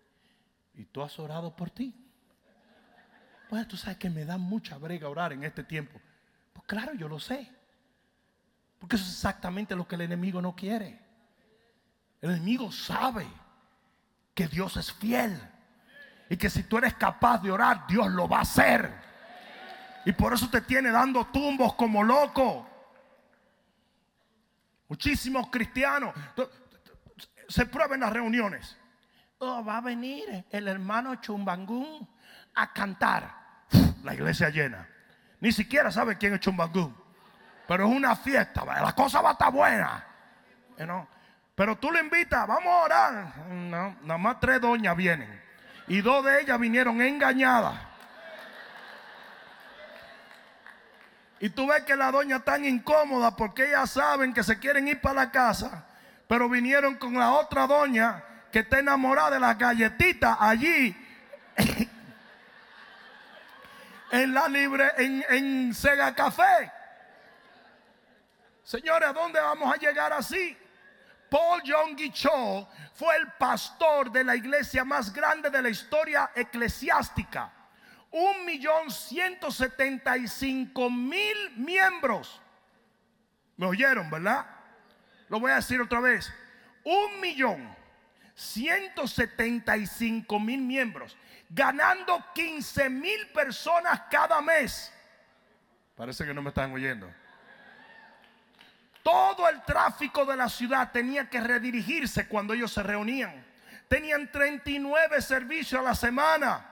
¿y 0.74 0.84
tú 0.84 1.02
has 1.02 1.18
orado 1.18 1.56
por 1.56 1.70
ti? 1.70 2.03
Tú 3.68 3.76
sabes 3.76 3.98
que 3.98 4.10
me 4.10 4.24
da 4.24 4.36
mucha 4.36 4.76
brega 4.78 5.08
orar 5.08 5.32
en 5.32 5.44
este 5.44 5.62
tiempo. 5.62 6.00
Pues 6.52 6.66
claro, 6.66 6.94
yo 6.94 7.08
lo 7.08 7.20
sé. 7.20 7.50
Porque 8.78 8.96
eso 8.96 9.04
es 9.04 9.12
exactamente 9.12 9.76
lo 9.76 9.86
que 9.86 9.94
el 9.94 10.02
enemigo 10.02 10.42
no 10.42 10.54
quiere. 10.56 10.98
El 12.20 12.30
enemigo 12.30 12.72
sabe 12.72 13.26
que 14.34 14.48
Dios 14.48 14.76
es 14.76 14.92
fiel. 14.92 15.38
Y 16.28 16.36
que 16.36 16.50
si 16.50 16.64
tú 16.64 16.78
eres 16.78 16.94
capaz 16.94 17.38
de 17.38 17.50
orar, 17.50 17.86
Dios 17.86 18.10
lo 18.10 18.28
va 18.28 18.38
a 18.38 18.42
hacer. 18.42 18.92
Y 20.04 20.12
por 20.12 20.32
eso 20.32 20.48
te 20.50 20.60
tiene 20.62 20.90
dando 20.90 21.26
tumbos 21.26 21.74
como 21.74 22.02
loco. 22.02 22.68
Muchísimos 24.88 25.48
cristianos 25.50 26.14
se 27.48 27.66
prueben 27.66 28.00
las 28.00 28.12
reuniones. 28.12 28.76
Oh, 29.38 29.64
va 29.64 29.78
a 29.78 29.80
venir 29.80 30.44
el 30.50 30.68
hermano 30.68 31.16
Chumbangún 31.16 32.08
a 32.54 32.72
cantar. 32.72 33.43
La 34.04 34.14
iglesia 34.14 34.50
llena. 34.50 34.86
Ni 35.40 35.50
siquiera 35.50 35.90
sabe 35.90 36.16
quién 36.16 36.34
es 36.34 36.40
Chumbangún. 36.40 36.94
Pero 37.66 37.88
es 37.88 37.96
una 37.96 38.14
fiesta. 38.14 38.64
La 38.64 38.92
cosa 38.92 39.22
va 39.22 39.30
a 39.30 39.32
estar 39.32 39.50
buena. 39.50 40.04
Pero 41.54 41.76
tú 41.76 41.90
le 41.90 42.00
invitas, 42.00 42.46
vamos 42.46 42.66
a 42.66 42.84
orar. 42.84 43.32
Nada 43.48 44.18
más 44.18 44.38
tres 44.40 44.60
doñas 44.60 44.94
vienen. 44.94 45.42
Y 45.88 46.02
dos 46.02 46.22
de 46.24 46.42
ellas 46.42 46.60
vinieron 46.60 47.00
engañadas. 47.00 47.74
Y 51.40 51.48
tú 51.50 51.66
ves 51.66 51.82
que 51.84 51.96
la 51.96 52.10
doña 52.10 52.40
tan 52.40 52.64
incómoda 52.64 53.36
porque 53.36 53.66
ellas 53.68 53.90
saben 53.90 54.34
que 54.34 54.42
se 54.42 54.58
quieren 54.58 54.86
ir 54.86 55.00
para 55.00 55.14
la 55.14 55.30
casa. 55.30 55.86
Pero 56.28 56.48
vinieron 56.50 56.96
con 56.96 57.14
la 57.14 57.32
otra 57.32 57.66
doña 57.66 58.22
que 58.52 58.60
está 58.60 58.80
enamorada 58.80 59.30
de 59.30 59.40
las 59.40 59.56
galletitas 59.58 60.36
allí. 60.38 60.94
en 64.14 64.32
la 64.32 64.48
libre, 64.48 64.92
en, 64.96 65.24
en 65.28 65.74
Sega 65.74 66.14
Café. 66.14 66.70
Señores, 68.62 69.08
¿a 69.08 69.12
dónde 69.12 69.40
vamos 69.40 69.74
a 69.74 69.76
llegar 69.76 70.12
así? 70.12 70.56
Paul 71.28 71.60
John 71.66 71.96
Cho 72.12 72.68
fue 72.94 73.16
el 73.16 73.32
pastor 73.32 74.12
de 74.12 74.22
la 74.22 74.36
iglesia 74.36 74.84
más 74.84 75.12
grande 75.12 75.50
de 75.50 75.60
la 75.60 75.68
historia 75.68 76.30
eclesiástica. 76.34 77.50
Un 78.12 78.44
millón 78.46 78.88
ciento 78.92 79.50
setenta 79.50 80.16
y 80.16 80.28
cinco 80.28 80.88
mil 80.88 81.50
miembros. 81.56 82.40
¿Me 83.56 83.66
oyeron, 83.66 84.08
verdad? 84.10 84.46
Lo 85.28 85.40
voy 85.40 85.50
a 85.50 85.56
decir 85.56 85.80
otra 85.80 85.98
vez. 85.98 86.32
Un 86.84 87.20
millón 87.20 87.76
ciento 88.36 89.08
setenta 89.08 89.76
y 89.76 89.88
cinco 89.88 90.38
mil 90.38 90.60
miembros. 90.60 91.16
Ganando 91.54 92.24
15 92.34 92.90
mil 92.90 93.28
personas 93.28 94.02
cada 94.10 94.40
mes. 94.40 94.92
Parece 95.94 96.24
que 96.24 96.34
no 96.34 96.42
me 96.42 96.48
están 96.48 96.72
oyendo. 96.72 97.08
Todo 99.04 99.48
el 99.48 99.62
tráfico 99.62 100.24
de 100.24 100.36
la 100.36 100.48
ciudad 100.48 100.90
tenía 100.90 101.30
que 101.30 101.40
redirigirse 101.40 102.26
cuando 102.26 102.54
ellos 102.54 102.72
se 102.72 102.82
reunían. 102.82 103.44
Tenían 103.86 104.32
39 104.32 105.22
servicios 105.22 105.80
a 105.80 105.84
la 105.84 105.94
semana. 105.94 106.66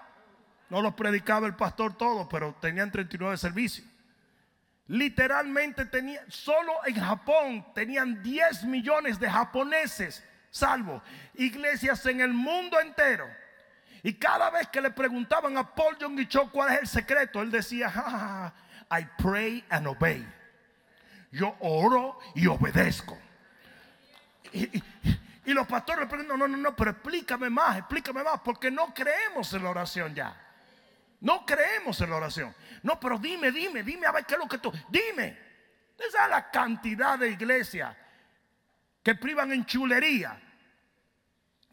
No 0.68 0.82
los 0.82 0.94
predicaba 0.94 1.46
el 1.46 1.54
pastor 1.54 1.96
todos, 1.96 2.26
pero 2.28 2.56
tenían 2.60 2.90
39 2.90 3.36
servicios. 3.36 3.86
Literalmente 4.88 5.86
solo 6.28 6.72
en 6.84 6.96
Japón 6.96 7.66
tenían 7.72 8.20
10 8.20 8.64
millones 8.64 9.20
de 9.20 9.30
japoneses, 9.30 10.24
salvo 10.50 11.00
iglesias 11.34 12.04
en 12.06 12.20
el 12.20 12.32
mundo 12.32 12.80
entero. 12.80 13.41
Y 14.02 14.14
cada 14.14 14.50
vez 14.50 14.68
que 14.68 14.80
le 14.80 14.90
preguntaban 14.90 15.56
a 15.56 15.74
Paul 15.74 15.96
Jong 16.00 16.26
Cho 16.28 16.50
cuál 16.50 16.74
es 16.74 16.80
el 16.80 16.86
secreto, 16.88 17.40
él 17.40 17.50
decía, 17.50 18.52
I 18.90 19.06
pray 19.16 19.64
and 19.70 19.86
obey 19.86 20.26
yo 21.32 21.56
oro 21.60 22.18
y 22.34 22.46
obedezco. 22.46 23.18
Y, 24.52 24.70
los 25.54 25.66
pastores 25.66 26.02
le 26.02 26.06
preguntan, 26.06 26.38
no, 26.38 26.46
no, 26.46 26.56
no, 26.56 26.76
pero 26.76 26.92
explícame 26.92 27.50
más, 27.50 27.78
explícame 27.78 28.22
más, 28.22 28.40
porque 28.44 28.70
no 28.70 28.94
creemos 28.94 29.52
en 29.54 29.64
la 29.64 29.70
oración 29.70 30.14
ya. 30.14 30.36
No 31.20 31.44
creemos 31.44 32.00
en 32.00 32.10
la 32.10 32.16
oración. 32.16 32.54
No, 32.82 33.00
pero 33.00 33.18
dime, 33.18 33.50
dime, 33.50 33.82
dime 33.82 34.06
a 34.06 34.12
ver 34.12 34.24
qué 34.24 34.34
es 34.34 34.40
lo 34.40 34.46
que 34.46 34.58
tú, 34.58 34.72
dime. 34.88 35.38
Esa 35.98 36.24
es 36.24 36.30
la 36.30 36.50
cantidad 36.50 37.18
de 37.18 37.30
iglesias 37.30 37.96
que 39.02 39.14
privan 39.14 39.52
en 39.52 39.64
chulería. 39.64 40.40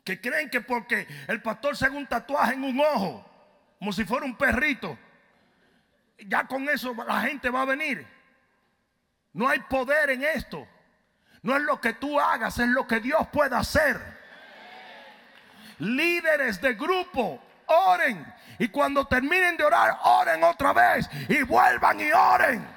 Que 0.09 0.19
creen 0.19 0.49
que 0.49 0.59
porque 0.59 1.07
el 1.27 1.39
pastor 1.39 1.77
se 1.77 1.85
haga 1.85 1.95
un 1.95 2.07
tatuaje 2.07 2.55
en 2.55 2.63
un 2.63 2.79
ojo, 2.79 3.23
como 3.77 3.93
si 3.93 4.03
fuera 4.05 4.25
un 4.25 4.35
perrito, 4.35 4.97
ya 6.17 6.47
con 6.47 6.67
eso 6.67 6.95
la 6.95 7.21
gente 7.21 7.51
va 7.51 7.61
a 7.61 7.65
venir. 7.65 8.07
No 9.33 9.47
hay 9.47 9.59
poder 9.59 10.09
en 10.09 10.23
esto. 10.23 10.67
No 11.43 11.55
es 11.55 11.61
lo 11.61 11.79
que 11.79 11.93
tú 11.93 12.19
hagas, 12.19 12.57
es 12.57 12.69
lo 12.69 12.87
que 12.87 12.99
Dios 12.99 13.27
puede 13.27 13.55
hacer. 13.55 14.01
Líderes 15.77 16.59
de 16.59 16.73
grupo, 16.73 17.39
oren. 17.67 18.25
Y 18.57 18.69
cuando 18.69 19.05
terminen 19.05 19.57
de 19.57 19.63
orar, 19.63 19.95
oren 20.05 20.43
otra 20.43 20.73
vez. 20.73 21.07
Y 21.29 21.43
vuelvan 21.43 21.99
y 21.99 22.11
oren. 22.11 22.67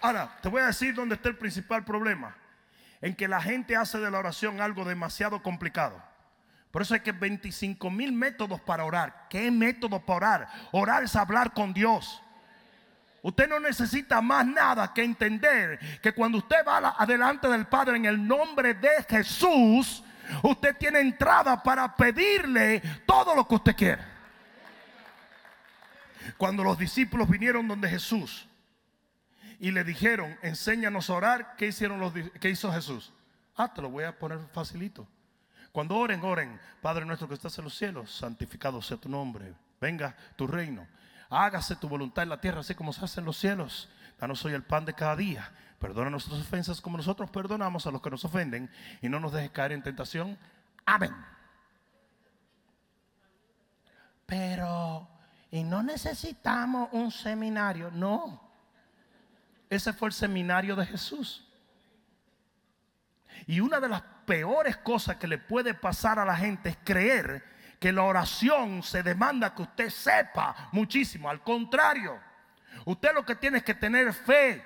Ahora, 0.00 0.38
te 0.40 0.48
voy 0.48 0.62
a 0.62 0.68
decir 0.68 0.94
dónde 0.94 1.16
está 1.16 1.28
el 1.28 1.36
principal 1.36 1.84
problema. 1.84 2.34
En 3.00 3.14
que 3.14 3.28
la 3.28 3.40
gente 3.40 3.76
hace 3.76 3.98
de 3.98 4.10
la 4.10 4.18
oración 4.18 4.60
algo 4.60 4.84
demasiado 4.84 5.42
complicado. 5.42 6.02
Por 6.70 6.82
eso 6.82 6.94
hay 6.94 7.00
que 7.00 7.12
25 7.12 7.90
mil 7.90 8.12
métodos 8.12 8.60
para 8.60 8.84
orar. 8.84 9.26
¿Qué 9.30 9.50
método 9.50 10.00
para 10.00 10.16
orar? 10.16 10.48
Orar 10.72 11.04
es 11.04 11.16
hablar 11.16 11.52
con 11.52 11.72
Dios. 11.72 12.22
Usted 13.22 13.48
no 13.48 13.58
necesita 13.58 14.20
más 14.20 14.46
nada 14.46 14.92
que 14.92 15.02
entender 15.02 15.80
que 16.00 16.12
cuando 16.12 16.38
usted 16.38 16.58
va 16.66 16.94
adelante 16.98 17.48
del 17.48 17.66
Padre 17.66 17.96
en 17.96 18.04
el 18.04 18.26
nombre 18.26 18.74
de 18.74 19.02
Jesús, 19.08 20.04
usted 20.42 20.76
tiene 20.76 21.00
entrada 21.00 21.62
para 21.62 21.96
pedirle 21.96 22.82
todo 23.04 23.34
lo 23.34 23.48
que 23.48 23.54
usted 23.54 23.74
quiere. 23.74 24.02
Cuando 26.36 26.62
los 26.62 26.78
discípulos 26.78 27.28
vinieron 27.28 27.66
donde 27.66 27.88
Jesús 27.88 28.45
y 29.58 29.70
le 29.70 29.84
dijeron, 29.84 30.36
enséñanos 30.42 31.10
a 31.10 31.14
orar, 31.14 31.56
¿qué, 31.56 31.68
hicieron 31.68 32.00
los, 32.00 32.12
¿qué 32.40 32.50
hizo 32.50 32.72
Jesús? 32.72 33.12
Ah, 33.56 33.72
te 33.72 33.82
lo 33.82 33.90
voy 33.90 34.04
a 34.04 34.18
poner 34.18 34.38
facilito. 34.52 35.06
Cuando 35.72 35.96
oren, 35.96 36.22
oren, 36.22 36.60
Padre 36.80 37.04
nuestro 37.04 37.28
que 37.28 37.34
estás 37.34 37.56
en 37.58 37.64
los 37.64 37.76
cielos, 37.76 38.14
santificado 38.14 38.80
sea 38.80 38.96
tu 38.96 39.08
nombre, 39.08 39.54
venga 39.80 40.16
tu 40.36 40.46
reino 40.46 40.86
hágase 41.30 41.76
tu 41.76 41.88
voluntad 41.88 42.22
en 42.22 42.30
la 42.30 42.40
tierra, 42.40 42.60
así 42.60 42.74
como 42.74 42.92
se 42.92 43.04
hace 43.04 43.20
en 43.20 43.26
los 43.26 43.36
cielos. 43.36 43.88
Danos 44.18 44.44
hoy 44.44 44.54
el 44.54 44.62
pan 44.62 44.84
de 44.84 44.94
cada 44.94 45.16
día. 45.16 45.52
Perdona 45.78 46.10
nuestras 46.10 46.40
ofensas 46.40 46.80
como 46.80 46.96
nosotros 46.96 47.30
perdonamos 47.30 47.86
a 47.86 47.90
los 47.90 48.00
que 48.00 48.10
nos 48.10 48.24
ofenden. 48.24 48.70
Y 49.02 49.08
no 49.08 49.20
nos 49.20 49.32
dejes 49.32 49.50
caer 49.50 49.72
en 49.72 49.82
tentación. 49.82 50.38
Amén. 50.84 51.14
Pero, 54.24 55.08
y 55.50 55.62
no 55.62 55.82
necesitamos 55.82 56.88
un 56.92 57.10
seminario. 57.10 57.90
No. 57.90 58.45
Ese 59.68 59.92
fue 59.92 60.08
el 60.08 60.14
seminario 60.14 60.76
de 60.76 60.86
Jesús. 60.86 61.46
Y 63.46 63.60
una 63.60 63.80
de 63.80 63.88
las 63.88 64.02
peores 64.24 64.76
cosas 64.76 65.16
que 65.16 65.26
le 65.26 65.38
puede 65.38 65.74
pasar 65.74 66.18
a 66.18 66.24
la 66.24 66.36
gente 66.36 66.70
es 66.70 66.78
creer 66.84 67.44
que 67.78 67.92
la 67.92 68.02
oración 68.02 68.82
se 68.82 69.02
demanda 69.02 69.54
que 69.54 69.62
usted 69.62 69.90
sepa 69.90 70.68
muchísimo. 70.72 71.28
Al 71.28 71.42
contrario, 71.42 72.18
usted 72.84 73.12
lo 73.14 73.24
que 73.24 73.36
tiene 73.36 73.58
es 73.58 73.64
que 73.64 73.74
tener 73.74 74.12
fe. 74.12 74.64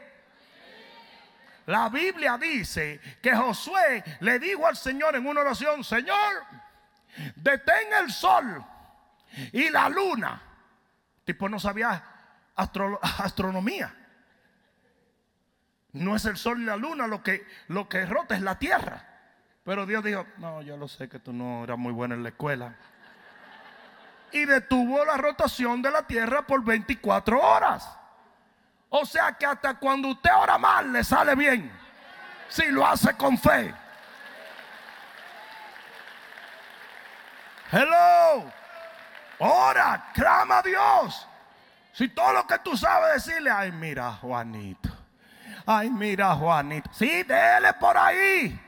La 1.67 1.89
Biblia 1.89 2.39
dice 2.39 3.01
que 3.23 3.35
Josué 3.35 4.03
le 4.21 4.39
dijo 4.39 4.67
al 4.67 4.77
Señor 4.77 5.17
en 5.17 5.27
una 5.27 5.41
oración, 5.41 5.85
Señor, 5.85 6.45
detén 7.37 7.93
el 8.03 8.11
sol 8.11 8.65
y 9.53 9.69
la 9.71 9.89
luna. 9.89 10.43
tipo 11.25 11.49
no 11.49 11.59
sabía 11.59 12.03
astronomía. 12.55 14.00
No 15.92 16.16
es 16.16 16.24
el 16.24 16.37
sol 16.37 16.61
y 16.62 16.64
la 16.64 16.76
luna 16.76 17.07
lo 17.07 17.22
que, 17.22 17.46
lo 17.68 17.88
que 17.88 18.07
rota, 18.07 18.37
es 18.37 18.42
la 18.42 18.59
tierra. 18.59 19.05
Pero 19.64 19.87
Dios 19.87 20.03
dijo, 20.05 20.26
no, 20.38 20.62
yo 20.62 20.76
lo 20.76 20.88
sé 20.88 21.09
que 21.09 21.18
tú 21.18 21.33
no 21.33 21.64
eras 21.64 21.79
muy 21.79 21.92
buena 21.92 22.14
en 22.14 22.22
la 22.22 22.31
escuela. 22.31 22.74
Y 24.33 24.44
detuvo 24.44 25.05
la 25.05 25.16
rotación 25.16 25.83
de 25.83 25.90
la 25.90 26.07
tierra 26.07 26.46
por 26.46 26.64
24 26.64 27.40
horas. 27.40 27.88
O 28.88 29.05
sea 29.05 29.33
que 29.33 29.46
hasta 29.46 29.74
cuando 29.74 30.09
usted 30.09 30.31
ora 30.37 30.59
mal 30.59 30.92
le 30.92 31.05
sale 31.05 31.35
bien. 31.35 31.70
Si 32.48 32.66
lo 32.66 32.87
hace 32.87 33.16
con 33.16 33.38
fe. 33.38 33.72
Hello. 37.72 38.53
Ora, 39.38 40.11
clama 40.12 40.59
a 40.59 40.62
Dios. 40.62 41.29
Si 41.92 42.09
todo 42.09 42.33
lo 42.33 42.46
que 42.46 42.59
tú 42.59 42.76
sabes 42.76 43.24
decirle, 43.24 43.50
ay, 43.50 43.72
mira, 43.72 44.12
Juanito. 44.12 45.00
Ay, 45.73 45.89
mira, 45.89 46.35
Juanito. 46.35 46.91
Sí, 46.93 47.23
dele 47.23 47.73
por 47.79 47.97
ahí. 47.97 48.61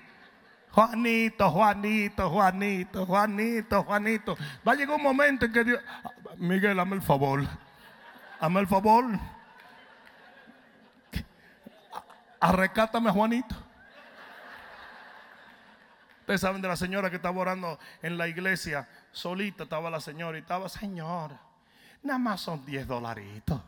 Juanito, 0.70 1.50
Juanito, 1.50 2.30
Juanito, 2.30 3.06
Juanito, 3.06 3.82
Juanito. 3.82 4.36
Va 4.66 4.70
a 4.70 4.74
llegar 4.76 4.94
un 4.94 5.02
momento 5.02 5.46
en 5.46 5.52
que 5.52 5.64
Dios. 5.64 5.80
Miguel, 6.36 6.78
hazme 6.78 6.94
el 6.94 7.02
favor. 7.02 7.44
Hazme 8.38 8.60
el 8.60 8.68
favor. 8.68 9.04
Arrecátame, 12.38 13.10
Juanito. 13.10 13.56
Ustedes 16.20 16.40
saben 16.40 16.62
de 16.62 16.68
la 16.68 16.76
señora 16.76 17.10
que 17.10 17.16
estaba 17.16 17.36
orando 17.36 17.80
en 18.00 18.16
la 18.16 18.28
iglesia. 18.28 18.88
Solita 19.10 19.64
estaba 19.64 19.90
la 19.90 20.00
señora 20.00 20.38
y 20.38 20.42
estaba, 20.42 20.68
señora, 20.68 21.36
nada 22.04 22.20
más 22.20 22.42
son 22.42 22.64
10 22.64 22.86
dolaritos. 22.86 23.60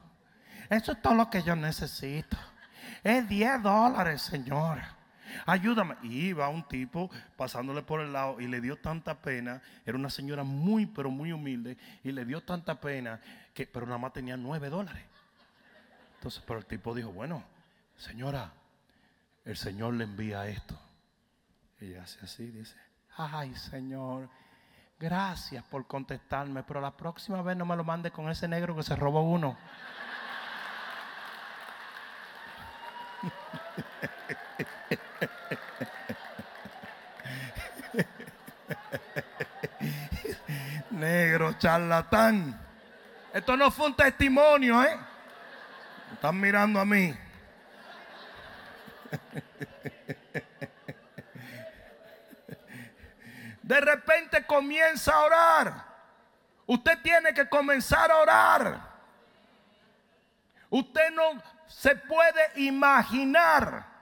Eso 0.71 0.93
es 0.93 1.03
todo 1.03 1.15
lo 1.15 1.29
que 1.29 1.43
yo 1.43 1.57
necesito. 1.57 2.37
Es 3.03 3.29
10 3.29 3.63
dólares, 3.63 4.23
señora. 4.23 4.97
Ayúdame. 5.47 5.97
Y 6.03 6.29
iba 6.29 6.49
un 6.49 6.67
tipo 6.69 7.11
pasándole 7.37 7.83
por 7.83 8.01
el 8.01 8.13
lado 8.13 8.41
y 8.41 8.47
le 8.47 8.61
dio 8.61 8.77
tanta 8.77 9.21
pena. 9.21 9.61
Era 9.85 9.97
una 9.97 10.11
señora 10.11 10.45
muy, 10.45 10.87
pero 10.87 11.11
muy 11.11 11.33
humilde. 11.33 11.77
Y 12.03 12.13
le 12.13 12.25
dio 12.25 12.43
tanta 12.43 12.81
pena 12.81 13.21
que, 13.53 13.67
pero 13.67 13.87
nada 13.87 13.99
más 13.99 14.13
tenía 14.13 14.37
9 14.37 14.69
dólares. 14.69 15.05
Entonces, 16.17 16.43
pero 16.47 16.59
el 16.59 16.67
tipo 16.67 16.95
dijo, 16.95 17.13
bueno, 17.13 17.45
señora, 17.97 18.53
el 19.45 19.57
Señor 19.57 19.95
le 19.95 20.05
envía 20.05 20.47
esto. 20.47 20.79
Y 21.81 21.95
hace 21.95 22.25
así, 22.25 22.47
dice, 22.47 22.77
ay 23.17 23.55
Señor, 23.55 24.31
gracias 24.99 25.63
por 25.65 25.87
contestarme, 25.87 26.63
pero 26.63 26.81
la 26.81 26.97
próxima 26.97 27.43
vez 27.43 27.57
no 27.57 27.67
me 27.67 27.77
lo 27.77 27.85
mande 27.85 28.11
con 28.11 28.31
ese 28.31 28.49
negro 28.49 28.75
que 28.75 28.83
se 28.83 28.97
robó 28.97 29.23
uno. 29.23 29.59
Negro 41.05 41.53
charlatán. 41.59 42.59
Esto 43.35 43.59
no 43.59 43.71
fue 43.71 43.89
un 43.89 43.95
testimonio, 43.95 44.83
¿eh? 44.83 44.99
Están 46.15 46.41
mirando 46.41 46.81
a 46.81 46.85
mí. 46.87 47.15
De 53.63 53.81
repente 53.83 54.47
comienza 54.47 55.13
a 55.13 55.25
orar. 55.25 55.85
Usted 56.65 56.99
tiene 57.03 57.35
que 57.35 57.47
comenzar 57.51 58.11
a 58.11 58.17
orar. 58.17 58.81
Usted 60.71 61.11
no 61.11 61.43
se 61.67 61.97
puede 61.97 62.63
imaginar 62.63 63.94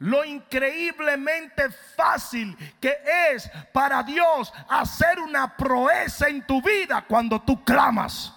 lo 0.00 0.24
increíblemente 0.24 1.70
fácil 1.70 2.56
que 2.80 2.96
es 3.32 3.50
para 3.72 4.02
Dios 4.02 4.52
hacer 4.68 5.18
una 5.18 5.56
proeza 5.56 6.28
en 6.28 6.46
tu 6.46 6.62
vida 6.62 7.04
cuando 7.06 7.40
tú 7.42 7.64
clamas. 7.64 8.32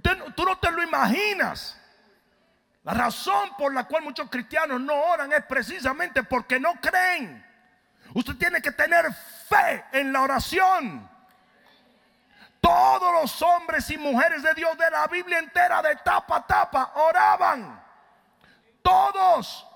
Tú, 0.00 0.44
no 0.44 0.58
te 0.58 0.70
lo 0.70 0.82
imaginas. 0.82 1.76
La 2.84 2.94
razón 2.94 3.50
por 3.58 3.74
la 3.74 3.84
cual 3.84 4.04
muchos 4.04 4.30
cristianos 4.30 4.80
no 4.80 4.94
oran 4.94 5.32
es 5.32 5.44
precisamente 5.44 6.22
porque 6.22 6.58
no 6.58 6.74
creen. 6.80 7.44
Usted 8.14 8.36
tiene 8.36 8.62
que 8.62 8.72
tener 8.72 9.12
fe 9.48 9.84
en 9.92 10.12
la 10.12 10.22
oración. 10.22 11.08
Todos 12.60 13.12
los 13.20 13.42
hombres 13.42 13.90
y 13.90 13.98
mujeres 13.98 14.42
de 14.42 14.54
Dios 14.54 14.76
de 14.78 14.90
la 14.90 15.06
Biblia 15.08 15.38
entera, 15.38 15.82
de 15.82 15.96
tapa 15.96 16.36
a 16.36 16.46
tapa, 16.46 16.92
oraban. 16.94 17.82
Todos. 18.82 19.66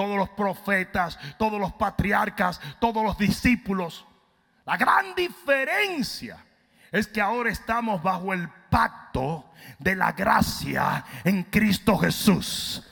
Todos 0.00 0.16
los 0.16 0.30
profetas, 0.30 1.18
todos 1.36 1.60
los 1.60 1.74
patriarcas, 1.74 2.58
todos 2.78 3.04
los 3.04 3.18
discípulos. 3.18 4.06
La 4.64 4.78
gran 4.78 5.14
diferencia 5.14 6.42
es 6.90 7.06
que 7.06 7.20
ahora 7.20 7.50
estamos 7.50 8.02
bajo 8.02 8.32
el 8.32 8.48
pacto 8.70 9.50
de 9.78 9.94
la 9.94 10.12
gracia 10.12 11.04
en 11.22 11.42
Cristo 11.42 11.98
Jesús. 11.98 12.82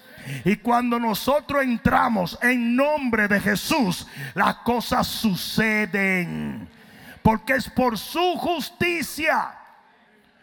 Y 0.44 0.56
cuando 0.56 1.00
nosotros 1.00 1.62
entramos 1.62 2.38
en 2.42 2.76
nombre 2.76 3.26
de 3.26 3.40
Jesús, 3.40 4.06
las 4.34 4.56
cosas 4.56 5.06
suceden 5.06 6.68
porque 7.22 7.54
es 7.54 7.70
por 7.70 7.96
su 7.96 8.36
justicia. 8.36 9.58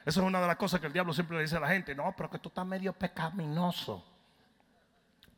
Esa 0.04 0.20
es 0.20 0.26
una 0.26 0.42
de 0.42 0.48
las 0.48 0.56
cosas 0.56 0.80
que 0.80 0.88
el 0.88 0.94
diablo 0.94 1.14
siempre 1.14 1.38
le 1.38 1.44
dice 1.44 1.58
a 1.58 1.60
la 1.60 1.68
gente. 1.68 1.94
No, 1.94 2.12
pero 2.18 2.28
que 2.28 2.40
tú 2.40 2.50
estás 2.50 2.66
medio 2.66 2.92
pecaminoso. 2.92 4.15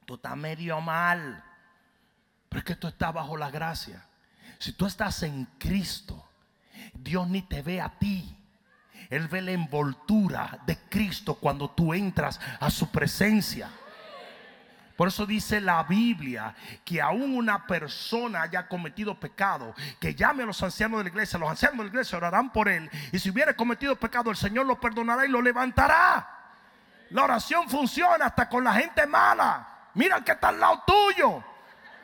Tú 0.07 0.15
estás 0.15 0.37
medio 0.37 0.79
mal. 0.79 1.43
Pero 2.47 2.59
es 2.59 2.63
que 2.63 2.77
tú 2.77 2.87
estás 2.87 3.13
bajo 3.13 3.35
la 3.35 3.51
gracia. 3.51 4.05
Si 4.57 4.71
tú 4.71 4.85
estás 4.85 5.21
en 5.23 5.43
Cristo, 5.59 6.25
Dios 6.93 7.27
ni 7.27 7.41
te 7.41 7.61
ve 7.61 7.81
a 7.81 7.89
ti. 7.89 8.33
Él 9.09 9.27
ve 9.27 9.41
la 9.41 9.51
envoltura 9.51 10.59
de 10.65 10.77
Cristo 10.89 11.35
cuando 11.35 11.69
tú 11.71 11.93
entras 11.93 12.39
a 12.61 12.69
su 12.69 12.89
presencia. 12.89 13.69
Por 14.95 15.09
eso 15.09 15.25
dice 15.25 15.59
la 15.59 15.83
Biblia 15.83 16.55
que 16.85 17.01
aún 17.01 17.35
una 17.35 17.67
persona 17.67 18.43
haya 18.43 18.65
cometido 18.69 19.19
pecado, 19.19 19.75
que 19.99 20.15
llame 20.15 20.43
a 20.43 20.45
los 20.45 20.63
ancianos 20.63 20.99
de 20.99 21.03
la 21.03 21.09
iglesia, 21.09 21.37
los 21.37 21.49
ancianos 21.49 21.79
de 21.79 21.83
la 21.83 21.89
iglesia 21.89 22.17
orarán 22.17 22.49
por 22.53 22.69
él. 22.69 22.89
Y 23.11 23.19
si 23.19 23.29
hubiera 23.29 23.53
cometido 23.53 23.97
pecado, 23.97 24.31
el 24.31 24.37
Señor 24.37 24.65
lo 24.65 24.79
perdonará 24.79 25.25
y 25.25 25.29
lo 25.29 25.41
levantará. 25.41 26.29
La 27.09 27.25
oración 27.25 27.69
funciona 27.69 28.27
hasta 28.27 28.47
con 28.47 28.63
la 28.63 28.73
gente 28.73 29.05
mala. 29.05 29.76
Mira 29.97 30.21
que 30.21 30.33
está 30.33 30.49
al 30.49 30.59
lado 30.59 30.83
tuyo. 30.85 31.43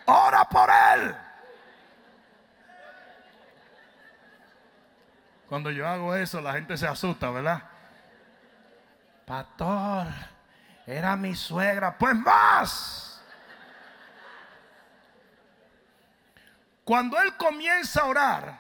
Ora 0.06 0.49
por 0.49 0.67
él. 0.67 1.15
Cuando 5.47 5.69
yo 5.69 5.88
hago 5.88 6.15
eso, 6.15 6.41
la 6.41 6.53
gente 6.53 6.75
se 6.75 6.88
asusta, 6.88 7.29
¿verdad? 7.29 7.62
Pastor 9.27 10.08
era 10.88 11.15
mi 11.15 11.36
suegra. 11.36 11.95
Pues 11.95 12.15
más. 12.15 13.23
Cuando 16.84 17.21
él 17.21 17.38
comienza 17.38 18.01
a 18.01 18.06
orar, 18.06 18.60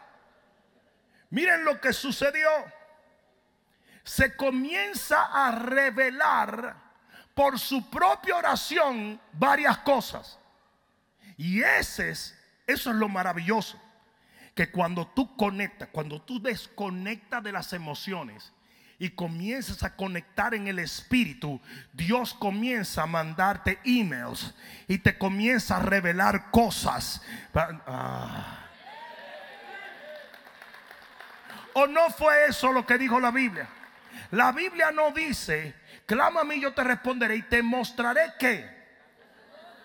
miren 1.31 1.65
lo 1.65 1.81
que 1.81 1.91
sucedió. 1.91 2.51
Se 4.03 4.35
comienza 4.35 5.25
a 5.25 5.51
revelar 5.53 6.82
por 7.33 7.59
su 7.59 7.89
propia 7.89 8.35
oración 8.37 9.19
varias 9.33 9.79
cosas. 9.79 10.39
Y 11.37 11.61
ese 11.61 12.11
es, 12.11 12.37
eso 12.67 12.91
es 12.91 12.95
lo 12.95 13.09
maravilloso. 13.09 13.81
Que 14.55 14.69
cuando 14.69 15.07
tú 15.07 15.35
conectas, 15.35 15.89
cuando 15.91 16.21
tú 16.21 16.41
desconectas 16.41 17.43
de 17.43 17.51
las 17.51 17.73
emociones, 17.73 18.53
y 18.99 19.09
comienzas 19.09 19.83
a 19.83 19.97
conectar 19.97 20.53
en 20.53 20.67
el 20.67 20.79
espíritu, 20.79 21.59
Dios 21.91 22.33
comienza 22.33 23.03
a 23.03 23.05
mandarte 23.05 23.79
emails 23.83 24.53
y 24.87 24.99
te 24.99 25.17
comienza 25.17 25.75
a 25.75 25.79
revelar 25.81 26.51
cosas. 26.51 27.21
Ah. 27.53 28.59
¿O 31.73 31.87
no 31.87 32.09
fue 32.11 32.45
eso 32.47 32.71
lo 32.71 32.85
que 32.85 32.97
dijo 32.97 33.19
la 33.19 33.31
Biblia? 33.31 33.67
La 34.31 34.51
Biblia 34.51 34.91
no 34.91 35.11
dice, 35.11 35.75
clama 36.05 36.41
a 36.41 36.43
mí, 36.43 36.59
yo 36.59 36.73
te 36.73 36.83
responderé 36.83 37.35
y 37.37 37.41
te 37.43 37.61
mostraré 37.61 38.33
que 38.37 38.83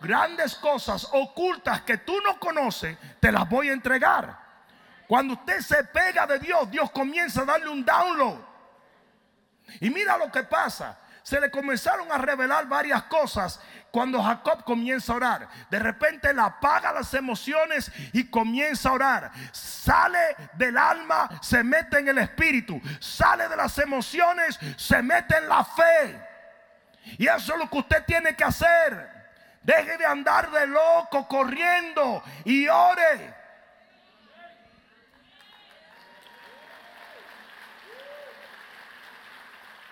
grandes 0.01 0.55
cosas 0.57 1.09
ocultas 1.13 1.83
que 1.83 1.99
tú 1.99 2.21
no 2.21 2.39
conoces, 2.39 2.97
te 3.21 3.33
las 3.33 3.49
voy 3.49 3.69
a 3.69 3.73
entregar. 3.73 4.49
Cuando 5.07 5.35
usted 5.35 5.61
se 5.61 5.85
pega 5.85 6.27
de 6.27 6.39
Dios, 6.39 6.71
Dios 6.71 6.91
comienza 6.91 7.43
a 7.43 7.47
darle 7.47 7.69
un 7.71 7.85
download. 7.85 8.39
Y 9.81 9.91
mira 9.91 10.17
lo 10.19 10.31
que 10.31 10.43
pasa. 10.45 10.99
Se 11.23 11.41
le 11.41 11.51
comenzaron 11.51 12.11
a 12.11 12.19
revelar 12.19 12.67
varias 12.67 13.03
cosas 13.05 13.61
cuando 13.91 14.23
Jacob 14.23 14.65
comienza 14.65 15.13
a 15.13 15.17
orar. 15.17 15.49
De 15.71 15.79
repente 15.79 16.31
él 16.31 16.39
apaga 16.39 16.93
las 16.93 17.13
emociones 17.15 17.91
y 18.13 18.29
comienza 18.29 18.91
a 18.91 18.93
orar. 18.93 19.31
Sale 19.53 20.37
del 20.55 20.77
alma, 20.77 21.29
se 21.41 21.63
mete 21.63 21.99
en 21.99 22.09
el 22.09 22.19
espíritu. 22.19 22.81
Sale 23.01 23.49
de 23.49 23.57
las 23.57 23.79
emociones, 23.79 24.59
se 24.77 25.03
mete 25.03 25.37
en 25.37 25.49
la 25.49 25.65
fe. 25.65 26.21
Y 27.19 27.27
eso 27.27 27.55
es 27.55 27.59
lo 27.59 27.71
que 27.71 27.79
usted 27.79 28.05
tiene 28.05 28.37
que 28.37 28.45
hacer. 28.45 29.19
Deje 29.63 29.97
de 29.97 30.07
andar 30.07 30.51
de 30.51 30.67
loco 30.67 31.27
corriendo 31.27 32.23
y 32.45 32.69
ore. 32.69 33.38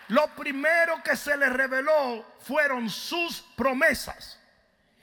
Lo 0.09 0.29
primero 0.35 1.03
que 1.03 1.17
se 1.17 1.37
le 1.37 1.49
reveló 1.49 2.37
fueron 2.41 2.89
sus 2.89 3.43
promesas. 3.57 4.39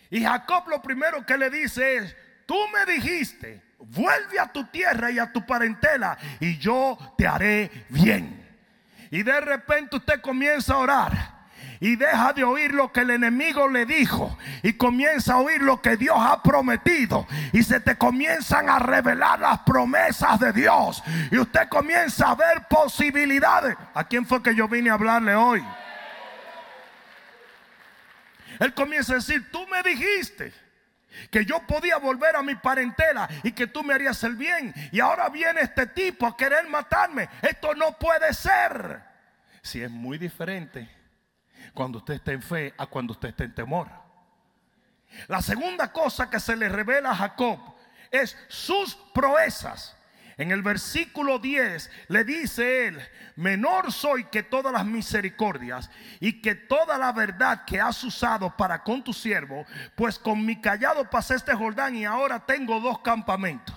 Y 0.10 0.24
Jacob 0.24 0.68
lo 0.68 0.82
primero 0.82 1.26
que 1.26 1.38
le 1.38 1.50
dice 1.50 1.98
es, 1.98 2.16
tú 2.46 2.56
me 2.70 2.92
dijiste, 2.92 3.62
vuelve 3.80 4.40
a 4.40 4.52
tu 4.52 4.66
tierra 4.66 5.12
y 5.12 5.20
a 5.20 5.32
tu 5.32 5.46
parentela 5.46 6.18
y 6.40 6.58
yo 6.58 6.98
te 7.18 7.28
haré 7.28 7.86
bien. 7.90 8.40
Y 9.12 9.24
de 9.24 9.42
repente 9.42 9.98
usted 9.98 10.22
comienza 10.22 10.74
a 10.74 10.78
orar 10.78 11.33
y 11.84 11.98
deja 11.98 12.32
de 12.32 12.46
oír 12.46 12.74
lo 12.74 12.94
que 12.94 13.02
el 13.02 13.10
enemigo 13.10 13.68
le 13.68 13.86
dijo 13.86 14.38
y 14.62 14.72
comienza 14.72 15.34
a 15.34 15.40
oír 15.40 15.62
lo 15.62 15.82
que 15.82 15.98
Dios 15.98 16.16
ha 16.18 16.42
prometido 16.42 17.28
y 17.52 17.62
se 17.62 17.82
te 17.82 17.98
comienzan 17.98 18.70
a 18.70 18.80
revelar 18.80 19.42
las 19.42 19.60
promesas 19.60 20.40
de 20.40 20.54
Dios 20.54 21.04
y 21.30 21.38
usted 21.38 21.68
comienza 21.68 22.30
a 22.30 22.36
ver 22.36 22.70
posibilidades. 22.70 23.76
¿A 23.94 24.06
quién 24.06 24.26
fue 24.26 24.42
que 24.42 24.56
yo 24.56 24.70
vine 24.70 24.92
a 24.92 24.94
hablarle 24.94 25.36
hoy? 25.36 25.62
Él 28.60 28.74
comienza 28.74 29.12
a 29.12 29.16
decir, 29.18 29.52
tú 29.52 29.68
me 29.68 29.84
dijiste 29.84 30.54
que 31.30 31.44
yo 31.44 31.68
podía 31.68 31.98
volver 31.98 32.38
a 32.38 32.44
mi 32.44 32.56
parentela 32.56 33.28
y 33.44 33.52
que 33.52 33.68
tú 33.68 33.84
me 33.84 33.94
harías 33.94 34.24
el 34.24 34.38
bien. 34.38 34.74
Y 34.94 35.02
ahora 35.02 35.28
viene 35.28 35.60
este 35.60 35.86
tipo 35.88 36.26
a 36.28 36.38
querer 36.38 36.66
matarme. 36.70 37.28
Esto 37.42 37.76
no 37.76 37.98
puede 37.98 38.34
ser. 38.34 39.02
Si 39.62 39.82
es 39.82 39.92
muy 39.92 40.18
diferente 40.18 41.03
cuando 41.74 41.98
usted 42.00 42.16
está 42.16 42.32
en 42.32 42.42
fe 42.42 42.74
a 42.78 42.86
cuando 42.86 43.14
usted 43.14 43.30
está 43.30 43.44
en 43.44 43.56
temor. 43.56 43.90
La 45.28 45.42
segunda 45.42 45.92
cosa 45.92 46.30
que 46.30 46.40
se 46.40 46.56
le 46.56 46.70
revela 46.70 47.12
a 47.12 47.16
Jacob 47.16 47.60
es 48.12 48.38
sus 48.48 48.96
proezas. 49.14 49.96
En 50.38 50.52
el 50.52 50.64
versículo 50.64 51.38
10 51.38 51.92
le 52.08 52.24
dice 52.24 52.88
él, 52.88 53.00
menor 53.36 53.92
soy 53.92 54.24
que 54.26 54.42
todas 54.42 54.74
las 54.74 54.86
misericordias 54.86 55.92
y 56.20 56.42
que 56.42 56.56
toda 56.56 56.98
la 56.98 57.12
verdad 57.12 57.66
que 57.66 57.80
has 57.80 58.04
usado 58.04 58.56
para 58.58 58.82
con 58.84 59.04
tu 59.04 59.14
siervo, 59.14 59.66
pues 59.96 60.18
con 60.18 60.44
mi 60.44 60.60
callado 60.60 61.08
pasé 61.08 61.36
este 61.36 61.54
Jordán 61.54 61.96
y 61.96 62.06
ahora 62.06 62.44
tengo 62.46 62.80
dos 62.80 63.00
campamentos. 63.00 63.76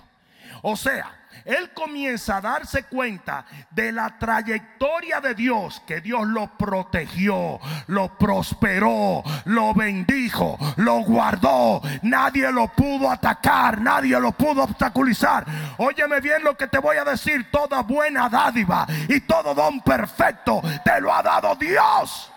O 0.63 0.75
sea, 0.75 1.26
él 1.45 1.71
comienza 1.73 2.37
a 2.37 2.41
darse 2.41 2.83
cuenta 2.83 3.45
de 3.71 3.91
la 3.91 4.17
trayectoria 4.17 5.21
de 5.21 5.33
Dios, 5.35 5.81
que 5.85 6.01
Dios 6.01 6.27
lo 6.27 6.57
protegió, 6.57 7.59
lo 7.87 8.17
prosperó, 8.17 9.23
lo 9.45 9.73
bendijo, 9.73 10.57
lo 10.77 10.99
guardó. 11.01 11.81
Nadie 12.03 12.51
lo 12.51 12.67
pudo 12.69 13.09
atacar, 13.09 13.81
nadie 13.81 14.19
lo 14.19 14.31
pudo 14.31 14.63
obstaculizar. 14.63 15.45
Óyeme 15.77 16.19
bien 16.21 16.43
lo 16.43 16.57
que 16.57 16.67
te 16.67 16.79
voy 16.79 16.97
a 16.97 17.03
decir, 17.03 17.49
toda 17.51 17.81
buena 17.81 18.29
dádiva 18.29 18.87
y 19.07 19.21
todo 19.21 19.53
don 19.53 19.81
perfecto 19.81 20.61
te 20.83 21.01
lo 21.01 21.13
ha 21.13 21.21
dado 21.21 21.55
Dios. 21.55 22.31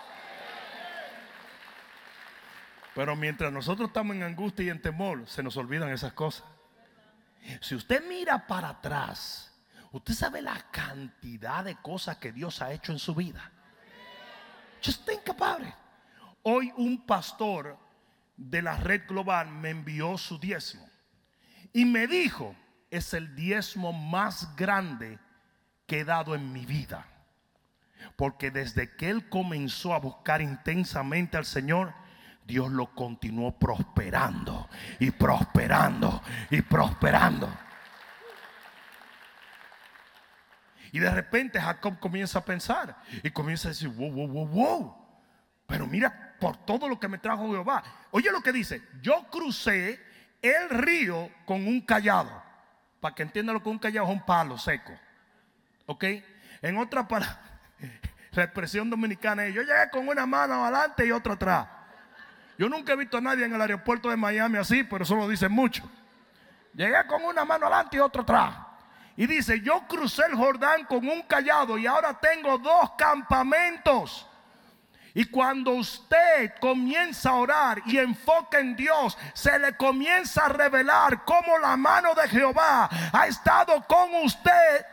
Pero 2.93 3.15
mientras 3.15 3.51
nosotros 3.51 3.87
estamos 3.87 4.15
en 4.15 4.23
angustia 4.23 4.65
y 4.65 4.69
en 4.69 4.81
temor, 4.81 5.27
se 5.27 5.41
nos 5.41 5.55
olvidan 5.57 5.89
esas 5.89 6.13
cosas. 6.13 6.43
Si 7.61 7.75
usted 7.75 8.03
mira 8.07 8.47
para 8.47 8.69
atrás, 8.69 9.51
usted 9.91 10.13
sabe 10.13 10.41
la 10.41 10.59
cantidad 10.71 11.63
de 11.63 11.75
cosas 11.75 12.17
que 12.17 12.31
Dios 12.31 12.61
ha 12.61 12.71
hecho 12.71 12.91
en 12.91 12.99
su 12.99 13.15
vida. 13.15 13.51
Just 14.83 15.05
think 15.05 15.29
about 15.29 15.61
Hoy 16.43 16.73
un 16.75 17.05
pastor 17.05 17.77
de 18.35 18.61
la 18.61 18.75
red 18.77 19.07
global 19.07 19.49
me 19.51 19.69
envió 19.69 20.17
su 20.17 20.39
diezmo 20.39 20.89
y 21.71 21.85
me 21.85 22.07
dijo, 22.07 22.55
es 22.89 23.13
el 23.13 23.35
diezmo 23.35 23.93
más 23.93 24.55
grande 24.55 25.19
que 25.87 25.99
he 25.99 26.05
dado 26.05 26.35
en 26.35 26.51
mi 26.51 26.65
vida. 26.65 27.05
Porque 28.15 28.49
desde 28.49 28.95
que 28.95 29.09
él 29.09 29.29
comenzó 29.29 29.93
a 29.93 29.99
buscar 29.99 30.41
intensamente 30.41 31.37
al 31.37 31.45
Señor, 31.45 31.93
Dios 32.51 32.69
lo 32.69 32.93
continuó 32.93 33.57
prosperando 33.57 34.67
y 34.99 35.09
prosperando 35.09 36.21
y 36.49 36.61
prosperando. 36.61 37.49
Y 40.91 40.99
de 40.99 41.09
repente 41.09 41.61
Jacob 41.61 41.97
comienza 41.97 42.39
a 42.39 42.45
pensar 42.45 43.01
y 43.23 43.31
comienza 43.31 43.69
a 43.69 43.71
decir, 43.71 43.87
wow, 43.87 44.11
wow, 44.11 44.27
wow, 44.27 44.47
wow. 44.47 44.95
Pero 45.65 45.87
mira 45.87 46.35
por 46.41 46.57
todo 46.65 46.89
lo 46.89 46.99
que 46.99 47.07
me 47.07 47.19
trajo 47.19 47.49
Jehová. 47.49 47.81
Oye 48.11 48.29
lo 48.31 48.43
que 48.43 48.51
dice, 48.51 48.81
yo 49.01 49.27
crucé 49.31 49.97
el 50.41 50.69
río 50.71 51.31
con 51.45 51.65
un 51.65 51.79
callado. 51.79 52.43
Para 52.99 53.15
que 53.15 53.23
entiendan 53.23 53.53
lo 53.55 53.63
que 53.63 53.69
un 53.69 53.79
callado 53.79 54.07
es 54.07 54.13
un 54.13 54.25
palo 54.25 54.57
seco. 54.57 54.91
¿Ok? 55.85 56.03
En 56.61 56.77
otra 56.77 57.07
palabra, 57.07 57.61
la 58.31 58.43
expresión 58.43 58.89
dominicana 58.89 59.45
es, 59.45 59.55
yo 59.55 59.61
llegué 59.61 59.89
con 59.89 60.05
una 60.09 60.25
mano 60.25 60.65
adelante 60.65 61.07
y 61.07 61.13
otra 61.13 61.35
atrás. 61.35 61.80
Yo 62.61 62.69
nunca 62.69 62.93
he 62.93 62.95
visto 62.95 63.17
a 63.17 63.21
nadie 63.21 63.43
en 63.43 63.55
el 63.55 63.59
aeropuerto 63.59 64.07
de 64.07 64.15
Miami 64.15 64.59
así, 64.59 64.83
pero 64.83 65.03
eso 65.03 65.15
lo 65.15 65.27
dicen 65.27 65.51
mucho. 65.51 65.81
Llegué 66.75 67.07
con 67.07 67.23
una 67.23 67.43
mano 67.43 67.65
adelante 67.65 67.97
y 67.97 67.99
otra 67.99 68.21
atrás. 68.21 68.55
Y 69.17 69.25
dice, 69.25 69.61
yo 69.61 69.87
crucé 69.87 70.21
el 70.29 70.35
Jordán 70.35 70.85
con 70.85 71.09
un 71.09 71.23
callado 71.23 71.75
y 71.75 71.87
ahora 71.87 72.13
tengo 72.19 72.59
dos 72.59 72.91
campamentos. 72.99 74.27
Y 75.15 75.25
cuando 75.25 75.71
usted 75.71 76.53
comienza 76.59 77.31
a 77.31 77.37
orar 77.37 77.81
y 77.87 77.97
enfoca 77.97 78.59
en 78.59 78.75
Dios, 78.75 79.17
se 79.33 79.57
le 79.57 79.75
comienza 79.75 80.45
a 80.45 80.49
revelar 80.49 81.25
cómo 81.25 81.57
la 81.57 81.75
mano 81.75 82.13
de 82.13 82.29
Jehová 82.29 82.87
ha 83.11 83.25
estado 83.25 83.83
con 83.87 84.13
usted. 84.23 84.85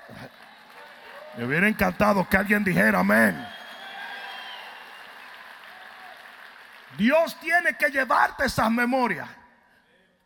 Me 1.36 1.44
hubiera 1.44 1.68
encantado 1.68 2.26
que 2.26 2.38
alguien 2.38 2.64
dijera 2.64 3.00
amén. 3.00 3.57
Dios 6.98 7.38
tiene 7.38 7.76
que 7.76 7.90
llevarte 7.90 8.46
esas 8.46 8.68
memorias. 8.72 9.28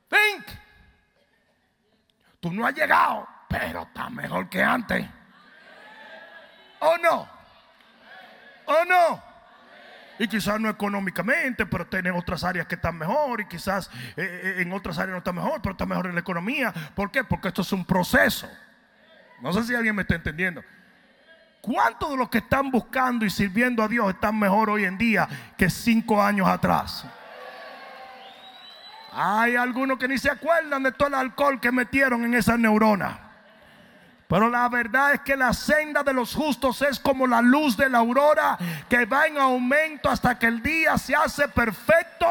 Think. 0.08 0.46
Tú 2.40 2.50
no 2.50 2.66
has 2.66 2.74
llegado, 2.74 3.28
pero 3.46 3.82
está 3.82 4.08
mejor 4.08 4.48
que 4.48 4.62
antes. 4.62 5.06
¿O 6.80 6.96
no? 6.96 7.28
¿O 8.64 8.84
no? 8.86 9.22
Y 10.18 10.26
quizás 10.28 10.58
no 10.58 10.70
económicamente, 10.70 11.66
pero 11.66 11.86
tiene 11.86 12.10
otras 12.10 12.42
áreas 12.42 12.66
que 12.66 12.76
están 12.76 12.96
mejor. 12.96 13.42
Y 13.42 13.46
quizás 13.46 13.90
eh, 14.16 14.56
eh, 14.56 14.62
en 14.62 14.72
otras 14.72 14.98
áreas 14.98 15.12
no 15.12 15.18
está 15.18 15.32
mejor, 15.32 15.60
pero 15.60 15.72
está 15.72 15.84
mejor 15.84 16.06
en 16.06 16.14
la 16.14 16.20
economía. 16.20 16.72
¿Por 16.94 17.10
qué? 17.10 17.22
Porque 17.22 17.48
esto 17.48 17.60
es 17.60 17.72
un 17.72 17.84
proceso. 17.84 18.48
No 19.42 19.52
sé 19.52 19.62
si 19.64 19.74
alguien 19.74 19.94
me 19.94 20.02
está 20.02 20.14
entendiendo. 20.14 20.64
¿Cuántos 21.62 22.10
de 22.10 22.16
los 22.16 22.28
que 22.28 22.38
están 22.38 22.72
buscando 22.72 23.24
y 23.24 23.30
sirviendo 23.30 23.84
a 23.84 23.88
Dios 23.88 24.10
están 24.10 24.36
mejor 24.36 24.68
hoy 24.68 24.84
en 24.84 24.98
día 24.98 25.28
que 25.56 25.70
cinco 25.70 26.20
años 26.20 26.48
atrás? 26.48 27.04
Hay 29.12 29.54
algunos 29.54 29.96
que 29.96 30.08
ni 30.08 30.18
se 30.18 30.28
acuerdan 30.28 30.82
de 30.82 30.90
todo 30.90 31.06
el 31.06 31.14
alcohol 31.14 31.60
que 31.60 31.70
metieron 31.70 32.24
en 32.24 32.34
esas 32.34 32.58
neuronas. 32.58 33.16
Pero 34.26 34.50
la 34.50 34.68
verdad 34.68 35.14
es 35.14 35.20
que 35.20 35.36
la 35.36 35.52
senda 35.52 36.02
de 36.02 36.12
los 36.12 36.34
justos 36.34 36.82
es 36.82 36.98
como 36.98 37.28
la 37.28 37.40
luz 37.40 37.76
de 37.76 37.88
la 37.88 37.98
aurora 37.98 38.58
que 38.88 39.04
va 39.04 39.28
en 39.28 39.38
aumento 39.38 40.10
hasta 40.10 40.36
que 40.36 40.46
el 40.46 40.60
día 40.64 40.98
se 40.98 41.14
hace 41.14 41.46
perfecto. 41.46 42.26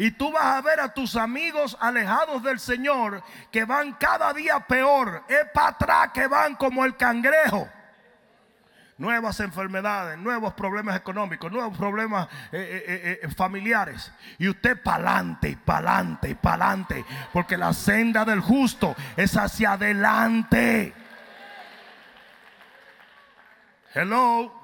Y 0.00 0.12
tú 0.12 0.30
vas 0.30 0.44
a 0.44 0.60
ver 0.60 0.78
a 0.78 0.94
tus 0.94 1.16
amigos 1.16 1.76
alejados 1.80 2.40
del 2.44 2.60
Señor 2.60 3.20
que 3.50 3.64
van 3.64 3.94
cada 3.94 4.32
día 4.32 4.60
peor. 4.60 5.24
Es 5.26 5.50
para 5.52 5.70
atrás 5.70 6.10
que 6.14 6.28
van 6.28 6.54
como 6.54 6.84
el 6.84 6.96
cangrejo. 6.96 7.68
Nuevas 8.96 9.40
enfermedades, 9.40 10.16
nuevos 10.16 10.54
problemas 10.54 10.96
económicos, 10.96 11.50
nuevos 11.50 11.76
problemas 11.76 12.28
eh, 12.52 12.84
eh, 12.86 13.20
eh, 13.24 13.28
familiares. 13.34 14.12
Y 14.38 14.48
usted 14.48 14.80
y 14.80 15.56
para 15.56 16.02
adelante. 16.54 17.04
Porque 17.32 17.56
la 17.56 17.72
senda 17.72 18.24
del 18.24 18.38
justo 18.38 18.94
es 19.16 19.36
hacia 19.36 19.72
adelante. 19.72 20.94
Hello. 23.94 24.57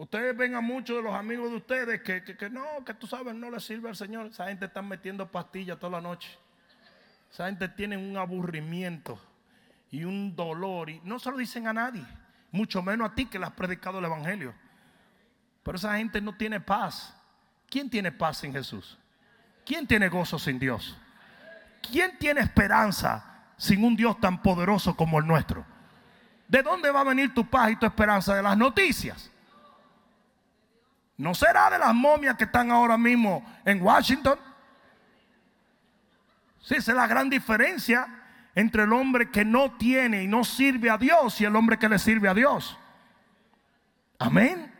Ustedes 0.00 0.34
ven 0.34 0.54
a 0.54 0.62
muchos 0.62 0.96
de 0.96 1.02
los 1.02 1.14
amigos 1.14 1.50
de 1.50 1.56
ustedes 1.58 2.00
que, 2.00 2.48
no, 2.48 2.82
que 2.86 2.94
tú 2.94 3.06
sabes, 3.06 3.34
no 3.34 3.50
le 3.50 3.60
sirve 3.60 3.90
al 3.90 3.96
Señor. 3.96 4.28
Esa 4.28 4.46
gente 4.46 4.64
está 4.64 4.80
metiendo 4.80 5.30
pastillas 5.30 5.78
toda 5.78 5.92
la 5.92 6.00
noche. 6.00 6.38
Esa 7.30 7.44
gente 7.48 7.68
tiene 7.68 7.98
un 7.98 8.16
aburrimiento 8.16 9.20
y 9.90 10.04
un 10.04 10.34
dolor 10.34 10.88
y 10.88 11.02
no 11.04 11.18
se 11.18 11.30
lo 11.30 11.36
dicen 11.36 11.66
a 11.66 11.74
nadie, 11.74 12.02
mucho 12.50 12.80
menos 12.82 13.10
a 13.10 13.14
ti 13.14 13.26
que 13.26 13.38
le 13.38 13.44
has 13.44 13.52
predicado 13.52 13.98
el 13.98 14.06
Evangelio. 14.06 14.54
Pero 15.62 15.76
esa 15.76 15.94
gente 15.98 16.18
no 16.22 16.34
tiene 16.34 16.60
paz. 16.60 17.14
¿Quién 17.68 17.90
tiene 17.90 18.10
paz 18.10 18.38
sin 18.38 18.54
Jesús? 18.54 18.96
¿Quién 19.66 19.86
tiene 19.86 20.08
gozo 20.08 20.38
sin 20.38 20.58
Dios? 20.58 20.96
¿Quién 21.82 22.16
tiene 22.16 22.40
esperanza 22.40 23.42
sin 23.58 23.84
un 23.84 23.94
Dios 23.96 24.18
tan 24.18 24.40
poderoso 24.40 24.96
como 24.96 25.18
el 25.18 25.26
nuestro? 25.26 25.62
¿De 26.48 26.62
dónde 26.62 26.90
va 26.90 27.02
a 27.02 27.04
venir 27.04 27.34
tu 27.34 27.46
paz 27.46 27.72
y 27.72 27.76
tu 27.76 27.84
esperanza? 27.84 28.34
De 28.34 28.42
las 28.42 28.56
noticias. 28.56 29.29
¿No 31.20 31.34
será 31.34 31.68
de 31.68 31.78
las 31.78 31.94
momias 31.94 32.34
que 32.34 32.44
están 32.44 32.70
ahora 32.70 32.96
mismo 32.96 33.44
en 33.66 33.82
Washington? 33.82 34.38
Sí, 36.62 36.76
esa 36.76 36.92
es 36.92 36.96
la 36.96 37.06
gran 37.06 37.28
diferencia 37.28 38.08
entre 38.54 38.84
el 38.84 38.92
hombre 38.94 39.30
que 39.30 39.44
no 39.44 39.72
tiene 39.72 40.22
y 40.22 40.26
no 40.26 40.44
sirve 40.44 40.88
a 40.88 40.96
Dios 40.96 41.38
y 41.42 41.44
el 41.44 41.54
hombre 41.54 41.78
que 41.78 41.90
le 41.90 41.98
sirve 41.98 42.26
a 42.26 42.32
Dios. 42.32 42.74
Amén. 44.18 44.74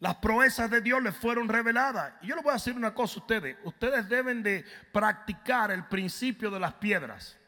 Las 0.00 0.16
proezas 0.16 0.68
de 0.68 0.82
Dios 0.82 1.02
les 1.02 1.16
fueron 1.16 1.48
reveladas. 1.48 2.12
Y 2.20 2.26
yo 2.26 2.34
les 2.34 2.44
voy 2.44 2.50
a 2.50 2.54
decir 2.56 2.76
una 2.76 2.92
cosa 2.92 3.14
a 3.14 3.22
ustedes. 3.22 3.56
Ustedes 3.64 4.06
deben 4.06 4.42
de 4.42 4.66
practicar 4.92 5.70
el 5.70 5.86
principio 5.86 6.50
de 6.50 6.60
las 6.60 6.74
piedras. 6.74 7.38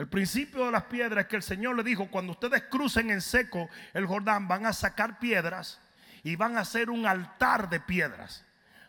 El 0.00 0.08
principio 0.08 0.64
de 0.64 0.72
las 0.72 0.84
piedras 0.84 1.24
es 1.24 1.28
que 1.28 1.36
el 1.36 1.42
Señor 1.42 1.76
le 1.76 1.82
dijo, 1.82 2.10
cuando 2.10 2.32
ustedes 2.32 2.62
crucen 2.70 3.10
en 3.10 3.20
seco 3.20 3.68
el 3.92 4.06
Jordán, 4.06 4.48
van 4.48 4.64
a 4.64 4.72
sacar 4.72 5.18
piedras 5.18 5.78
y 6.22 6.36
van 6.36 6.56
a 6.56 6.62
hacer 6.62 6.88
un 6.88 7.04
altar 7.04 7.68
de 7.68 7.80
piedras. 7.80 8.46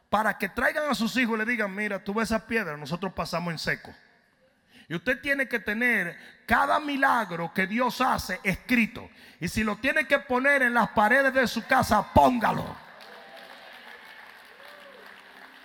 Para 0.10 0.38
que 0.38 0.48
traigan 0.48 0.90
a 0.90 0.96
sus 0.96 1.18
hijos 1.18 1.36
y 1.36 1.40
le 1.40 1.46
digan, 1.46 1.76
mira, 1.76 2.02
tú 2.02 2.14
ves 2.14 2.30
esas 2.30 2.44
piedras, 2.44 2.80
nosotros 2.80 3.12
pasamos 3.12 3.52
en 3.52 3.60
seco. 3.60 3.94
Y 4.88 4.96
usted 4.96 5.20
tiene 5.20 5.50
que 5.50 5.60
tener 5.60 6.18
cada 6.46 6.80
milagro 6.80 7.54
que 7.54 7.68
Dios 7.68 8.00
hace 8.00 8.40
escrito. 8.42 9.10
Y 9.42 9.50
si 9.50 9.66
lo 9.66 9.76
tiene 9.76 10.08
que 10.08 10.20
poner 10.20 10.62
en 10.62 10.74
las 10.74 10.92
paredes 10.92 11.34
de 11.34 11.46
su 11.46 11.68
casa, 11.68 12.14
póngalo 12.14 12.91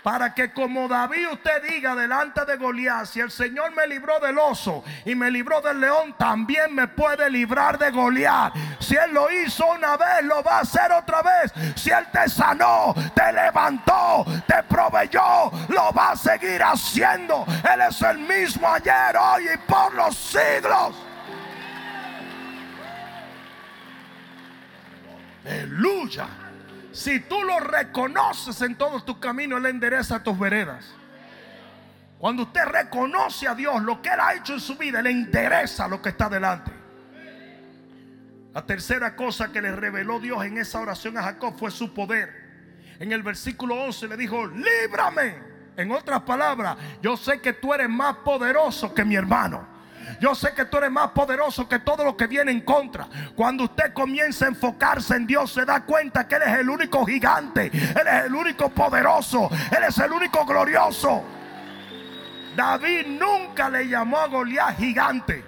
para 0.06 0.32
que 0.32 0.52
como 0.52 0.86
David 0.86 1.32
usted 1.32 1.68
diga 1.68 1.96
delante 1.96 2.44
de 2.44 2.56
Goliat, 2.56 3.06
si 3.06 3.18
el 3.18 3.28
Señor 3.28 3.74
me 3.74 3.88
libró 3.88 4.20
del 4.20 4.38
oso 4.38 4.84
y 5.04 5.16
me 5.16 5.32
libró 5.32 5.60
del 5.60 5.80
león, 5.80 6.14
también 6.16 6.72
me 6.72 6.86
puede 6.86 7.28
librar 7.28 7.76
de 7.76 7.90
Goliat. 7.90 8.54
Si 8.78 8.94
Él 8.94 9.12
lo 9.12 9.28
hizo 9.32 9.66
una 9.66 9.96
vez, 9.96 10.22
lo 10.22 10.44
va 10.44 10.58
a 10.58 10.60
hacer 10.60 10.92
otra 10.92 11.22
vez. 11.22 11.52
Si 11.74 11.90
Él 11.90 12.06
te 12.12 12.28
sanó, 12.28 12.94
te 13.16 13.32
levantó, 13.32 14.24
te 14.46 14.62
proveyó, 14.62 15.50
lo 15.70 15.92
va 15.92 16.12
a 16.12 16.16
seguir 16.16 16.62
haciendo. 16.62 17.44
Él 17.74 17.80
es 17.80 18.00
el 18.02 18.20
mismo 18.20 18.68
ayer, 18.68 19.16
hoy 19.16 19.48
y 19.54 19.56
por 19.68 19.92
los 19.92 20.16
siglos. 20.16 20.94
Aleluya. 25.44 26.45
Si 26.96 27.20
tú 27.20 27.42
lo 27.42 27.60
reconoces 27.60 28.62
en 28.62 28.74
todos 28.74 29.04
tus 29.04 29.18
caminos, 29.18 29.58
Él 29.58 29.66
endereza 29.66 30.22
tus 30.22 30.38
veredas. 30.38 30.94
Cuando 32.18 32.44
usted 32.44 32.64
reconoce 32.64 33.46
a 33.46 33.54
Dios 33.54 33.82
lo 33.82 34.00
que 34.00 34.08
Él 34.08 34.18
ha 34.18 34.32
hecho 34.32 34.54
en 34.54 34.60
su 34.60 34.78
vida, 34.78 35.00
Él 35.00 35.08
endereza 35.08 35.88
lo 35.88 36.00
que 36.00 36.08
está 36.08 36.30
delante. 36.30 36.72
La 38.54 38.64
tercera 38.64 39.14
cosa 39.14 39.52
que 39.52 39.60
le 39.60 39.72
reveló 39.72 40.18
Dios 40.18 40.42
en 40.46 40.56
esa 40.56 40.80
oración 40.80 41.18
a 41.18 41.22
Jacob 41.24 41.54
fue 41.58 41.70
su 41.70 41.92
poder. 41.92 42.30
En 42.98 43.12
el 43.12 43.22
versículo 43.22 43.74
11 43.74 44.08
le 44.08 44.16
dijo, 44.16 44.46
líbrame. 44.46 45.34
En 45.76 45.92
otras 45.92 46.22
palabras, 46.22 46.78
yo 47.02 47.18
sé 47.18 47.42
que 47.42 47.52
tú 47.52 47.74
eres 47.74 47.90
más 47.90 48.16
poderoso 48.24 48.94
que 48.94 49.04
mi 49.04 49.16
hermano. 49.16 49.68
Yo 50.20 50.34
sé 50.34 50.52
que 50.54 50.64
tú 50.64 50.78
eres 50.78 50.90
más 50.90 51.10
poderoso 51.10 51.68
que 51.68 51.78
todo 51.78 52.04
lo 52.04 52.16
que 52.16 52.26
viene 52.26 52.52
en 52.52 52.60
contra. 52.60 53.08
Cuando 53.34 53.64
usted 53.64 53.92
comienza 53.92 54.46
a 54.46 54.48
enfocarse 54.48 55.16
en 55.16 55.26
Dios, 55.26 55.52
se 55.52 55.64
da 55.64 55.84
cuenta 55.84 56.26
que 56.26 56.36
Él 56.36 56.42
es 56.42 56.58
el 56.58 56.70
único 56.70 57.04
gigante. 57.04 57.66
Él 57.66 58.06
es 58.06 58.24
el 58.26 58.34
único 58.34 58.68
poderoso. 58.70 59.48
Él 59.70 59.84
es 59.88 59.98
el 59.98 60.12
único 60.12 60.44
glorioso. 60.44 61.22
David 62.56 63.06
nunca 63.06 63.68
le 63.68 63.86
llamó 63.86 64.18
a 64.18 64.28
Goliat 64.28 64.76
gigante. 64.76 65.44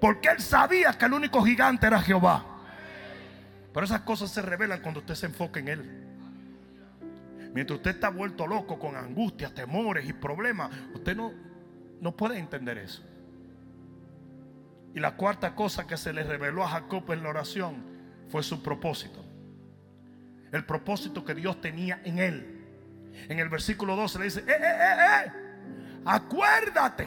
Porque 0.00 0.28
él 0.28 0.40
sabía 0.40 0.92
que 0.92 1.06
el 1.06 1.12
único 1.12 1.42
gigante 1.42 1.86
era 1.86 2.00
Jehová. 2.00 2.44
Pero 3.72 3.84
esas 3.84 4.02
cosas 4.02 4.30
se 4.30 4.42
revelan 4.42 4.80
cuando 4.80 5.00
usted 5.00 5.14
se 5.14 5.26
enfoca 5.26 5.60
en 5.60 5.68
Él. 5.68 6.04
Mientras 7.54 7.78
usted 7.78 7.92
está 7.92 8.10
vuelto 8.10 8.46
loco 8.46 8.78
con 8.78 8.96
angustias, 8.96 9.54
temores 9.54 10.08
y 10.08 10.12
problemas, 10.12 10.70
usted 10.94 11.16
no, 11.16 11.32
no 12.00 12.12
puede 12.16 12.38
entender 12.38 12.78
eso. 12.78 13.02
Y 14.98 15.00
la 15.00 15.12
cuarta 15.12 15.54
cosa 15.54 15.86
que 15.86 15.96
se 15.96 16.12
le 16.12 16.24
reveló 16.24 16.64
a 16.64 16.70
Jacob 16.70 17.12
en 17.12 17.22
la 17.22 17.28
oración 17.28 17.84
fue 18.28 18.42
su 18.42 18.64
propósito. 18.64 19.24
El 20.50 20.64
propósito 20.64 21.24
que 21.24 21.36
Dios 21.36 21.60
tenía 21.60 22.00
en 22.02 22.18
él. 22.18 22.66
En 23.28 23.38
el 23.38 23.48
versículo 23.48 23.94
12 23.94 24.18
le 24.18 24.24
dice, 24.24 24.40
eh, 24.40 24.46
eh, 24.48 24.56
eh, 24.60 24.96
eh, 24.98 25.32
acuérdate 26.04 27.06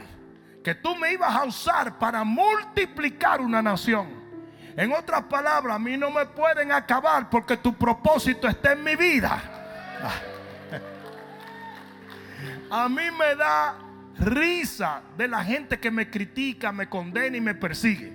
que 0.63 0.75
tú 0.75 0.95
me 0.95 1.11
ibas 1.11 1.35
a 1.35 1.43
usar 1.43 1.99
para 1.99 2.23
multiplicar 2.23 3.41
una 3.41 3.61
nación. 3.61 4.07
En 4.77 4.93
otras 4.93 5.23
palabras, 5.23 5.75
a 5.75 5.79
mí 5.79 5.97
no 5.97 6.11
me 6.11 6.25
pueden 6.27 6.71
acabar 6.71 7.29
porque 7.29 7.57
tu 7.57 7.73
propósito 7.73 8.47
está 8.47 8.71
en 8.71 8.85
mi 8.85 8.95
vida. 8.95 9.37
A 12.71 12.87
mí 12.87 13.03
me 13.19 13.35
da 13.35 13.75
risa 14.21 15.01
de 15.17 15.27
la 15.27 15.43
gente 15.43 15.79
que 15.79 15.91
me 15.91 16.09
critica, 16.09 16.71
me 16.71 16.87
condena 16.87 17.35
y 17.35 17.41
me 17.41 17.55
persigue. 17.55 18.13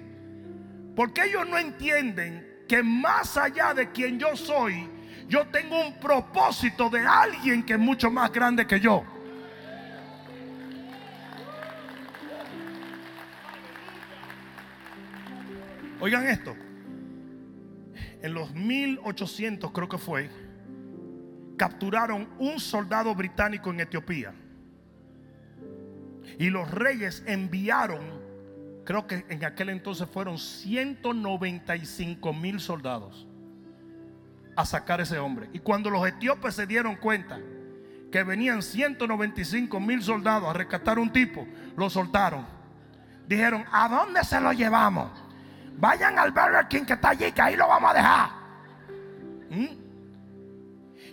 Porque 0.95 1.25
ellos 1.25 1.47
no 1.49 1.59
entienden 1.59 2.65
que 2.69 2.83
más 2.83 3.37
allá 3.37 3.75
de 3.75 3.91
quien 3.91 4.19
yo 4.19 4.37
soy, 4.37 4.89
yo 5.29 5.47
tengo 5.49 5.81
un 5.81 5.99
propósito 5.99 6.89
de 6.89 7.01
alguien 7.01 7.65
que 7.65 7.75
es 7.75 7.79
mucho 7.79 8.11
más 8.11 8.33
grande 8.33 8.67
que 8.67 8.81
yo. 8.81 9.05
Oigan 16.01 16.27
esto. 16.27 16.55
En 18.23 18.33
los 18.33 18.55
1800 18.55 19.73
creo 19.73 19.89
que 19.89 19.99
fue, 19.99 20.31
capturaron 21.57 22.29
un 22.39 22.61
soldado 22.61 23.15
británico 23.15 23.71
en 23.71 23.81
Etiopía. 23.81 24.35
Y 26.39 26.51
los 26.51 26.71
reyes 26.71 27.23
enviaron, 27.27 28.01
creo 28.85 29.07
que 29.07 29.25
en 29.29 29.45
aquel 29.45 29.71
entonces 29.71 30.09
fueron 30.09 30.39
195 30.39 32.33
mil 32.33 32.61
soldados 32.61 33.27
a 34.55 34.65
sacar 34.65 35.01
ese 35.01 35.19
hombre. 35.19 35.49
Y 35.53 35.59
cuando 35.61 35.91
los 35.91 36.07
etíopes 36.07 36.55
se 36.55 36.67
dieron 36.67 36.97
cuenta 36.97 37.39
que 38.11 38.23
venían 38.23 38.63
195 38.63 39.81
mil 39.81 40.03
soldados 40.03 40.49
a 40.49 40.53
rescatar 40.53 40.99
un 40.99 41.13
tipo, 41.13 41.47
lo 41.77 41.91
soltaron. 41.91 42.47
Dijeron, 43.27 43.65
¿a 43.73 43.89
dónde 43.89 44.25
se 44.25 44.41
lo 44.41 44.53
llevamos? 44.53 45.11
Vayan 45.79 46.19
al 46.19 46.31
Burger 46.33 46.69
King 46.69 46.85
que 46.85 46.95
está 46.95 47.11
allí, 47.11 47.33
que 47.33 47.43
ahí 47.43 47.57
lo 47.57 47.69
vamos 47.69 47.91
a 47.91 47.95
dejar. 47.95 48.31
¿Mm? 49.51 49.87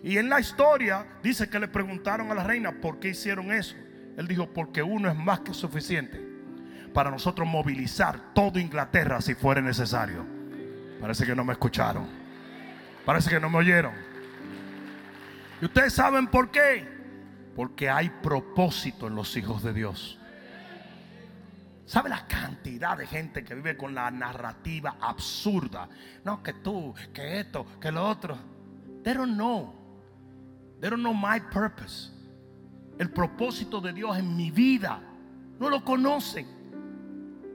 Y 0.04 0.18
en 0.18 0.30
la 0.30 0.40
historia 0.40 1.06
dice 1.22 1.50
que 1.50 1.60
le 1.60 1.68
preguntaron 1.68 2.30
a 2.30 2.36
la 2.36 2.44
reina 2.44 2.72
por 2.72 3.00
qué 3.00 3.10
hicieron 3.10 3.52
eso. 3.52 3.76
Él 4.18 4.28
dijo, 4.28 4.48
porque 4.48 4.84
uno 4.84 5.10
es 5.10 5.16
más 5.16 5.40
que 5.40 5.54
suficiente 5.54 6.22
para 6.94 7.10
nosotros 7.10 7.48
movilizar 7.48 8.34
toda 8.34 8.60
Inglaterra 8.60 9.20
si 9.22 9.34
fuera 9.34 9.62
necesario. 9.62 10.26
Parece 11.02 11.26
que 11.26 11.36
no 11.36 11.44
me 11.44 11.54
escucharon. 11.54 12.08
Parece 13.06 13.30
que 13.30 13.40
no 13.40 13.50
me 13.50 13.58
oyeron. 13.58 13.94
¿Y 15.62 15.66
ustedes 15.66 15.94
saben 15.94 16.28
por 16.28 16.52
qué? 16.52 16.88
Porque 17.56 17.90
hay 17.90 18.10
propósito 18.10 19.08
en 19.08 19.16
los 19.16 19.36
hijos 19.36 19.64
de 19.64 19.74
Dios. 19.74 20.20
¿Sabe 21.86 22.10
la 22.10 22.26
cantidad 22.28 22.98
de 22.98 23.08
gente 23.08 23.44
que 23.44 23.56
vive 23.56 23.76
con 23.76 23.94
la 23.94 24.10
narrativa 24.10 24.96
absurda? 25.02 25.90
No, 26.24 26.42
que 26.42 26.54
tú, 26.54 26.94
que 27.14 27.42
esto, 27.42 27.66
que 27.80 27.92
lo 27.92 28.08
otro. 28.08 28.38
They 29.04 29.14
don't 29.14 29.34
know. 29.34 29.74
They 30.80 30.90
don't 30.90 31.02
know 31.02 31.14
my 31.14 31.40
purpose 31.52 32.14
el 33.04 33.12
propósito 33.12 33.80
de 33.82 33.94
Dios 33.94 34.18
en 34.18 34.36
mi 34.36 34.50
vida. 34.50 35.00
No 35.60 35.70
lo 35.70 35.84
conocen. 35.84 36.48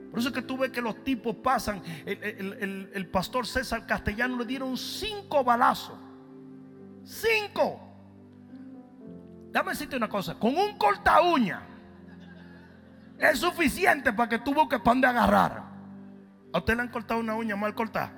Por 0.09 0.19
eso 0.19 0.29
es 0.29 0.35
que 0.35 0.41
tú 0.41 0.57
ves 0.57 0.71
que 0.71 0.81
los 0.81 1.03
tipos 1.03 1.35
pasan. 1.35 1.81
El, 2.05 3.09
pastor 3.11 3.45
César 3.45 3.85
Castellano 3.85 4.37
le 4.37 4.45
dieron 4.45 4.77
cinco 4.77 5.43
balazos. 5.43 5.97
Cinco. 7.03 7.81
Dame 9.51 9.71
decirte 9.71 9.97
una 9.97 10.07
cosa. 10.07 10.35
Con 10.35 10.55
un 10.55 10.77
corta 10.77 11.21
uña 11.21 11.61
es 13.17 13.39
suficiente 13.39 14.13
para 14.13 14.29
que 14.29 14.39
tú 14.39 14.53
busques 14.53 14.79
para 14.79 14.91
dónde 14.91 15.07
agarrar. 15.07 15.63
¿A 16.53 16.57
usted 16.57 16.75
le 16.75 16.81
han 16.83 16.87
cortado 16.89 17.19
una 17.19 17.35
uña 17.35 17.55
mal 17.55 17.75
cortada? 17.75 18.11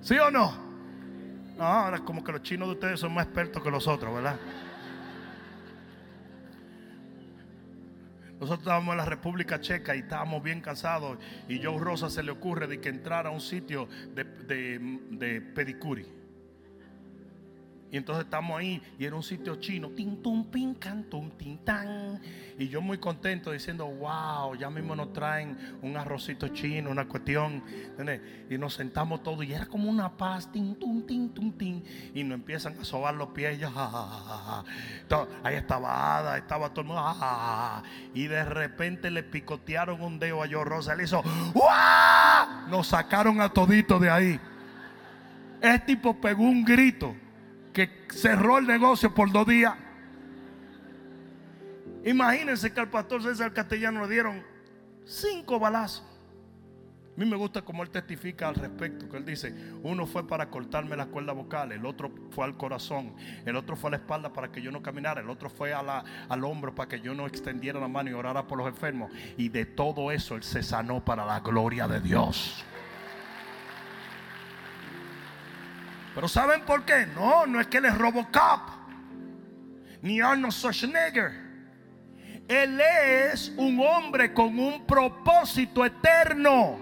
¿Sí 0.00 0.18
o 0.18 0.30
no? 0.30 0.73
No, 1.56 1.64
ahora 1.64 2.00
como 2.00 2.24
que 2.24 2.32
los 2.32 2.42
chinos 2.42 2.68
de 2.68 2.74
ustedes 2.74 3.00
son 3.00 3.14
más 3.14 3.26
expertos 3.26 3.62
que 3.62 3.70
los 3.70 3.86
otros, 3.86 4.14
¿verdad? 4.14 4.36
Nosotros 8.40 8.60
estábamos 8.60 8.92
en 8.92 8.98
la 8.98 9.04
República 9.04 9.60
Checa 9.60 9.94
y 9.94 10.00
estábamos 10.00 10.42
bien 10.42 10.60
cansados. 10.60 11.18
Y 11.48 11.62
Joe 11.62 11.78
Rosa 11.78 12.10
se 12.10 12.22
le 12.22 12.32
ocurre 12.32 12.66
de 12.66 12.80
que 12.80 12.88
entrara 12.88 13.28
a 13.30 13.32
un 13.32 13.40
sitio 13.40 13.88
de, 14.14 14.24
de, 14.24 14.98
de 15.10 15.40
pedicuri. 15.40 16.23
Y 17.94 17.96
entonces 17.96 18.24
estamos 18.24 18.58
ahí 18.58 18.82
y 18.98 19.04
era 19.04 19.14
un 19.14 19.22
sitio 19.22 19.54
chino. 19.54 19.88
Tin, 19.90 20.20
tum, 20.20 20.50
pin, 20.50 20.74
can, 20.74 21.04
tum, 21.04 21.30
tin, 21.30 21.58
tan. 21.58 22.20
Y 22.58 22.66
yo 22.66 22.82
muy 22.82 22.98
contento 22.98 23.52
diciendo, 23.52 23.86
wow, 23.86 24.56
ya 24.56 24.68
mismo 24.68 24.96
nos 24.96 25.12
traen 25.12 25.56
un 25.80 25.96
arrocito 25.96 26.48
chino, 26.48 26.90
una 26.90 27.06
cuestión. 27.06 27.62
¿entendés? 27.68 28.20
Y 28.50 28.58
nos 28.58 28.74
sentamos 28.74 29.22
todos 29.22 29.44
y 29.44 29.52
era 29.52 29.66
como 29.66 29.88
una 29.88 30.10
paz. 30.16 30.50
Tin, 30.50 30.74
tum, 30.74 31.06
tin, 31.06 31.28
tum, 31.32 31.52
tin. 31.52 31.84
Y 32.16 32.24
nos 32.24 32.34
empiezan 32.34 32.76
a 32.80 32.84
sobar 32.84 33.14
los 33.14 33.28
pies. 33.28 33.58
Y 33.58 33.60
yo, 33.60 33.70
ja, 33.70 33.86
ja, 33.88 34.08
ja. 34.08 34.64
Todo- 35.06 35.28
ahí 35.44 35.54
estaba 35.54 36.18
Ada, 36.18 36.36
estaba 36.36 36.70
todo 36.70 36.80
el 36.80 36.86
mundo. 36.88 37.04
Y 38.12 38.26
de 38.26 38.44
repente 38.44 39.08
le 39.08 39.22
picotearon 39.22 40.00
un 40.00 40.18
dedo 40.18 40.42
a 40.42 40.48
Joe 40.50 40.64
Rosa. 40.64 40.96
Le 40.96 41.04
hizo, 41.04 41.22
¡Wow! 41.22 42.70
Nos 42.70 42.88
sacaron 42.88 43.40
a 43.40 43.50
todito 43.50 44.00
de 44.00 44.10
ahí. 44.10 44.40
Ese 45.60 45.78
tipo 45.78 46.20
pegó 46.20 46.42
un 46.42 46.64
grito 46.64 47.14
que 47.74 48.06
cerró 48.08 48.56
el 48.56 48.66
negocio 48.66 49.12
por 49.12 49.30
dos 49.30 49.46
días. 49.46 49.74
Imagínense 52.04 52.72
que 52.72 52.80
al 52.80 52.88
pastor 52.88 53.22
César 53.22 53.52
Castellano 53.52 54.02
le 54.06 54.12
dieron 54.12 54.42
cinco 55.04 55.58
balazos. 55.58 56.04
A 57.16 57.20
mí 57.20 57.26
me 57.26 57.36
gusta 57.36 57.62
cómo 57.62 57.84
él 57.84 57.90
testifica 57.90 58.48
al 58.48 58.56
respecto, 58.56 59.08
que 59.08 59.16
él 59.16 59.24
dice, 59.24 59.54
uno 59.84 60.04
fue 60.04 60.26
para 60.26 60.50
cortarme 60.50 60.96
la 60.96 61.06
cuerda 61.06 61.32
vocal, 61.32 61.70
el 61.70 61.86
otro 61.86 62.10
fue 62.30 62.44
al 62.44 62.56
corazón, 62.56 63.14
el 63.46 63.54
otro 63.54 63.76
fue 63.76 63.88
a 63.88 63.92
la 63.92 63.96
espalda 63.98 64.32
para 64.32 64.50
que 64.50 64.60
yo 64.60 64.72
no 64.72 64.82
caminara, 64.82 65.20
el 65.20 65.30
otro 65.30 65.48
fue 65.48 65.72
al 65.72 66.44
hombro 66.44 66.74
para 66.74 66.88
que 66.88 67.00
yo 67.00 67.14
no 67.14 67.28
extendiera 67.28 67.78
la 67.78 67.86
mano 67.86 68.10
y 68.10 68.14
orara 68.14 68.48
por 68.48 68.58
los 68.58 68.66
enfermos. 68.66 69.12
Y 69.36 69.48
de 69.48 69.64
todo 69.64 70.10
eso 70.10 70.34
él 70.34 70.42
se 70.42 70.64
sanó 70.64 71.04
para 71.04 71.24
la 71.24 71.38
gloria 71.38 71.86
de 71.86 72.00
Dios. 72.00 72.64
Pero 76.14 76.28
¿saben 76.28 76.62
por 76.62 76.84
qué? 76.84 77.06
No, 77.06 77.46
no 77.46 77.60
es 77.60 77.66
que 77.66 77.78
él 77.78 77.86
es 77.86 77.98
Robocop. 77.98 78.60
Ni 80.02 80.20
Arnold 80.20 80.52
Schwarzenegger. 80.52 81.44
Él 82.46 82.80
es 82.80 83.52
un 83.56 83.80
hombre 83.80 84.32
con 84.32 84.58
un 84.58 84.86
propósito 84.86 85.84
eterno. 85.84 86.78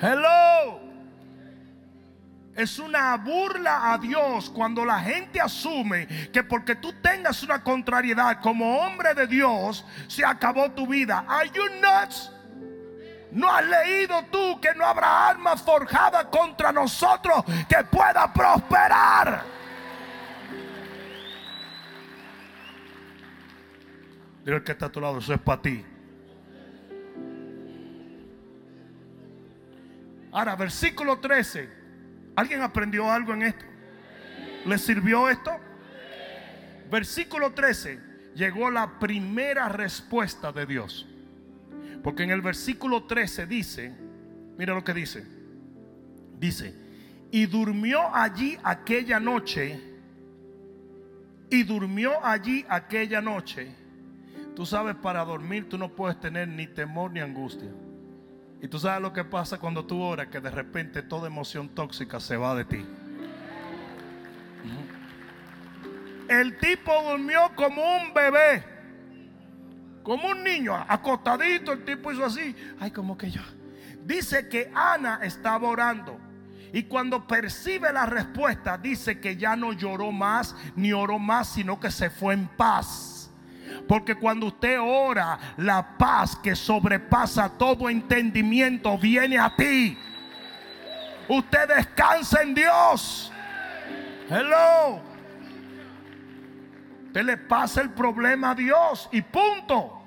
Hello. 0.00 0.80
Es 2.54 2.78
una 2.78 3.16
burla 3.16 3.92
a 3.92 3.98
Dios 3.98 4.50
cuando 4.50 4.84
la 4.84 5.00
gente 5.00 5.40
asume 5.40 6.06
que 6.30 6.42
porque 6.44 6.74
tú 6.74 6.92
tengas 7.00 7.42
una 7.42 7.62
contrariedad 7.62 8.40
como 8.40 8.80
hombre 8.80 9.14
de 9.14 9.26
Dios, 9.26 9.84
se 10.08 10.24
acabó 10.24 10.70
tu 10.70 10.86
vida. 10.86 11.24
Are 11.26 11.48
you 11.48 11.62
nuts? 11.80 12.30
¿No 13.32 13.50
has 13.50 13.64
leído 13.64 14.24
tú 14.30 14.60
que 14.60 14.74
no 14.74 14.84
habrá 14.84 15.28
arma 15.28 15.56
forjada 15.56 16.28
contra 16.28 16.72
nosotros 16.72 17.44
que 17.68 17.84
pueda 17.84 18.32
prosperar? 18.32 19.44
Dile 24.44 24.56
al 24.56 24.64
que 24.64 24.72
está 24.72 24.86
a 24.86 24.92
tu 24.92 25.00
lado, 25.00 25.18
eso 25.18 25.34
es 25.34 25.40
para 25.40 25.62
ti. 25.62 25.84
Ahora, 30.32 30.56
versículo 30.56 31.18
13. 31.18 31.68
¿Alguien 32.36 32.62
aprendió 32.62 33.10
algo 33.10 33.34
en 33.34 33.42
esto? 33.42 33.64
¿Le 34.64 34.78
sirvió 34.78 35.28
esto? 35.28 35.58
Versículo 36.90 37.52
13. 37.52 38.00
Llegó 38.34 38.70
la 38.70 38.98
primera 38.98 39.68
respuesta 39.68 40.52
de 40.52 40.66
Dios. 40.66 41.09
Porque 42.02 42.22
en 42.22 42.30
el 42.30 42.40
versículo 42.40 43.04
13 43.04 43.46
dice, 43.46 43.92
mira 44.56 44.74
lo 44.74 44.82
que 44.82 44.94
dice. 44.94 45.24
Dice, 46.38 46.74
y 47.30 47.46
durmió 47.46 48.14
allí 48.14 48.58
aquella 48.62 49.20
noche, 49.20 49.80
y 51.50 51.62
durmió 51.64 52.24
allí 52.24 52.64
aquella 52.68 53.20
noche. 53.20 53.74
Tú 54.54 54.64
sabes, 54.64 54.94
para 54.96 55.24
dormir 55.24 55.68
tú 55.68 55.76
no 55.76 55.90
puedes 55.90 56.18
tener 56.20 56.48
ni 56.48 56.66
temor 56.66 57.10
ni 57.12 57.20
angustia. 57.20 57.70
Y 58.62 58.68
tú 58.68 58.78
sabes 58.78 59.00
lo 59.00 59.12
que 59.12 59.24
pasa 59.24 59.58
cuando 59.58 59.84
tú 59.84 60.00
oras, 60.02 60.28
que 60.28 60.40
de 60.40 60.50
repente 60.50 61.02
toda 61.02 61.26
emoción 61.26 61.68
tóxica 61.70 62.20
se 62.20 62.36
va 62.36 62.54
de 62.54 62.64
ti. 62.64 62.86
El 66.28 66.58
tipo 66.58 66.92
durmió 67.10 67.50
como 67.56 67.82
un 67.82 68.14
bebé. 68.14 68.62
Como 70.02 70.28
un 70.28 70.42
niño, 70.42 70.74
acostadito, 70.74 71.72
el 71.72 71.84
tipo 71.84 72.12
hizo 72.12 72.24
así. 72.24 72.54
Ay, 72.78 72.90
como 72.90 73.16
que 73.16 73.30
yo. 73.30 73.42
Dice 74.04 74.48
que 74.48 74.70
Ana 74.74 75.20
estaba 75.22 75.68
orando. 75.68 76.18
Y 76.72 76.84
cuando 76.84 77.26
percibe 77.26 77.92
la 77.92 78.06
respuesta, 78.06 78.78
dice 78.78 79.20
que 79.20 79.36
ya 79.36 79.56
no 79.56 79.72
lloró 79.72 80.12
más, 80.12 80.54
ni 80.76 80.92
oró 80.92 81.18
más, 81.18 81.48
sino 81.48 81.80
que 81.80 81.90
se 81.90 82.10
fue 82.10 82.34
en 82.34 82.46
paz. 82.46 83.30
Porque 83.88 84.14
cuando 84.14 84.46
usted 84.46 84.78
ora, 84.80 85.38
la 85.56 85.96
paz 85.98 86.36
que 86.36 86.54
sobrepasa 86.54 87.48
todo 87.48 87.88
entendimiento 87.88 88.96
viene 88.98 89.38
a 89.38 89.54
ti. 89.54 89.98
Usted 91.28 91.68
descansa 91.68 92.42
en 92.42 92.54
Dios. 92.54 93.32
Hello. 94.28 95.09
Usted 97.10 97.24
le 97.24 97.36
pasa 97.36 97.80
el 97.80 97.90
problema 97.90 98.52
a 98.52 98.54
Dios 98.54 99.08
y 99.10 99.20
punto. 99.20 100.00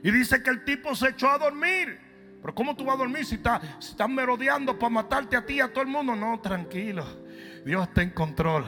Y 0.00 0.12
dice 0.12 0.40
que 0.44 0.50
el 0.50 0.64
tipo 0.64 0.94
se 0.94 1.08
echó 1.08 1.28
a 1.28 1.38
dormir. 1.38 1.98
Pero 2.40 2.54
¿cómo 2.54 2.76
tú 2.76 2.84
vas 2.84 2.94
a 2.94 2.98
dormir 2.98 3.26
si, 3.26 3.34
está, 3.34 3.60
están 3.80 4.14
merodeando 4.14 4.78
para 4.78 4.90
matarte 4.90 5.36
a 5.36 5.44
ti 5.44 5.54
y 5.54 5.60
a 5.60 5.66
todo 5.66 5.82
el 5.82 5.88
mundo? 5.88 6.14
No, 6.14 6.38
tranquilo. 6.38 7.04
Dios 7.66 7.88
está 7.88 8.02
en 8.02 8.10
control. 8.10 8.64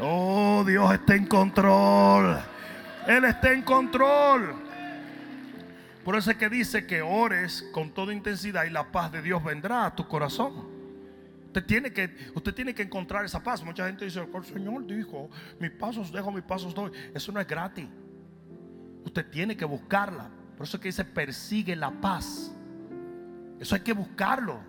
Oh, 0.00 0.64
Dios 0.66 0.94
está 0.94 1.14
en 1.14 1.26
control. 1.26 2.38
Él 3.06 3.26
está 3.26 3.52
en 3.52 3.60
control. 3.60 4.54
Por 6.06 6.16
eso 6.16 6.30
es 6.30 6.38
que 6.38 6.48
dice 6.48 6.86
que 6.86 7.02
ores 7.02 7.68
con 7.70 7.90
toda 7.90 8.14
intensidad 8.14 8.64
y 8.64 8.70
la 8.70 8.90
paz 8.90 9.12
de 9.12 9.20
Dios 9.20 9.44
vendrá 9.44 9.84
a 9.84 9.94
tu 9.94 10.08
corazón. 10.08 10.75
Usted 11.56 11.68
tiene 11.68 11.90
que, 11.90 12.14
usted 12.34 12.54
tiene 12.54 12.74
que 12.74 12.82
encontrar 12.82 13.24
esa 13.24 13.42
paz. 13.42 13.64
Mucha 13.64 13.86
gente 13.86 14.04
dice, 14.04 14.20
el 14.20 14.44
Señor 14.44 14.86
dijo, 14.86 15.30
mis 15.58 15.70
pasos 15.70 16.12
dejo, 16.12 16.30
mis 16.30 16.42
pasos 16.42 16.74
doy. 16.74 16.92
Eso 17.14 17.32
no 17.32 17.40
es 17.40 17.46
gratis. 17.46 17.86
Usted 19.02 19.30
tiene 19.30 19.56
que 19.56 19.64
buscarla. 19.64 20.28
Por 20.54 20.66
eso 20.66 20.76
es 20.76 20.82
que 20.82 20.88
dice, 20.88 21.06
persigue 21.06 21.74
la 21.74 21.90
paz. 21.90 22.52
Eso 23.58 23.74
hay 23.74 23.80
que 23.80 23.94
buscarlo. 23.94 24.60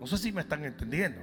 No 0.00 0.06
sé 0.06 0.16
si 0.16 0.32
me 0.32 0.40
están 0.40 0.64
entendiendo. 0.64 1.20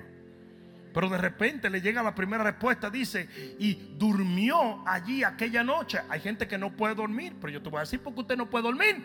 Pero 0.93 1.09
de 1.09 1.17
repente 1.17 1.67
le 1.71 1.81
llega 1.81 2.03
la 2.03 2.13
primera 2.13 2.43
respuesta, 2.43 2.91
dice, 2.91 3.27
y 3.57 3.95
durmió 3.97 4.87
allí 4.87 5.23
aquella 5.23 5.63
noche. 5.63 5.99
Hay 6.09 6.19
gente 6.19 6.47
que 6.47 6.59
no 6.59 6.75
puede 6.75 6.93
dormir, 6.93 7.37
pero 7.41 7.51
yo 7.51 7.59
te 7.59 7.71
voy 7.71 7.77
a 7.77 7.81
decir 7.81 8.01
porque 8.01 8.21
usted 8.21 8.37
no 8.37 8.47
puede 8.51 8.65
dormir. 8.65 9.03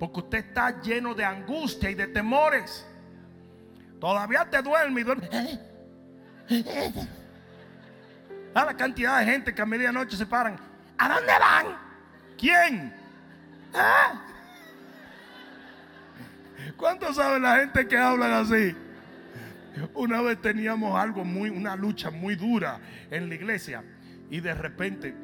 Porque 0.00 0.18
usted 0.18 0.38
está 0.38 0.82
lleno 0.82 1.14
de 1.14 1.24
angustia 1.24 1.88
y 1.90 1.94
de 1.94 2.08
temores. 2.08 2.89
Todavía 4.00 4.48
te 4.48 4.62
duerme 4.62 5.00
y 5.00 5.04
duerme. 5.04 5.28
A 8.54 8.64
la 8.64 8.74
cantidad 8.76 9.20
de 9.20 9.26
gente 9.26 9.54
que 9.54 9.62
a 9.62 9.66
medianoche 9.66 10.16
se 10.16 10.26
paran. 10.26 10.56
¿A 10.98 11.08
dónde 11.14 11.32
van? 11.38 11.66
¿Quién? 12.38 12.94
¿Ah? 13.74 14.20
¿Cuántos 16.76 17.16
saben 17.16 17.42
la 17.42 17.56
gente 17.58 17.86
que 17.86 17.96
hablan 17.96 18.32
así? 18.32 18.74
Una 19.94 20.20
vez 20.22 20.40
teníamos 20.42 20.98
algo 20.98 21.24
muy, 21.24 21.48
una 21.50 21.76
lucha 21.76 22.10
muy 22.10 22.34
dura 22.34 22.80
en 23.10 23.28
la 23.28 23.34
iglesia. 23.34 23.84
Y 24.30 24.40
de 24.40 24.54
repente, 24.54 25.14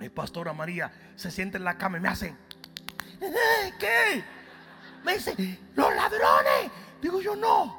el 0.00 0.10
pastora 0.10 0.52
María 0.52 0.92
se 1.16 1.30
siente 1.30 1.56
en 1.58 1.64
la 1.64 1.76
cama 1.76 1.98
y 1.98 2.00
me 2.00 2.08
hace, 2.08 2.34
"¿Eh? 3.20 3.72
¿qué? 3.78 4.22
Me 5.04 5.14
dice, 5.14 5.58
los 5.74 5.94
ladrones. 5.94 6.70
Digo 7.00 7.20
yo, 7.20 7.36
no. 7.36 7.76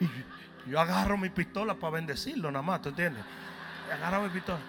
Y 0.00 0.70
yo 0.70 0.80
agarro 0.80 1.16
mi 1.18 1.28
pistola 1.28 1.74
para 1.74 1.94
bendecirlo 1.94 2.50
nada 2.50 2.62
más, 2.62 2.82
¿tú 2.82 2.88
entiendes? 2.88 3.24
Agarro 3.92 4.22
mi 4.22 4.30
pistola. 4.30 4.60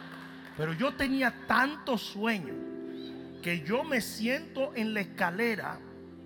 Pero 0.58 0.74
yo 0.74 0.94
tenía 0.94 1.34
tanto 1.48 1.98
sueño 1.98 2.54
que 3.42 3.62
yo 3.62 3.84
me 3.84 4.02
siento 4.02 4.74
en 4.76 4.94
la 4.94 5.02
escalera, 5.02 5.78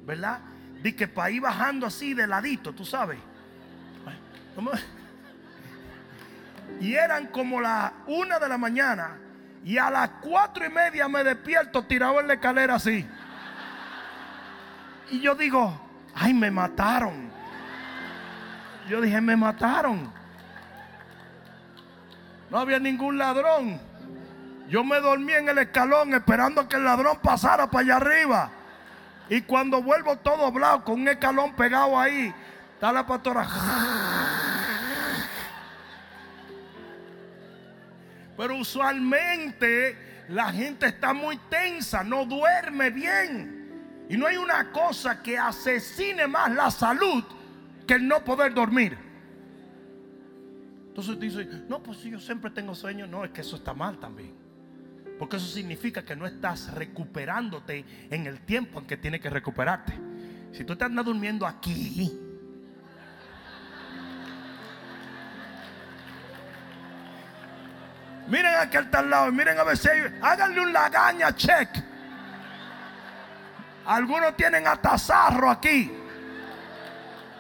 ¿verdad? 0.06 0.40
De 0.82 0.96
que 0.96 1.08
para 1.08 1.32
ir 1.32 1.42
bajando 1.42 1.86
así 1.86 2.14
de 2.14 2.26
ladito, 2.28 2.74
tú 2.74 2.86
sabes. 2.86 3.20
Y 6.80 6.94
eran 6.94 7.28
como 7.28 7.60
las 7.60 7.92
una 8.08 8.40
de 8.40 8.48
la 8.48 8.58
mañana. 8.58 9.18
Y 9.66 9.78
a 9.78 9.90
las 9.90 10.10
cuatro 10.22 10.66
y 10.66 10.70
media 10.70 11.08
me 11.10 11.24
despierto 11.24 11.84
tirado 11.84 12.20
en 12.22 12.28
la 12.28 12.36
escalera 12.36 12.76
así. 12.76 13.06
Y 15.12 15.20
yo 15.20 15.36
digo, 15.36 15.89
ay, 16.16 16.34
me 16.34 16.52
mataron. 16.52 17.30
Yo 18.90 19.02
dije, 19.02 19.22
me 19.22 19.36
mataron. 19.36 20.12
No 22.50 22.58
había 22.58 22.80
ningún 22.80 23.18
ladrón. 23.18 23.80
Yo 24.68 24.84
me 24.84 25.00
dormí 25.00 25.34
en 25.34 25.50
el 25.50 25.58
escalón 25.58 26.14
esperando 26.14 26.68
que 26.68 26.76
el 26.76 26.84
ladrón 26.84 27.20
pasara 27.22 27.70
para 27.70 27.84
allá 27.84 27.96
arriba. 27.98 28.52
Y 29.30 29.42
cuando 29.42 29.82
vuelvo 29.82 30.16
todo 30.18 30.38
doblado 30.38 30.84
con 30.84 31.02
un 31.02 31.08
escalón 31.08 31.54
pegado 31.54 31.98
ahí, 32.00 32.34
está 32.74 32.92
la 32.92 33.06
pastora. 33.06 33.48
Pero 38.36 38.56
usualmente 38.56 40.26
la 40.30 40.52
gente 40.52 40.88
está 40.88 41.14
muy 41.14 41.38
tensa, 41.50 42.04
no 42.04 42.26
duerme 42.26 42.90
bien. 42.90 43.59
Y 44.10 44.18
no 44.18 44.26
hay 44.26 44.38
una 44.38 44.72
cosa 44.72 45.22
que 45.22 45.38
asesine 45.38 46.28
más 46.28 46.52
la 46.52 46.72
salud 46.72 47.24
que 47.86 47.94
el 47.94 48.08
no 48.08 48.26
poder 48.26 48.56
dormir. 48.56 48.98
Entonces 50.88 51.20
dice, 51.20 51.48
no, 51.70 51.82
pues 51.82 52.00
si 52.00 52.10
yo 52.10 52.20
siempre 52.20 52.50
tengo 52.50 52.74
sueño, 52.74 53.06
no, 53.06 53.24
es 53.24 53.30
que 53.30 53.42
eso 53.42 53.56
está 53.56 53.74
mal 53.76 54.00
también. 54.00 54.34
Porque 55.20 55.38
eso 55.38 55.46
significa 55.46 56.04
que 56.04 56.16
no 56.16 56.26
estás 56.26 56.74
recuperándote 56.74 57.86
en 58.10 58.26
el 58.26 58.42
tiempo 58.42 58.80
en 58.80 58.88
que 58.88 58.98
tienes 58.98 59.22
que 59.22 59.30
recuperarte. 59.30 59.94
Si 60.54 60.64
tú 60.64 60.74
estás 60.74 60.90
durmiendo 61.06 61.46
aquí, 61.46 62.12
miren 68.28 68.56
aquel 68.56 68.88
al 68.92 69.10
lado, 69.10 69.32
miren 69.32 69.60
a 69.60 69.64
ver 69.64 69.78
si 69.78 69.88
háganle 70.22 70.62
un 70.62 70.74
lagaña 70.74 71.36
check. 71.36 71.89
Algunos 73.90 74.36
tienen 74.38 74.68
atazarro 74.68 75.50
aquí. 75.50 75.92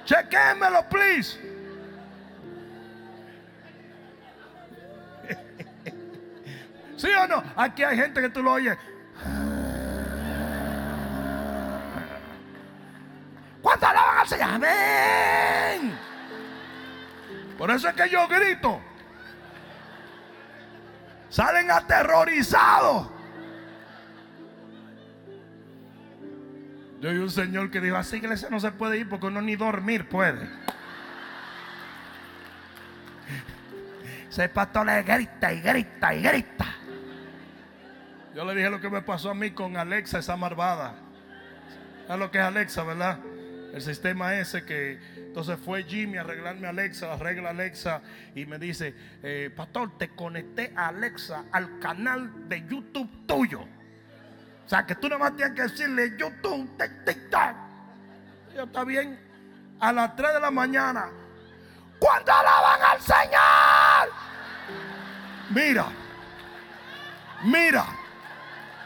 Chequémelo, 0.03 0.83
please. 0.89 1.39
¿Sí 6.97 7.07
o 7.07 7.27
no? 7.27 7.43
Aquí 7.55 7.83
hay 7.83 7.97
gente 7.97 8.19
que 8.19 8.29
tú 8.29 8.41
lo 8.41 8.53
oyes. 8.53 8.75
¿Cuánto 13.61 13.85
alaban 13.85 14.17
al 14.17 14.27
Señor? 14.27 14.49
Amén. 14.49 15.99
Por 17.59 17.69
eso 17.69 17.89
es 17.89 17.93
que 17.93 18.09
yo 18.09 18.27
grito. 18.27 18.81
Salen 21.29 21.69
aterrorizados. 21.69 23.18
Yo 27.01 27.11
vi 27.11 27.17
un 27.17 27.31
señor 27.31 27.71
que 27.71 27.79
dijo, 27.79 27.95
así 27.95 28.17
iglesia 28.17 28.49
no 28.49 28.59
se 28.59 28.71
puede 28.71 28.97
ir 28.97 29.07
porque 29.07 29.27
uno 29.27 29.41
ni 29.41 29.55
dormir 29.55 30.07
puede. 30.09 30.49
Ese 34.29 34.49
pastor 34.49 34.85
le 34.85 35.01
grita 35.03 35.53
y 35.53 35.61
grita 35.61 36.13
y 36.13 36.21
grita. 36.21 36.65
Yo 38.35 38.45
le 38.45 38.53
dije 38.53 38.69
lo 38.69 38.79
que 38.79 38.89
me 38.89 39.01
pasó 39.01 39.31
a 39.31 39.33
mí 39.33 39.51
con 39.51 39.77
Alexa, 39.77 40.19
esa 40.19 40.35
malvada. 40.35 40.95
¿Sabes 42.05 42.19
lo 42.19 42.31
que 42.31 42.37
es 42.37 42.43
Alexa, 42.43 42.83
verdad? 42.83 43.19
El 43.73 43.81
sistema 43.81 44.35
ese 44.35 44.65
que 44.65 44.99
entonces 45.15 45.57
fue 45.63 45.83
Jimmy 45.83 46.17
a 46.17 46.21
arreglarme 46.21 46.67
Alexa, 46.67 47.13
arregla 47.13 47.51
Alexa 47.51 48.01
y 48.35 48.45
me 48.45 48.59
dice, 48.59 48.93
eh, 49.23 49.51
pastor, 49.55 49.97
te 49.97 50.09
conecté 50.09 50.73
a 50.75 50.87
Alexa 50.87 51.45
al 51.51 51.79
canal 51.79 52.49
de 52.49 52.61
YouTube 52.67 53.09
tuyo. 53.25 53.78
O 54.69 54.71
sea, 54.71 54.85
que 54.85 54.93
tú 54.93 55.09
nada 55.09 55.17
más 55.17 55.35
tienes 55.35 55.55
que 55.55 55.63
decirle 55.63 56.15
YouTube, 56.15 56.69
TikTok. 57.03 57.55
Yo 58.55 58.65
está 58.65 58.83
bien. 58.83 59.19
A 59.79 59.91
las 59.91 60.15
3 60.15 60.33
de 60.35 60.39
la 60.39 60.51
mañana. 60.51 61.09
¿Cuándo 61.97 62.31
alaban 62.31 62.79
al 62.83 63.01
Señor? 63.01 64.13
Mira, 65.49 65.85
mira. 67.41 67.83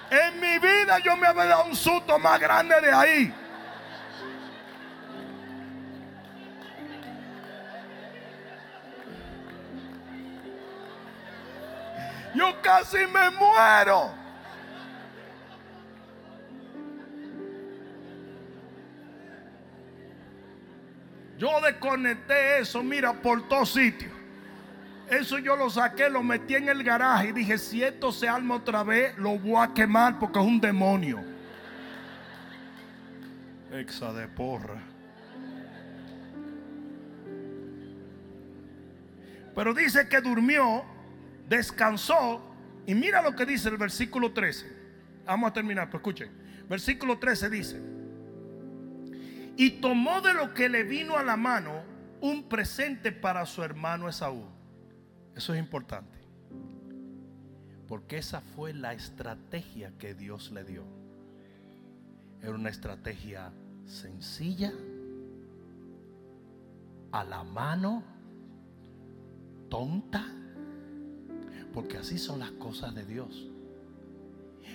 En 0.10 0.40
mi 0.40 0.58
vida 0.58 1.00
yo 1.00 1.18
me 1.18 1.28
había 1.28 1.44
dado 1.48 1.66
un 1.66 1.76
susto 1.76 2.18
más 2.18 2.40
grande 2.40 2.80
de 2.80 2.94
ahí. 2.94 3.36
Yo 12.34 12.62
casi 12.62 13.00
me 13.06 13.30
muero. 13.32 14.23
Yo 21.44 21.60
desconecté 21.60 22.60
eso, 22.60 22.82
mira, 22.82 23.12
por 23.12 23.46
todos 23.50 23.74
sitios. 23.74 24.14
Eso 25.10 25.40
yo 25.40 25.58
lo 25.58 25.70
saqué, 25.70 26.10
lo 26.10 26.24
metí 26.24 26.56
en 26.56 26.70
el 26.70 26.82
garaje 26.86 27.28
y 27.28 27.32
dije, 27.34 27.58
si 27.58 27.84
esto 27.84 28.14
se 28.14 28.30
arma 28.30 28.56
otra 28.56 28.82
vez, 28.82 29.18
lo 29.18 29.38
voy 29.38 29.62
a 29.62 29.74
quemar 29.74 30.20
porque 30.20 30.40
es 30.40 30.46
un 30.46 30.62
demonio. 30.62 31.22
Exa 33.74 34.14
de 34.14 34.26
porra. 34.30 34.82
Pero 39.54 39.74
dice 39.74 40.08
que 40.08 40.22
durmió, 40.22 40.86
descansó 41.50 42.56
y 42.86 42.96
mira 42.96 43.22
lo 43.22 43.36
que 43.36 43.46
dice 43.46 43.68
el 43.68 43.76
versículo 43.76 44.32
13. 44.32 44.66
Vamos 45.26 45.50
a 45.50 45.54
terminar, 45.54 45.90
pues 45.90 46.00
escuchen. 46.00 46.32
Versículo 46.70 47.20
13 47.20 47.50
dice, 47.50 47.93
y 49.56 49.82
tomó 49.82 50.22
de 50.22 50.34
lo 50.34 50.54
que 50.54 50.70
le 50.70 50.84
vino 50.84 51.18
a 51.18 51.24
la 51.24 51.38
mano 51.38 51.84
un 52.22 52.44
presente 52.44 53.12
para 53.12 53.46
su 53.46 53.64
hermano 53.64 54.10
Esaú. 54.10 54.44
Eso 55.36 55.54
es 55.54 55.60
importante. 55.60 56.18
Porque 57.88 58.18
esa 58.18 58.42
fue 58.42 58.74
la 58.74 58.94
estrategia 58.94 59.92
que 59.98 60.14
Dios 60.14 60.52
le 60.52 60.64
dio. 60.64 60.84
Era 62.42 62.52
una 62.52 62.70
estrategia 62.70 63.52
sencilla, 63.86 64.74
a 67.12 67.24
la 67.24 67.44
mano, 67.44 68.04
tonta, 69.70 70.26
porque 71.74 71.98
así 71.98 72.18
son 72.18 72.40
las 72.40 72.52
cosas 72.52 72.96
de 72.96 73.06
Dios. 73.06 73.50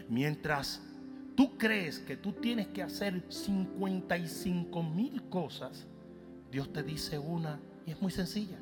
Mientras 0.09 0.83
tú 1.39 1.57
crees 1.57 2.01
que 2.01 2.17
tú 2.17 2.33
tienes 2.33 2.67
que 2.67 2.83
hacer 2.83 3.23
55 3.29 4.83
mil 4.83 5.23
cosas, 5.29 5.87
Dios 6.51 6.73
te 6.73 6.83
dice 6.83 7.17
una 7.17 7.61
y 7.87 7.93
es 7.93 8.03
muy 8.03 8.11
sencilla. 8.11 8.59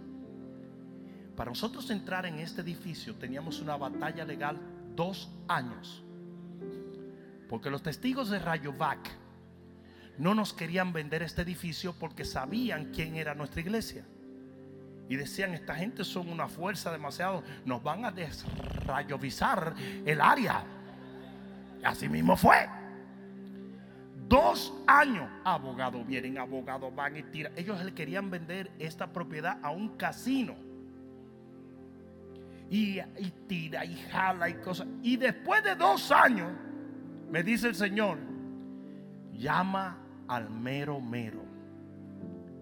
Para 1.34 1.52
nosotros 1.52 1.88
entrar 1.88 2.26
en 2.26 2.38
este 2.38 2.60
edificio 2.60 3.14
teníamos 3.14 3.62
una 3.62 3.78
batalla 3.78 4.26
legal 4.26 4.60
dos 4.94 5.30
años. 5.48 6.04
Porque 7.48 7.70
los 7.70 7.82
testigos 7.82 8.28
de 8.28 8.40
Rayovac 8.40 9.08
no 10.18 10.34
nos 10.34 10.52
querían 10.52 10.92
vender 10.92 11.22
este 11.22 11.40
edificio 11.40 11.94
porque 11.98 12.26
sabían 12.26 12.92
quién 12.92 13.16
era 13.16 13.34
nuestra 13.34 13.62
iglesia. 13.62 14.04
Y 15.08 15.16
decían, 15.16 15.54
esta 15.54 15.76
gente 15.76 16.04
son 16.04 16.28
una 16.28 16.46
fuerza 16.46 16.92
demasiado, 16.92 17.42
nos 17.64 17.82
van 17.82 18.04
a 18.04 18.10
desrayovizar 18.10 19.74
el 20.04 20.20
área. 20.20 20.75
Así 21.86 22.08
mismo 22.08 22.36
fue. 22.36 22.68
Dos 24.28 24.74
años, 24.88 25.30
abogados 25.44 26.04
vienen, 26.04 26.36
abogados 26.36 26.92
van 26.94 27.16
y 27.16 27.22
tiran. 27.22 27.52
Ellos 27.56 27.82
le 27.84 27.94
querían 27.94 28.28
vender 28.28 28.72
esta 28.78 29.12
propiedad 29.12 29.58
a 29.62 29.70
un 29.70 29.96
casino 29.96 30.56
y, 32.68 33.00
tira 33.46 33.84
y 33.84 33.94
jala 34.10 34.48
y 34.48 34.54
cosas. 34.54 34.88
Y 35.02 35.16
después 35.16 35.62
de 35.62 35.76
dos 35.76 36.10
años, 36.10 36.50
me 37.30 37.44
dice 37.44 37.68
el 37.68 37.76
Señor, 37.76 38.18
llama 39.32 39.96
al 40.26 40.50
mero 40.50 41.00
mero 41.00 41.44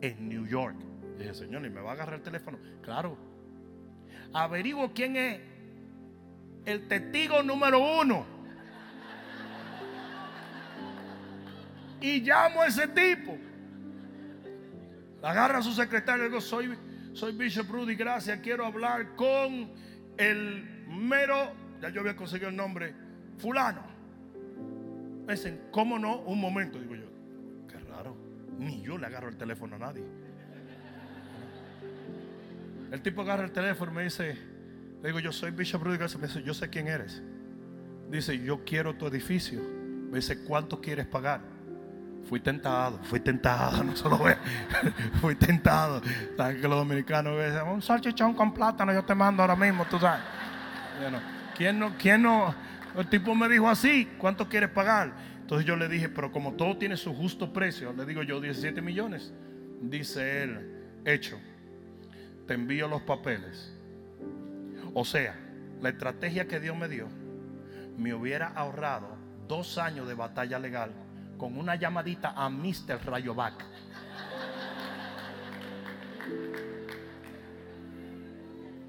en 0.03 0.29
New 0.29 0.47
York. 0.47 0.77
Dije, 1.19 1.33
Señor, 1.33 1.65
¿y 1.65 1.71
me 1.71 1.81
va 1.81 1.91
a 1.91 1.95
agarrar 1.95 2.17
el 2.17 2.23
teléfono? 2.23 2.59
Claro. 2.83 3.17
Averiguo 4.35 4.93
quién 4.93 5.17
es 5.17 5.41
el 6.67 6.89
testigo 6.89 7.43
número 7.43 7.79
uno. 8.03 8.34
Y 12.05 12.21
llamo 12.21 12.61
a 12.61 12.67
ese 12.67 12.87
tipo. 12.89 13.39
Agarra 15.23 15.59
a 15.59 15.63
su 15.63 15.73
secretario 15.73 16.27
y 16.27 16.29
digo, 16.29 16.41
soy, 16.43 16.77
soy 17.15 17.33
Bishop 17.33 17.67
Rudy, 17.71 17.95
gracias, 17.95 18.41
quiero 18.41 18.67
hablar 18.67 19.17
con 19.17 19.71
el 20.19 20.85
mero, 20.87 21.55
ya 21.81 21.89
yo 21.89 22.03
había 22.03 22.15
conseguido 22.15 22.51
el 22.51 22.57
nombre, 22.57 22.95
fulano. 23.39 23.83
Me 25.27 25.33
dicen, 25.33 25.63
¿cómo 25.71 25.99
no? 25.99 26.19
Un 26.19 26.39
momento, 26.43 26.79
digo 26.79 26.95
yo. 26.95 27.07
Qué 27.69 27.79
raro. 27.79 28.15
Ni 28.59 28.83
yo 28.83 28.99
le 28.99 29.07
agarro 29.07 29.31
el 29.31 29.39
teléfono 29.39 29.77
a 29.77 29.79
nadie. 29.79 30.05
El 32.93 33.01
tipo 33.01 33.23
agarra 33.23 33.45
el 33.45 33.53
teléfono 33.53 33.93
y 33.93 33.95
me 33.95 34.03
dice, 34.05 34.37
le 35.01 35.09
digo, 35.09 35.21
yo 35.21 35.33
soy 35.33 35.53
Bishop 35.53 35.83
Rudy 35.83 35.97
Me 35.97 36.27
dice, 36.27 36.43
yo 36.43 36.53
sé 36.53 36.69
quién 36.69 36.87
eres. 36.87 37.23
Dice, 38.11 38.39
yo 38.39 38.63
quiero 38.63 38.95
tu 38.95 39.07
edificio. 39.07 39.63
Me 40.11 40.17
dice, 40.19 40.45
¿cuánto 40.45 40.83
quieres 40.83 41.07
pagar? 41.07 41.54
Fui 42.29 42.41
tentado, 42.41 42.99
fui 43.03 43.21
tentado, 43.21 43.85
no 43.85 43.95
solo 43.97 44.19
ve, 44.19 44.37
fui 45.21 45.35
tentado. 45.35 46.01
¿Sabes 46.37 46.61
que 46.61 46.69
los 46.69 46.79
dominicanos 46.79 47.37
dicen, 47.37 47.67
un 47.69 47.83
salchichón 47.83 48.35
con 48.35 48.53
plátano 48.55 48.93
yo 48.93 49.05
te 49.05 49.15
mando 49.15 49.43
ahora 49.43 49.57
mismo, 49.57 49.85
tú 49.85 49.99
sabes? 49.99 50.23
¿Quién 51.57 51.79
no, 51.79 51.93
quién 51.99 52.23
no? 52.23 52.55
El 52.97 53.09
tipo 53.09 53.35
me 53.35 53.49
dijo 53.49 53.69
así, 53.69 54.09
¿cuánto 54.19 54.49
quieres 54.49 54.71
pagar? 54.71 55.13
Entonces 55.41 55.67
yo 55.67 55.77
le 55.77 55.89
dije, 55.89 56.09
pero 56.09 56.33
como 56.33 56.55
todo 56.55 56.79
tiene 56.79 56.97
su 56.97 57.15
justo 57.15 57.53
precio, 57.53 57.93
le 57.93 58.07
digo 58.07 58.23
yo 58.23 58.41
17 58.41 58.81
millones. 58.81 59.33
Dice 59.81 60.45
él, 60.45 61.03
hecho, 61.05 61.39
te 62.47 62.55
envío 62.55 62.89
los 62.89 63.03
papeles. 63.03 63.73
O 64.95 65.05
sea, 65.05 65.37
la 65.83 65.91
estrategia 65.91 66.49
que 66.49 66.61
Dios 66.61 66.77
me 66.77 66.89
dio 66.89 67.09
me 67.99 68.15
hubiera 68.15 68.49
ahorrado 68.49 69.17
dos 69.47 69.77
años 69.77 70.09
de 70.09 70.15
batalla 70.15 70.59
legal 70.59 70.93
con 71.45 71.59
una 71.59 71.75
llamadita 71.75 72.33
a 72.35 72.49
Mr. 72.49 73.05
Rayovac. 73.05 73.53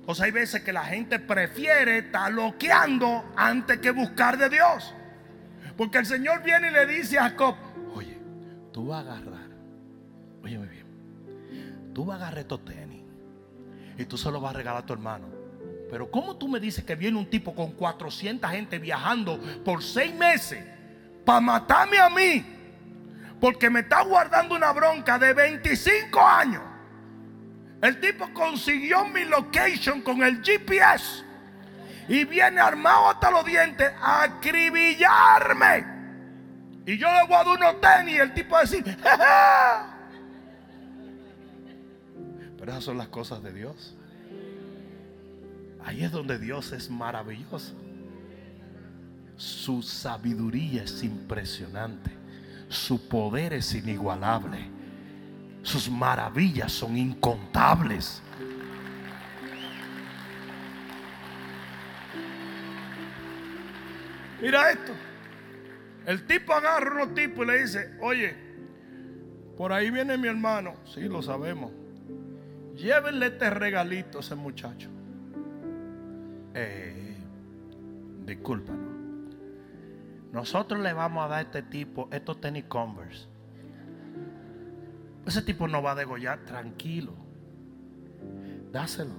O 0.05 0.15
sea, 0.15 0.27
hay 0.27 0.31
veces 0.31 0.63
que 0.63 0.71
la 0.71 0.85
gente 0.85 1.19
prefiere 1.19 1.97
estar 1.97 2.31
loqueando 2.31 3.25
antes 3.35 3.79
que 3.79 3.91
buscar 3.91 4.37
de 4.37 4.47
Dios. 4.47 4.93
Porque 5.75 5.97
el 5.97 6.05
Señor 6.05 6.43
viene 6.43 6.69
y 6.69 6.71
le 6.71 6.85
dice 6.85 7.19
a 7.19 7.23
Jacob, 7.23 7.55
oye, 7.93 8.17
tú 8.71 8.87
vas 8.87 9.05
a 9.05 9.17
agarrar, 9.17 9.49
óyeme 10.41 10.67
bien, 10.67 11.91
tú 11.93 12.05
vas 12.05 12.21
a 12.21 12.21
agarrar 12.21 12.39
estos 12.39 12.63
tenis 12.63 13.03
y 13.97 14.05
tú 14.05 14.17
se 14.17 14.31
los 14.31 14.41
vas 14.41 14.55
a 14.55 14.57
regalar 14.59 14.83
a 14.83 14.85
tu 14.85 14.93
hermano. 14.93 15.27
Pero 15.89 16.09
¿cómo 16.09 16.37
tú 16.37 16.47
me 16.47 16.61
dices 16.61 16.85
que 16.85 16.95
viene 16.95 17.17
un 17.17 17.29
tipo 17.29 17.53
con 17.53 17.73
400 17.73 18.49
gente 18.49 18.79
viajando 18.79 19.41
por 19.65 19.83
seis 19.83 20.15
meses 20.15 20.74
para 21.25 21.41
matarme 21.41 21.97
a 21.97 22.09
mí? 22.09 22.45
Porque 23.39 23.69
me 23.69 23.81
está 23.81 24.03
guardando 24.03 24.55
una 24.55 24.71
bronca 24.71 25.19
de 25.19 25.33
25 25.33 26.21
años. 26.21 26.61
El 27.81 27.99
tipo 27.99 28.31
consiguió 28.33 29.05
mi 29.05 29.25
location 29.25 30.01
con 30.01 30.23
el 30.23 30.41
GPS 30.41 31.23
y 32.07 32.23
viene 32.25 32.61
armado 32.61 33.09
hasta 33.09 33.31
los 33.31 33.45
dientes 33.45 33.91
a 34.01 34.23
acribillarme. 34.23 35.85
Y 36.85 36.97
yo 36.97 37.07
le 37.11 37.23
voy 37.23 37.33
a 37.33 37.43
dar 37.43 37.47
unos 37.47 37.81
tenis 37.81 38.15
y 38.15 38.19
el 38.19 38.33
tipo 38.33 38.55
a 38.55 38.61
decir, 38.61 38.83
Pero 42.57 42.71
esas 42.71 42.83
son 42.83 42.97
las 42.97 43.07
cosas 43.09 43.43
de 43.43 43.53
Dios. 43.53 43.95
Ahí 45.83 46.03
es 46.03 46.11
donde 46.11 46.39
Dios 46.39 46.71
es 46.71 46.89
maravilloso. 46.89 47.75
Su 49.37 49.81
sabiduría 49.81 50.83
es 50.83 51.03
impresionante. 51.03 52.11
Su 52.69 53.07
poder 53.07 53.53
es 53.53 53.73
inigualable. 53.73 54.69
Sus 55.61 55.89
maravillas 55.89 56.71
son 56.71 56.97
incontables. 56.97 58.21
Mira 64.41 64.71
esto. 64.71 64.93
El 66.05 66.25
tipo 66.25 66.53
agarra 66.53 66.91
a 66.91 67.03
unos 67.03 67.15
tipos 67.15 67.45
y 67.45 67.47
le 67.47 67.61
dice, 67.61 67.97
oye, 67.99 68.35
por 69.57 69.73
ahí 69.73 69.89
viene 69.89 70.17
mi 70.17 70.27
hermano. 70.27 70.75
Sí, 70.85 71.01
lo 71.01 71.21
sabemos. 71.21 71.71
Llévenle 72.75 73.27
este 73.27 73.49
regalito 73.49 74.19
a 74.19 74.21
ese 74.21 74.35
muchacho. 74.35 74.89
Eh. 76.53 76.95
Nosotros 80.35 80.81
le 80.81 80.91
vamos 80.91 81.23
a 81.23 81.29
dar 81.29 81.37
a 81.37 81.41
este 81.43 81.61
tipo 81.61 82.09
estos 82.11 82.41
tenis 82.41 82.65
Converse. 82.65 83.25
Ese 85.25 85.41
tipo 85.41 85.65
no 85.65 85.81
va 85.81 85.93
a 85.93 85.95
degollar, 85.95 86.39
tranquilo. 86.39 87.13
Dáselo. 88.69 89.13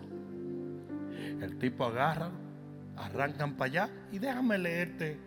El 1.41 1.57
tipo 1.57 1.87
agarra, 1.87 2.31
arrancan 2.99 3.55
para 3.55 3.71
allá 3.71 3.91
y 4.13 4.19
déjame 4.19 4.59
leerte 4.59 5.19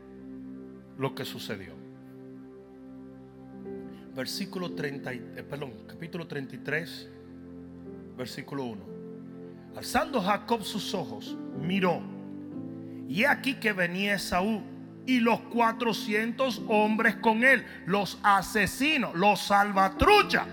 lo 0.95 1.15
que 1.15 1.25
sucedió. 1.25 1.73
Versículo 4.15 4.73
30, 4.73 5.11
eh, 5.11 5.43
perdón, 5.49 5.73
capítulo 5.87 6.27
33, 6.27 7.09
versículo 8.15 8.65
1. 8.65 8.81
Alzando 9.75 10.21
Jacob 10.21 10.61
sus 10.61 10.93
ojos, 10.93 11.35
miró. 11.59 11.99
Y 13.07 13.23
aquí 13.23 13.55
que 13.55 13.73
venía 13.73 14.13
Esaú 14.13 14.77
y 15.05 15.19
los 15.19 15.39
400 15.39 16.63
hombres 16.67 17.15
con 17.15 17.43
él, 17.43 17.65
los 17.85 18.19
asesinos, 18.23 19.15
los 19.15 19.41
salvatruchas. 19.41 20.45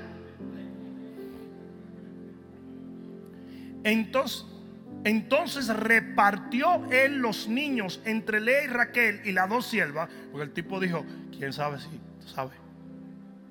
Entonces, 3.85 4.47
entonces 5.05 5.69
repartió 5.69 6.85
él 6.91 7.19
los 7.19 7.47
niños 7.47 8.01
entre 8.05 8.41
Lea 8.41 8.65
y 8.65 8.67
Raquel 8.67 9.21
y 9.25 9.31
las 9.31 9.49
dos 9.49 9.67
siervas, 9.67 10.09
porque 10.33 10.45
el 10.45 10.53
tipo 10.53 10.81
dijo, 10.81 11.05
¿quién 11.31 11.53
sabe 11.53 11.79
si 11.79 11.89
tú 12.21 12.27
sabes? 12.27 12.59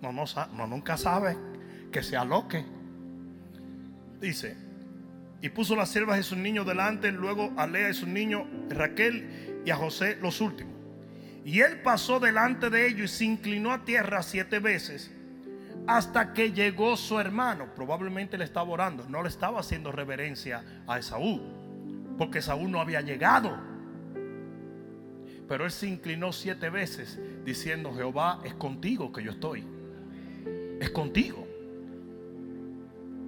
No, 0.01 0.11
no, 0.11 0.25
no, 0.53 0.67
nunca 0.67 0.97
sabe 0.97 1.37
que 1.93 2.03
se 2.03 2.17
aloque. 2.17 2.65
Dice, 4.19 4.57
y 5.41 5.47
puso 5.47 5.77
las 5.77 5.89
siervas 5.89 6.17
de 6.17 6.23
sus 6.23 6.37
niños 6.37 6.67
delante, 6.67 7.11
luego 7.13 7.53
a 7.55 7.67
Lea 7.67 7.89
y 7.89 7.93
sus 7.93 8.09
niños, 8.09 8.43
Raquel 8.69 9.61
y 9.65 9.69
a 9.69 9.77
José 9.77 10.17
los 10.21 10.41
últimos. 10.41 10.74
Y 11.45 11.61
él 11.61 11.79
pasó 11.81 12.19
delante 12.19 12.71
de 12.71 12.87
ellos 12.87 13.13
y 13.13 13.17
se 13.17 13.25
inclinó 13.25 13.71
a 13.71 13.85
tierra 13.85 14.23
siete 14.23 14.57
veces 14.57 15.11
hasta 15.85 16.33
que 16.33 16.51
llegó 16.51 16.97
su 16.97 17.19
hermano. 17.19 17.67
Probablemente 17.75 18.35
le 18.35 18.45
estaba 18.45 18.67
orando, 18.67 19.05
no 19.07 19.21
le 19.21 19.29
estaba 19.29 19.59
haciendo 19.59 19.91
reverencia 19.91 20.63
a 20.87 20.97
Esaú, 20.97 21.39
porque 22.17 22.39
Esaú 22.39 22.67
no 22.67 22.81
había 22.81 23.01
llegado. 23.01 23.55
Pero 25.47 25.65
él 25.65 25.71
se 25.71 25.85
inclinó 25.85 26.33
siete 26.33 26.71
veces 26.71 27.19
diciendo, 27.45 27.93
Jehová 27.93 28.41
es 28.43 28.55
contigo 28.55 29.13
que 29.13 29.21
yo 29.21 29.29
estoy. 29.29 29.63
Es 30.79 30.89
contigo. 30.89 31.47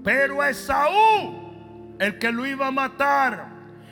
Pero 0.04 0.44
Esaú, 0.44 1.96
el 2.00 2.18
que 2.18 2.32
lo 2.32 2.48
iba 2.48 2.66
a 2.66 2.72
matar, 2.72 3.48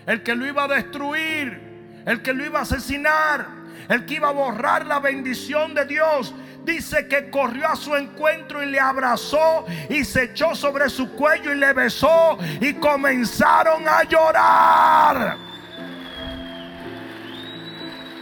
el 0.07 0.23
que 0.23 0.33
lo 0.33 0.47
iba 0.47 0.63
a 0.63 0.67
destruir, 0.67 1.61
el 2.07 2.23
que 2.23 2.33
lo 2.33 2.43
iba 2.43 2.57
a 2.57 2.63
asesinar, 2.63 3.64
el 3.89 4.05
que 4.05 4.15
iba 4.15 4.29
a 4.29 4.31
borrar 4.31 4.85
la 4.85 4.99
bendición 4.99 5.73
de 5.73 5.85
Dios, 5.85 6.33
dice 6.63 7.07
que 7.07 7.29
corrió 7.29 7.67
a 7.67 7.75
su 7.75 7.95
encuentro 7.95 8.63
y 8.63 8.65
le 8.67 8.79
abrazó 8.79 9.65
y 9.89 10.03
se 10.03 10.23
echó 10.23 10.55
sobre 10.55 10.89
su 10.89 11.11
cuello 11.11 11.53
y 11.53 11.57
le 11.57 11.73
besó 11.73 12.37
y 12.59 12.73
comenzaron 12.73 13.87
a 13.87 14.03
llorar. 14.03 15.45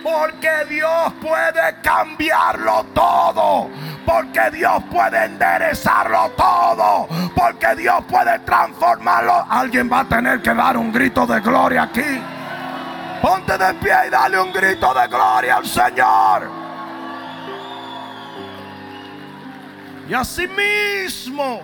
Porque 0.04 0.52
Dios 0.70 1.14
puede 1.22 1.80
cambiarlo 1.82 2.86
todo. 2.94 3.70
Porque 4.06 4.52
Dios 4.52 4.84
puede 4.92 5.24
enderezarlo 5.24 6.30
todo. 6.36 7.08
Porque 7.34 7.74
Dios 7.78 8.04
puede 8.10 8.38
transformarlo. 8.40 9.46
Alguien 9.50 9.90
va 9.90 10.02
a 10.02 10.06
tener 10.06 10.42
que 10.42 10.54
dar 10.54 10.76
un 10.76 10.92
grito 10.92 11.26
de 11.26 11.40
gloria 11.40 11.84
aquí. 11.84 12.22
Ponte 13.24 13.58
de 13.58 13.74
pie 13.76 13.94
y 14.08 14.10
dale 14.10 14.38
un 14.38 14.52
grito 14.52 14.94
de 14.94 15.08
gloria 15.08 15.56
al 15.56 15.66
Señor. 15.66 16.52
Y 20.10 20.14
asimismo 20.14 21.62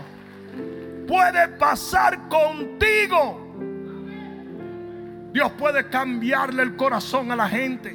puede 1.05 1.49
pasar 1.49 2.29
contigo. 2.29 3.45
Dios 5.33 5.51
puede 5.57 5.89
cambiarle 5.89 6.63
el 6.63 6.77
corazón 6.77 7.29
a 7.33 7.35
la 7.35 7.49
gente. 7.49 7.93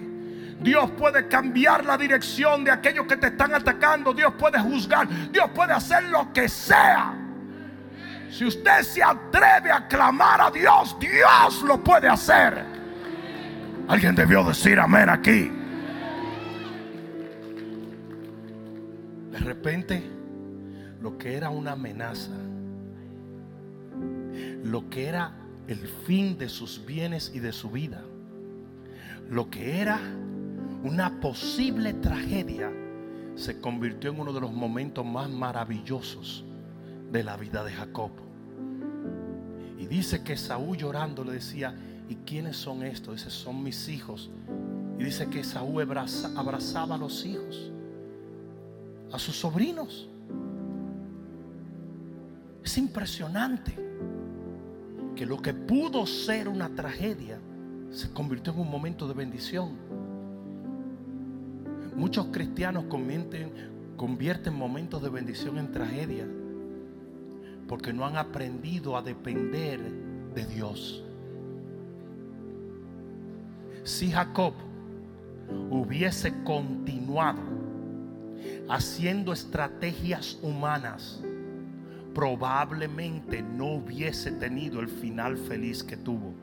Dios 0.61 0.91
puede 0.91 1.27
cambiar 1.27 1.87
la 1.87 1.97
dirección 1.97 2.65
de 2.65 2.71
aquellos 2.71 3.07
que 3.07 3.17
te 3.17 3.29
están 3.29 3.55
atacando. 3.55 4.13
Dios 4.13 4.35
puede 4.39 4.61
juzgar. 4.61 5.09
Dios 5.31 5.49
puede 5.55 5.73
hacer 5.73 6.05
lo 6.11 6.31
que 6.35 6.51
sea. 6.51 7.15
Si 8.31 8.45
usted 8.45 8.83
se 8.83 9.03
atreve 9.03 9.73
a 9.73 9.89
clamar 9.89 10.43
a 10.43 10.51
Dios, 10.51 10.95
Dios 11.01 11.63
lo 11.63 11.83
puede 11.83 12.11
hacer. 12.11 12.74
Alguien 13.87 14.15
debió 14.15 14.43
decir 14.43 14.79
amén 14.81 15.11
aquí. 15.11 15.51
De 19.31 19.39
repente 19.39 20.03
lo 21.03 21.19
que 21.19 21.35
era 21.37 21.51
una 21.51 21.73
amenaza, 21.73 22.33
lo 24.65 24.89
que 24.89 25.07
era 25.07 25.35
el 25.69 25.87
fin 26.07 26.39
de 26.39 26.49
sus 26.49 26.85
bienes 26.87 27.31
y 27.35 27.41
de 27.41 27.53
su 27.53 27.71
vida, 27.71 28.03
lo 29.29 29.51
que 29.51 29.81
era 29.81 30.01
una 30.83 31.21
posible 31.21 31.93
tragedia, 31.93 32.71
se 33.35 33.61
convirtió 33.61 34.13
en 34.13 34.21
uno 34.21 34.33
de 34.33 34.41
los 34.41 34.53
momentos 34.53 35.05
más 35.05 35.29
maravillosos 35.29 36.45
de 37.13 37.23
la 37.23 37.37
vida 37.37 37.63
de 37.65 37.73
Jacob. 37.73 38.13
Y 39.79 39.87
dice 39.87 40.23
que 40.23 40.37
Saúl 40.39 40.79
llorando 40.79 41.23
le 41.23 41.33
decía, 41.33 41.75
¿y 42.09 42.17
quiénes 42.17 42.57
son 42.57 42.83
estos? 42.83 43.17
Dice, 43.17 43.31
son 43.31 43.63
mis 43.63 43.89
hijos. 43.89 44.31
Y 44.99 45.05
dice 45.05 45.29
que 45.29 45.43
Saúl 45.43 45.83
abrazaba 45.83 46.95
a 46.95 46.99
los 46.99 47.25
hijos 47.25 47.73
a 49.15 49.19
sus 49.19 49.37
sobrinos. 49.37 50.09
Es 52.65 52.77
impresionante 52.79 53.73
que 55.15 55.25
lo 55.25 55.41
que 55.41 55.55
pudo 55.55 56.05
ser 56.05 56.49
una 56.49 56.69
tragedia 56.75 57.39
se 57.91 58.11
convirtió 58.11 58.53
en 58.53 58.59
un 58.59 58.71
momento 58.71 59.07
de 59.07 59.15
bendición. 59.15 59.77
Muchos 61.95 62.27
cristianos 62.33 62.87
convierten, 62.89 63.53
convierten 63.97 64.55
momentos 64.55 65.01
de 65.01 65.11
bendición 65.11 65.59
en 65.59 65.71
tragedia 65.71 66.27
porque 67.69 67.93
no 67.93 68.05
han 68.05 68.17
aprendido 68.17 68.97
a 68.97 69.03
depender 69.03 69.81
de 70.35 70.45
Dios. 70.47 71.04
Si 73.85 74.11
Jacob 74.11 74.55
hubiese 75.71 76.33
continuado 76.43 77.43
haciendo 78.71 79.31
estrategias 79.35 80.39
humanas, 80.41 81.23
probablemente 82.15 83.43
no 83.43 83.75
hubiese 83.75 84.33
tenido 84.33 84.81
el 84.81 84.89
final 84.89 85.37
feliz 85.37 85.85
que 85.85 85.99
tuvo. 85.99 86.35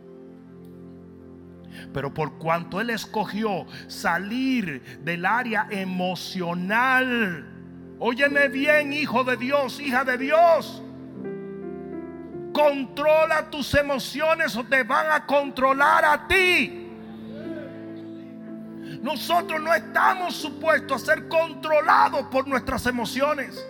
Pero 1.91 2.13
por 2.13 2.37
cuanto 2.37 2.79
él 2.79 2.91
escogió 2.91 3.65
salir 3.87 4.99
del 5.03 5.25
área 5.25 5.67
emocional, 5.71 7.47
óyeme 7.97 8.49
bien, 8.49 8.93
hijo 8.93 9.23
de 9.23 9.37
Dios, 9.37 9.79
hija 9.79 10.03
de 10.03 10.17
Dios, 10.19 10.83
controla 12.53 13.49
tus 13.49 13.73
emociones 13.73 14.55
o 14.55 14.63
te 14.63 14.83
van 14.83 15.07
a 15.11 15.25
controlar 15.25 16.05
a 16.05 16.27
ti. 16.27 16.80
Nosotros 19.02 19.60
no 19.62 19.74
estamos 19.74 20.36
supuestos 20.36 21.04
a 21.04 21.06
ser 21.06 21.28
controlados 21.28 22.28
por 22.28 22.47
nuestras 22.47 22.86
emociones. 22.86 23.66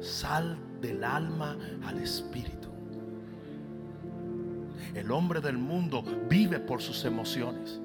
Sal 0.00 0.58
del 0.80 1.04
alma 1.04 1.56
al 1.86 1.98
espíritu. 1.98 2.68
El 4.94 5.10
hombre 5.10 5.40
del 5.40 5.58
mundo 5.58 6.02
vive 6.28 6.60
por 6.60 6.80
sus 6.80 7.04
emociones. 7.04 7.80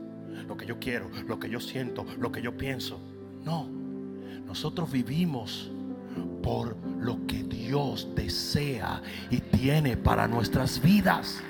Lo 0.48 0.56
que 0.56 0.66
yo 0.66 0.80
quiero, 0.80 1.10
lo 1.28 1.40
que 1.40 1.50
yo 1.50 1.60
siento, 1.60 2.06
lo 2.18 2.32
que 2.32 2.42
yo 2.42 2.56
pienso. 2.56 3.00
No, 3.44 3.68
nosotros 4.46 4.92
vivimos 4.92 5.72
por 6.42 6.76
lo 7.00 7.26
que 7.28 7.44
Dios 7.44 8.08
desea 8.16 9.02
y 9.30 9.40
tiene 9.40 9.98
para 9.98 10.28
nuestras 10.28 10.82
vidas. 10.82 11.42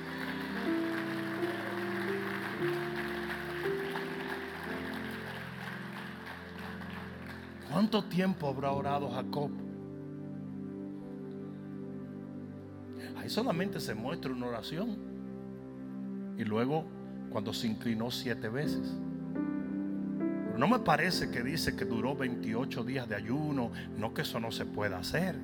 ¿Cuánto 7.79 8.03
tiempo 8.03 8.49
habrá 8.49 8.73
orado 8.73 9.09
Jacob? 9.09 9.51
Ahí 13.17 13.29
solamente 13.29 13.79
se 13.79 13.95
muestra 13.95 14.33
una 14.33 14.47
oración. 14.47 14.97
Y 16.37 16.43
luego 16.43 16.83
cuando 17.29 17.53
se 17.53 17.67
inclinó 17.67 18.11
siete 18.11 18.49
veces. 18.49 18.93
No 20.57 20.67
me 20.67 20.79
parece 20.79 21.31
que 21.31 21.41
dice 21.41 21.77
que 21.77 21.85
duró 21.85 22.17
28 22.17 22.83
días 22.83 23.07
de 23.07 23.15
ayuno. 23.15 23.71
No 23.97 24.13
que 24.13 24.23
eso 24.23 24.41
no 24.41 24.51
se 24.51 24.65
pueda 24.65 24.97
hacer. 24.97 25.37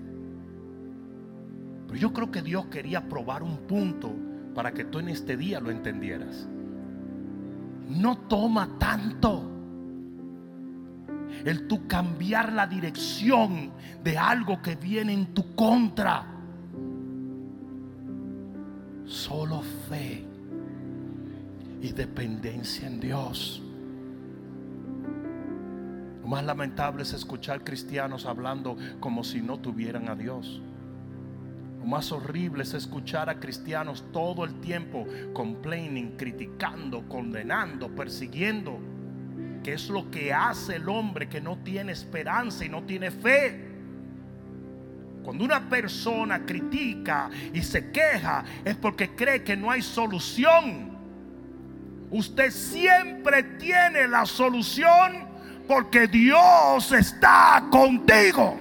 Pero 1.88 1.97
yo 1.97 2.11
creo 2.11 2.31
que 2.31 2.41
Dios 2.41 2.65
quería 2.65 3.07
probar 3.07 3.43
un 3.43 3.59
punto 3.59 4.11
para 4.53 4.73
que 4.73 4.83
tú 4.83 4.99
en 4.99 5.07
este 5.07 5.38
día 5.38 5.61
lo 5.61 5.71
entendieras. 5.71 6.49
No 7.88 8.17
toma 8.27 8.77
tanto 8.77 9.55
el 11.46 11.68
tú 11.68 11.88
cambiar 11.88 12.52
la 12.52 12.66
dirección 12.66 13.72
de 14.04 14.18
algo 14.18 14.62
que 14.62 14.76
viene 14.76 15.14
en 15.14 15.34
tu 15.34 15.56
contra. 15.56 16.26
Solo 19.06 19.62
fe 19.88 20.26
y 21.82 21.91
dependencia 21.91 22.88
en 22.88 23.00
Dios. 23.00 23.62
Lo 26.24 26.28
más 26.28 26.43
lamentable 26.43 27.04
es 27.04 27.14
escuchar 27.14 27.64
cristianos 27.64 28.26
hablando 28.26 28.76
como 29.00 29.24
si 29.24 29.41
no 29.41 29.60
tuvieran 29.60 30.10
a 30.10 30.16
Dios. 30.16 30.60
Lo 31.80 31.86
más 31.86 32.12
horrible 32.12 32.64
es 32.64 32.74
escuchar 32.74 33.30
a 33.30 33.39
cristianos 33.39 34.04
todo 34.12 34.43
el 34.43 34.56
tiempo 34.62 35.06
complaining, 35.34 36.18
criticando, 36.18 37.08
condenando, 37.08 37.89
persiguiendo 37.89 38.80
que 39.66 39.74
es 39.74 39.89
lo 39.89 40.11
que 40.11 40.32
hace 40.32 40.76
el 40.76 40.88
hombre 40.88 41.28
que 41.28 41.41
no 41.41 41.57
tiene 41.57 41.91
esperanza 41.91 42.63
y 42.63 42.70
no 42.70 42.84
tiene 42.84 43.09
fe. 43.09 43.66
Cuando 45.24 45.43
una 45.43 45.68
persona 45.68 46.45
critica 46.45 47.32
y 47.51 47.63
se 47.63 47.89
queja 47.89 48.45
es 48.63 48.76
porque 48.76 49.16
cree 49.16 49.43
que 49.43 49.57
no 49.57 49.72
hay 49.72 49.82
solución. 49.82 50.95
Usted 52.11 52.51
siempre 52.51 53.41
tiene 53.57 54.07
la 54.07 54.28
solución 54.28 55.28
porque 55.68 56.05
Dios 56.05 56.91
está 56.91 57.66
contigo. 57.72 58.59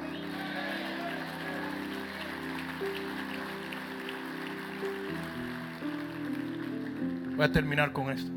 Voy 7.37 7.45
a 7.45 7.53
terminar 7.53 7.93
con 7.93 8.11
esto. 8.11 8.33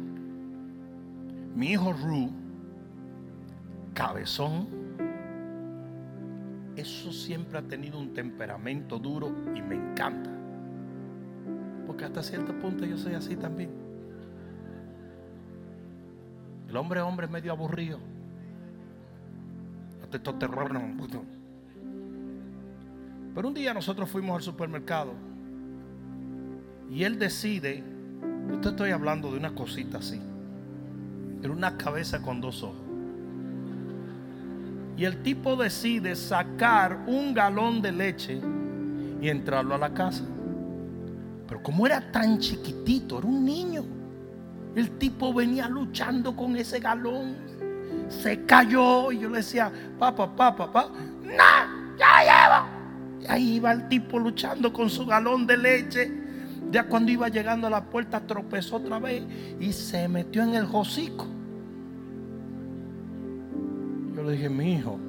Mi 1.56 1.72
hijo 1.72 1.94
Ru 1.94 2.47
cabezón. 3.98 4.68
Eso 6.76 7.12
siempre 7.12 7.58
ha 7.58 7.64
tenido 7.64 7.98
un 7.98 8.14
temperamento 8.14 9.00
duro 9.00 9.34
y 9.56 9.62
me 9.64 9.74
encanta. 9.74 10.30
Porque 11.88 12.06
hasta 12.06 12.22
cierto 12.22 12.54
punto 12.60 12.86
yo 12.86 12.96
soy 12.96 13.16
así 13.16 13.36
también. 13.36 13.72
El 16.70 16.78
hombre 16.78 17.02
hombre 17.02 17.26
es 17.26 17.32
medio 17.32 17.52
aburrido. 17.52 17.98
Hasta 20.04 20.18
estos 20.18 20.38
terror 20.38 20.72
Pero 23.34 23.48
un 23.48 23.54
día 23.56 23.74
nosotros 23.74 24.08
fuimos 24.10 24.36
al 24.36 24.44
supermercado 24.44 25.14
y 26.92 27.04
él 27.04 27.18
decide, 27.18 27.84
yo 28.48 28.70
estoy 28.70 28.92
hablando 28.92 29.32
de 29.32 29.38
una 29.40 29.56
cosita 29.56 29.98
así, 29.98 30.22
era 31.42 31.52
una 31.52 31.78
cabeza 31.78 32.22
con 32.22 32.40
dos 32.40 32.62
ojos. 32.62 32.87
Y 34.98 35.06
el 35.06 35.22
tipo 35.22 35.56
decide 35.56 36.16
sacar 36.16 37.04
un 37.06 37.32
galón 37.32 37.84
de 37.84 37.92
leche 37.92 38.42
y 39.22 39.30
entrarlo 39.30 39.76
a 39.76 39.78
la 39.78 39.94
casa. 39.94 40.24
Pero 41.48 41.62
como 41.62 41.86
era 41.86 42.12
tan 42.12 42.40
chiquitito, 42.40 43.20
era 43.20 43.28
un 43.28 43.46
niño. 43.46 43.86
El 44.76 44.98
tipo 44.98 45.32
venía 45.32 45.70
luchando 45.70 46.36
con 46.36 46.56
ese 46.56 46.80
galón. 46.80 47.36
Se 48.10 48.44
cayó 48.46 49.12
y 49.12 49.20
yo 49.20 49.30
le 49.30 49.38
decía, 49.38 49.72
papá, 50.00 50.36
papá, 50.36 50.56
papá, 50.56 50.92
no, 51.24 51.98
ya 51.98 52.24
llevo. 52.24 53.22
Y 53.22 53.28
ahí 53.28 53.56
iba 53.58 53.72
el 53.72 53.88
tipo 53.90 54.18
luchando 54.18 54.74
con 54.74 54.90
su 54.90 55.06
galón 55.06 55.46
de 55.46 55.58
leche. 55.58 56.12
Ya 56.72 56.88
cuando 56.88 57.12
iba 57.12 57.30
llegando 57.30 57.68
a 57.68 57.70
la 57.70 57.84
puerta 57.84 58.20
tropezó 58.20 58.78
otra 58.78 58.98
vez 58.98 59.24
y 59.60 59.72
se 59.74 60.08
metió 60.08 60.42
en 60.42 60.56
el 60.56 60.68
hocico 60.72 61.37
le 64.28 64.34
dije, 64.34 64.50
mi 64.50 64.74
hijo, 64.74 65.00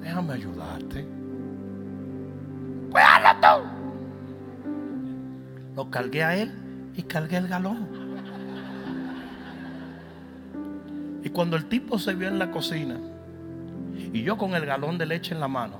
déjame 0.00 0.34
ayudarte. 0.34 1.06
Hazlo 2.92 3.40
tú. 3.40 3.64
Lo 5.76 5.90
cargué 5.90 6.24
a 6.24 6.36
él 6.36 6.52
y 6.96 7.02
cargué 7.02 7.36
el 7.36 7.46
galón. 7.46 7.86
Y 11.22 11.28
cuando 11.30 11.56
el 11.56 11.66
tipo 11.66 11.98
se 11.98 12.14
vio 12.14 12.28
en 12.28 12.38
la 12.38 12.50
cocina 12.50 12.96
y 14.12 14.22
yo 14.22 14.36
con 14.36 14.54
el 14.54 14.66
galón 14.66 14.98
de 14.98 15.06
leche 15.06 15.34
en 15.34 15.40
la 15.40 15.48
mano 15.48 15.76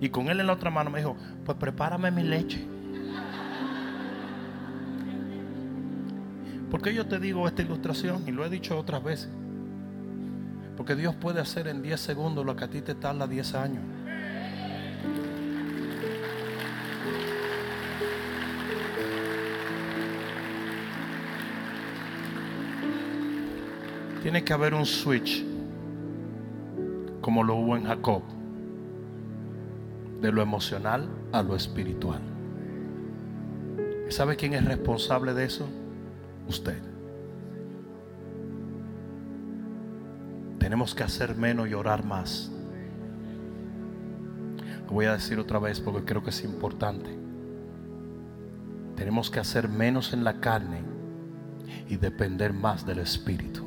y 0.00 0.08
con 0.08 0.28
él 0.28 0.40
en 0.40 0.46
la 0.46 0.52
otra 0.52 0.70
mano 0.70 0.90
me 0.90 0.98
dijo, 0.98 1.16
pues 1.44 1.56
prepárame 1.58 2.10
mi 2.10 2.22
leche. 2.22 2.66
porque 6.70 6.94
yo 6.94 7.06
te 7.06 7.18
digo 7.18 7.46
esta 7.46 7.60
ilustración? 7.60 8.24
Y 8.26 8.30
lo 8.30 8.46
he 8.46 8.48
dicho 8.48 8.78
otras 8.78 9.04
veces. 9.04 9.28
Porque 10.82 10.96
Dios 10.96 11.14
puede 11.14 11.38
hacer 11.38 11.68
en 11.68 11.80
10 11.80 12.00
segundos 12.00 12.44
lo 12.44 12.56
que 12.56 12.64
a 12.64 12.68
ti 12.68 12.80
te 12.80 12.96
tarda 12.96 13.28
10 13.28 13.54
años. 13.54 13.84
Tiene 24.22 24.42
que 24.42 24.52
haber 24.52 24.74
un 24.74 24.84
switch, 24.84 25.44
como 27.20 27.44
lo 27.44 27.54
hubo 27.54 27.76
en 27.76 27.84
Jacob, 27.84 28.22
de 30.20 30.32
lo 30.32 30.42
emocional 30.42 31.08
a 31.30 31.44
lo 31.44 31.54
espiritual. 31.54 32.22
¿Sabe 34.08 34.34
quién 34.34 34.54
es 34.54 34.64
responsable 34.64 35.32
de 35.32 35.44
eso? 35.44 35.68
Usted. 36.48 36.91
Tenemos 40.72 40.94
que 40.94 41.02
hacer 41.02 41.36
menos 41.36 41.68
y 41.68 41.74
orar 41.74 42.02
más. 42.02 42.50
Lo 44.86 44.92
voy 44.92 45.04
a 45.04 45.12
decir 45.12 45.38
otra 45.38 45.58
vez 45.58 45.80
porque 45.80 46.02
creo 46.06 46.22
que 46.24 46.30
es 46.30 46.42
importante. 46.44 47.10
Tenemos 48.96 49.30
que 49.30 49.38
hacer 49.38 49.68
menos 49.68 50.14
en 50.14 50.24
la 50.24 50.40
carne 50.40 50.80
y 51.90 51.98
depender 51.98 52.54
más 52.54 52.86
del 52.86 53.00
Espíritu. 53.00 53.66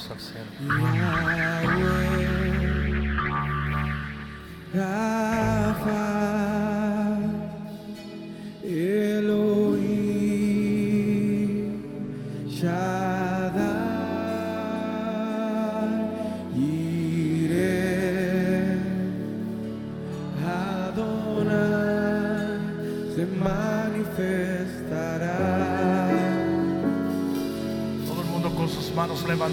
Santana. 0.00 0.89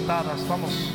Vamos. 0.08 0.87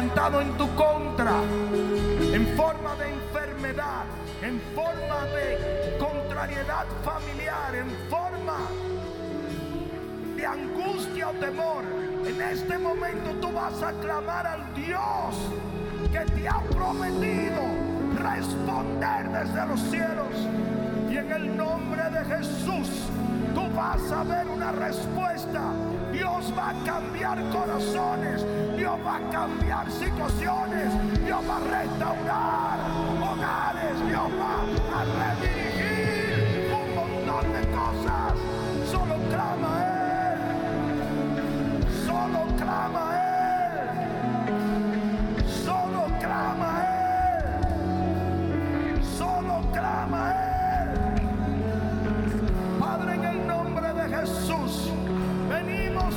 levantado 0.00 0.40
en 0.40 0.49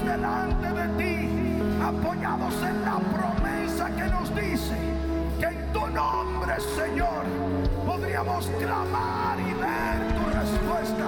delante 0.05 0.67
de 0.67 0.87
ti, 0.97 1.29
apoyados 1.81 2.55
en 2.63 2.85
la 2.85 2.97
promesa 2.99 3.89
que 3.95 4.03
nos 4.03 4.35
dice 4.35 4.77
que 5.39 5.45
en 5.45 5.73
tu 5.73 5.87
nombre, 5.87 6.53
Señor, 6.75 7.23
podríamos 7.85 8.47
clamar 8.59 9.39
y 9.39 9.53
ver 9.53 9.97
tu 10.15 10.23
respuesta. 10.39 11.07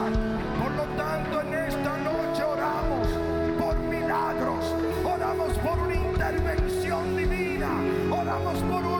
Por 0.61 0.71
lo 0.71 0.83
tanto, 0.95 1.41
en 1.41 1.53
esta 1.53 1.97
noche 1.97 2.43
oramos 2.43 3.07
por 3.59 3.77
milagros, 3.79 4.65
oramos 5.03 5.53
por 5.59 5.79
una 5.79 5.95
intervención 5.95 7.15
divina, 7.15 7.69
oramos 8.11 8.57
por 8.59 8.86
un 8.86 8.95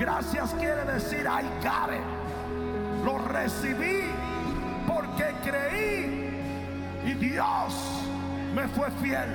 Gracias 0.00 0.54
quiere 0.54 0.82
decir 0.86 1.26
I 1.26 1.44
got. 1.62 1.90
Lo 3.04 3.18
recibí 3.18 4.06
porque 4.88 5.34
creí 5.44 6.30
y 7.04 7.12
Dios 7.12 7.74
me 8.54 8.66
fue 8.68 8.90
fiel. 8.92 9.28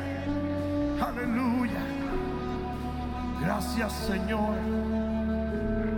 Aleluya. 1.00 1.86
Gracias 3.42 3.94
Señor. 3.94 4.56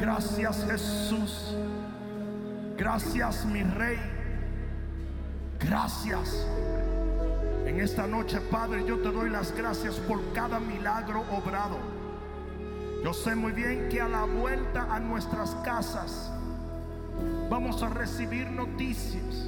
Gracias 0.02 0.66
Jesús. 0.70 1.56
Gracias 2.78 3.46
mi 3.46 3.64
Rey. 3.64 4.00
Gracias. 5.62 6.46
En 7.66 7.80
esta 7.80 8.06
noche, 8.06 8.42
Padre, 8.42 8.84
yo 8.86 8.98
te 8.98 9.12
doy 9.14 9.30
las 9.30 9.56
gracias 9.56 9.96
por 9.96 10.20
cada 10.34 10.60
milagro 10.60 11.24
obrado 11.32 11.97
yo 13.08 13.14
sé 13.14 13.36
muy 13.36 13.54
bien 13.54 13.88
que 13.88 14.02
a 14.02 14.10
la 14.10 14.26
vuelta 14.26 14.86
a 14.94 15.00
nuestras 15.00 15.52
casas 15.64 16.30
vamos 17.50 17.82
a 17.82 17.88
recibir 17.88 18.52
noticias, 18.52 19.48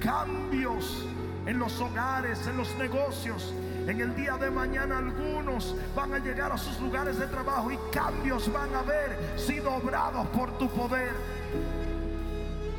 cambios 0.00 1.06
en 1.46 1.56
los 1.56 1.80
hogares, 1.80 2.44
en 2.48 2.56
los 2.56 2.76
negocios. 2.78 3.54
En 3.86 4.00
el 4.00 4.12
día 4.16 4.36
de 4.38 4.50
mañana 4.50 4.98
algunos 4.98 5.76
van 5.94 6.14
a 6.14 6.18
llegar 6.18 6.50
a 6.50 6.58
sus 6.58 6.80
lugares 6.80 7.16
de 7.16 7.28
trabajo 7.28 7.70
y 7.70 7.78
cambios 7.92 8.52
van 8.52 8.74
a 8.74 8.80
haber 8.80 9.38
sido 9.38 9.72
obrados 9.72 10.26
por 10.30 10.58
tu 10.58 10.68
poder. 10.68 11.12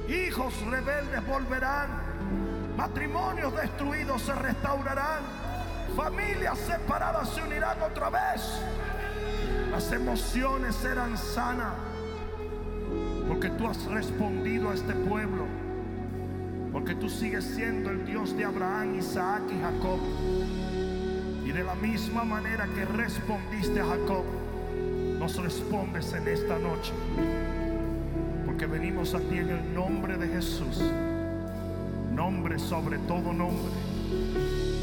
Hijos 0.10 0.54
rebeldes 0.70 1.26
volverán, 1.26 1.88
matrimonios 2.76 3.56
destruidos 3.56 4.24
se 4.24 4.36
restaurarán, 4.36 5.22
familias 5.96 6.58
separadas 6.58 7.30
se 7.30 7.42
unirán 7.44 7.82
otra 7.82 8.10
vez. 8.10 8.42
Las 9.78 9.92
emociones 9.92 10.76
serán 10.76 11.16
sanas 11.16 11.76
porque 13.28 13.48
tú 13.52 13.68
has 13.68 13.86
respondido 13.86 14.72
a 14.72 14.74
este 14.74 14.92
pueblo. 14.92 15.46
Porque 16.74 16.96
tú 16.96 17.08
sigues 17.08 17.44
siendo 17.44 17.92
el 17.92 18.04
Dios 18.04 18.36
de 18.36 18.46
Abraham, 18.46 18.96
Isaac 18.98 19.44
y 19.56 19.62
Jacob. 19.62 20.00
Y 21.46 21.52
de 21.52 21.64
la 21.64 21.76
misma 21.76 22.24
manera 22.24 22.68
que 22.74 22.86
respondiste 22.86 23.80
a 23.80 23.86
Jacob, 23.86 24.24
nos 25.20 25.36
respondes 25.36 26.12
en 26.12 26.28
esta 26.28 26.58
noche. 26.58 26.94
Porque 28.48 28.66
venimos 28.66 29.14
a 29.14 29.20
ti 29.20 29.38
en 29.38 29.50
el 29.52 29.76
nombre 29.76 30.18
de 30.18 30.28
Jesús. 30.28 30.82
Nombre 32.16 32.58
sobre 32.58 32.98
todo 32.98 33.32
nombre. 33.32 33.74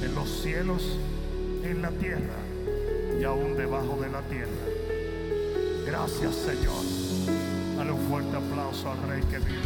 En 0.05 0.15
los 0.15 0.41
cielos, 0.41 1.01
en 1.65 1.83
la 1.83 1.91
tierra 1.91 2.37
y 3.21 3.25
aún 3.25 3.57
debajo 3.57 3.99
de 4.01 4.09
la 4.09 4.23
tierra. 4.23 4.74
Gracias 5.97 6.35
Señor. 6.35 6.85
Dale 7.77 7.93
un 7.93 8.09
fuerte 8.09 8.37
aplauso 8.37 8.91
al 8.91 9.01
Rey 9.09 9.23
que 9.31 9.39
vive. 9.39 9.63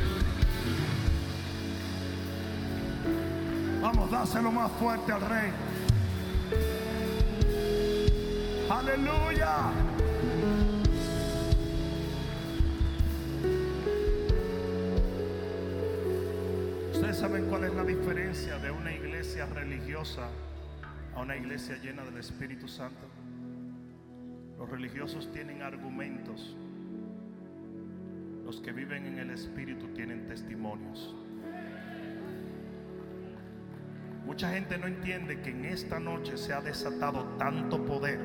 Vamos, 3.80 4.10
dáselo 4.10 4.52
más 4.52 4.70
fuerte 4.72 5.10
al 5.10 5.22
Rey. 5.22 5.52
Aleluya. 8.68 9.56
Ustedes 16.92 17.16
saben 17.16 17.46
cuál 17.46 17.64
es 17.64 17.72
la 17.72 17.84
diferencia 17.84 18.59
de 18.59 18.70
una 18.70 18.92
iglesia 18.92 19.46
religiosa 19.46 20.28
a 21.16 21.20
una 21.22 21.36
iglesia 21.36 21.78
llena 21.78 22.05
del 22.05 22.18
Espíritu 22.18 22.68
Santo. 22.68 23.07
Los 24.68 24.78
religiosos 24.78 25.32
tienen 25.32 25.62
argumentos. 25.62 26.54
Los 28.44 28.60
que 28.60 28.70
viven 28.70 29.06
en 29.06 29.18
el 29.18 29.30
Espíritu 29.30 29.86
tienen 29.94 30.26
testimonios. 30.26 31.16
Mucha 34.26 34.50
gente 34.50 34.76
no 34.76 34.86
entiende 34.86 35.40
que 35.40 35.52
en 35.52 35.64
esta 35.64 35.98
noche 35.98 36.36
se 36.36 36.52
ha 36.52 36.60
desatado 36.60 37.24
tanto 37.38 37.82
poder. 37.86 38.20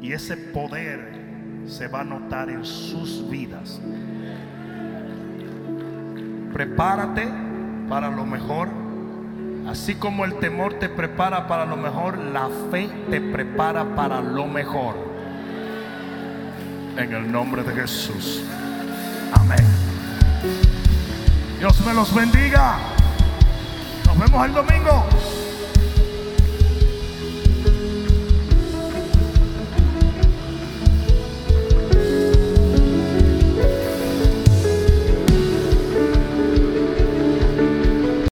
Y 0.00 0.12
ese 0.12 0.36
poder 0.36 1.00
se 1.66 1.88
va 1.88 2.02
a 2.02 2.04
notar 2.04 2.48
en 2.48 2.64
sus 2.64 3.28
vidas. 3.28 3.82
Prepárate 6.52 7.26
para 7.88 8.08
lo 8.08 8.24
mejor. 8.24 8.81
Así 9.68 9.94
como 9.94 10.24
el 10.24 10.34
temor 10.38 10.74
te 10.74 10.88
prepara 10.88 11.46
para 11.46 11.64
lo 11.64 11.76
mejor, 11.76 12.18
la 12.18 12.48
fe 12.70 12.88
te 13.10 13.20
prepara 13.20 13.94
para 13.94 14.20
lo 14.20 14.46
mejor. 14.46 14.96
En 16.96 17.12
el 17.12 17.30
nombre 17.30 17.62
de 17.62 17.72
Jesús. 17.72 18.42
Amén. 19.32 19.64
Dios 21.58 21.80
me 21.86 21.94
los 21.94 22.12
bendiga. 22.14 22.76
Nos 24.04 24.18
vemos 24.18 24.46
el 24.46 24.52
domingo. 24.52 25.06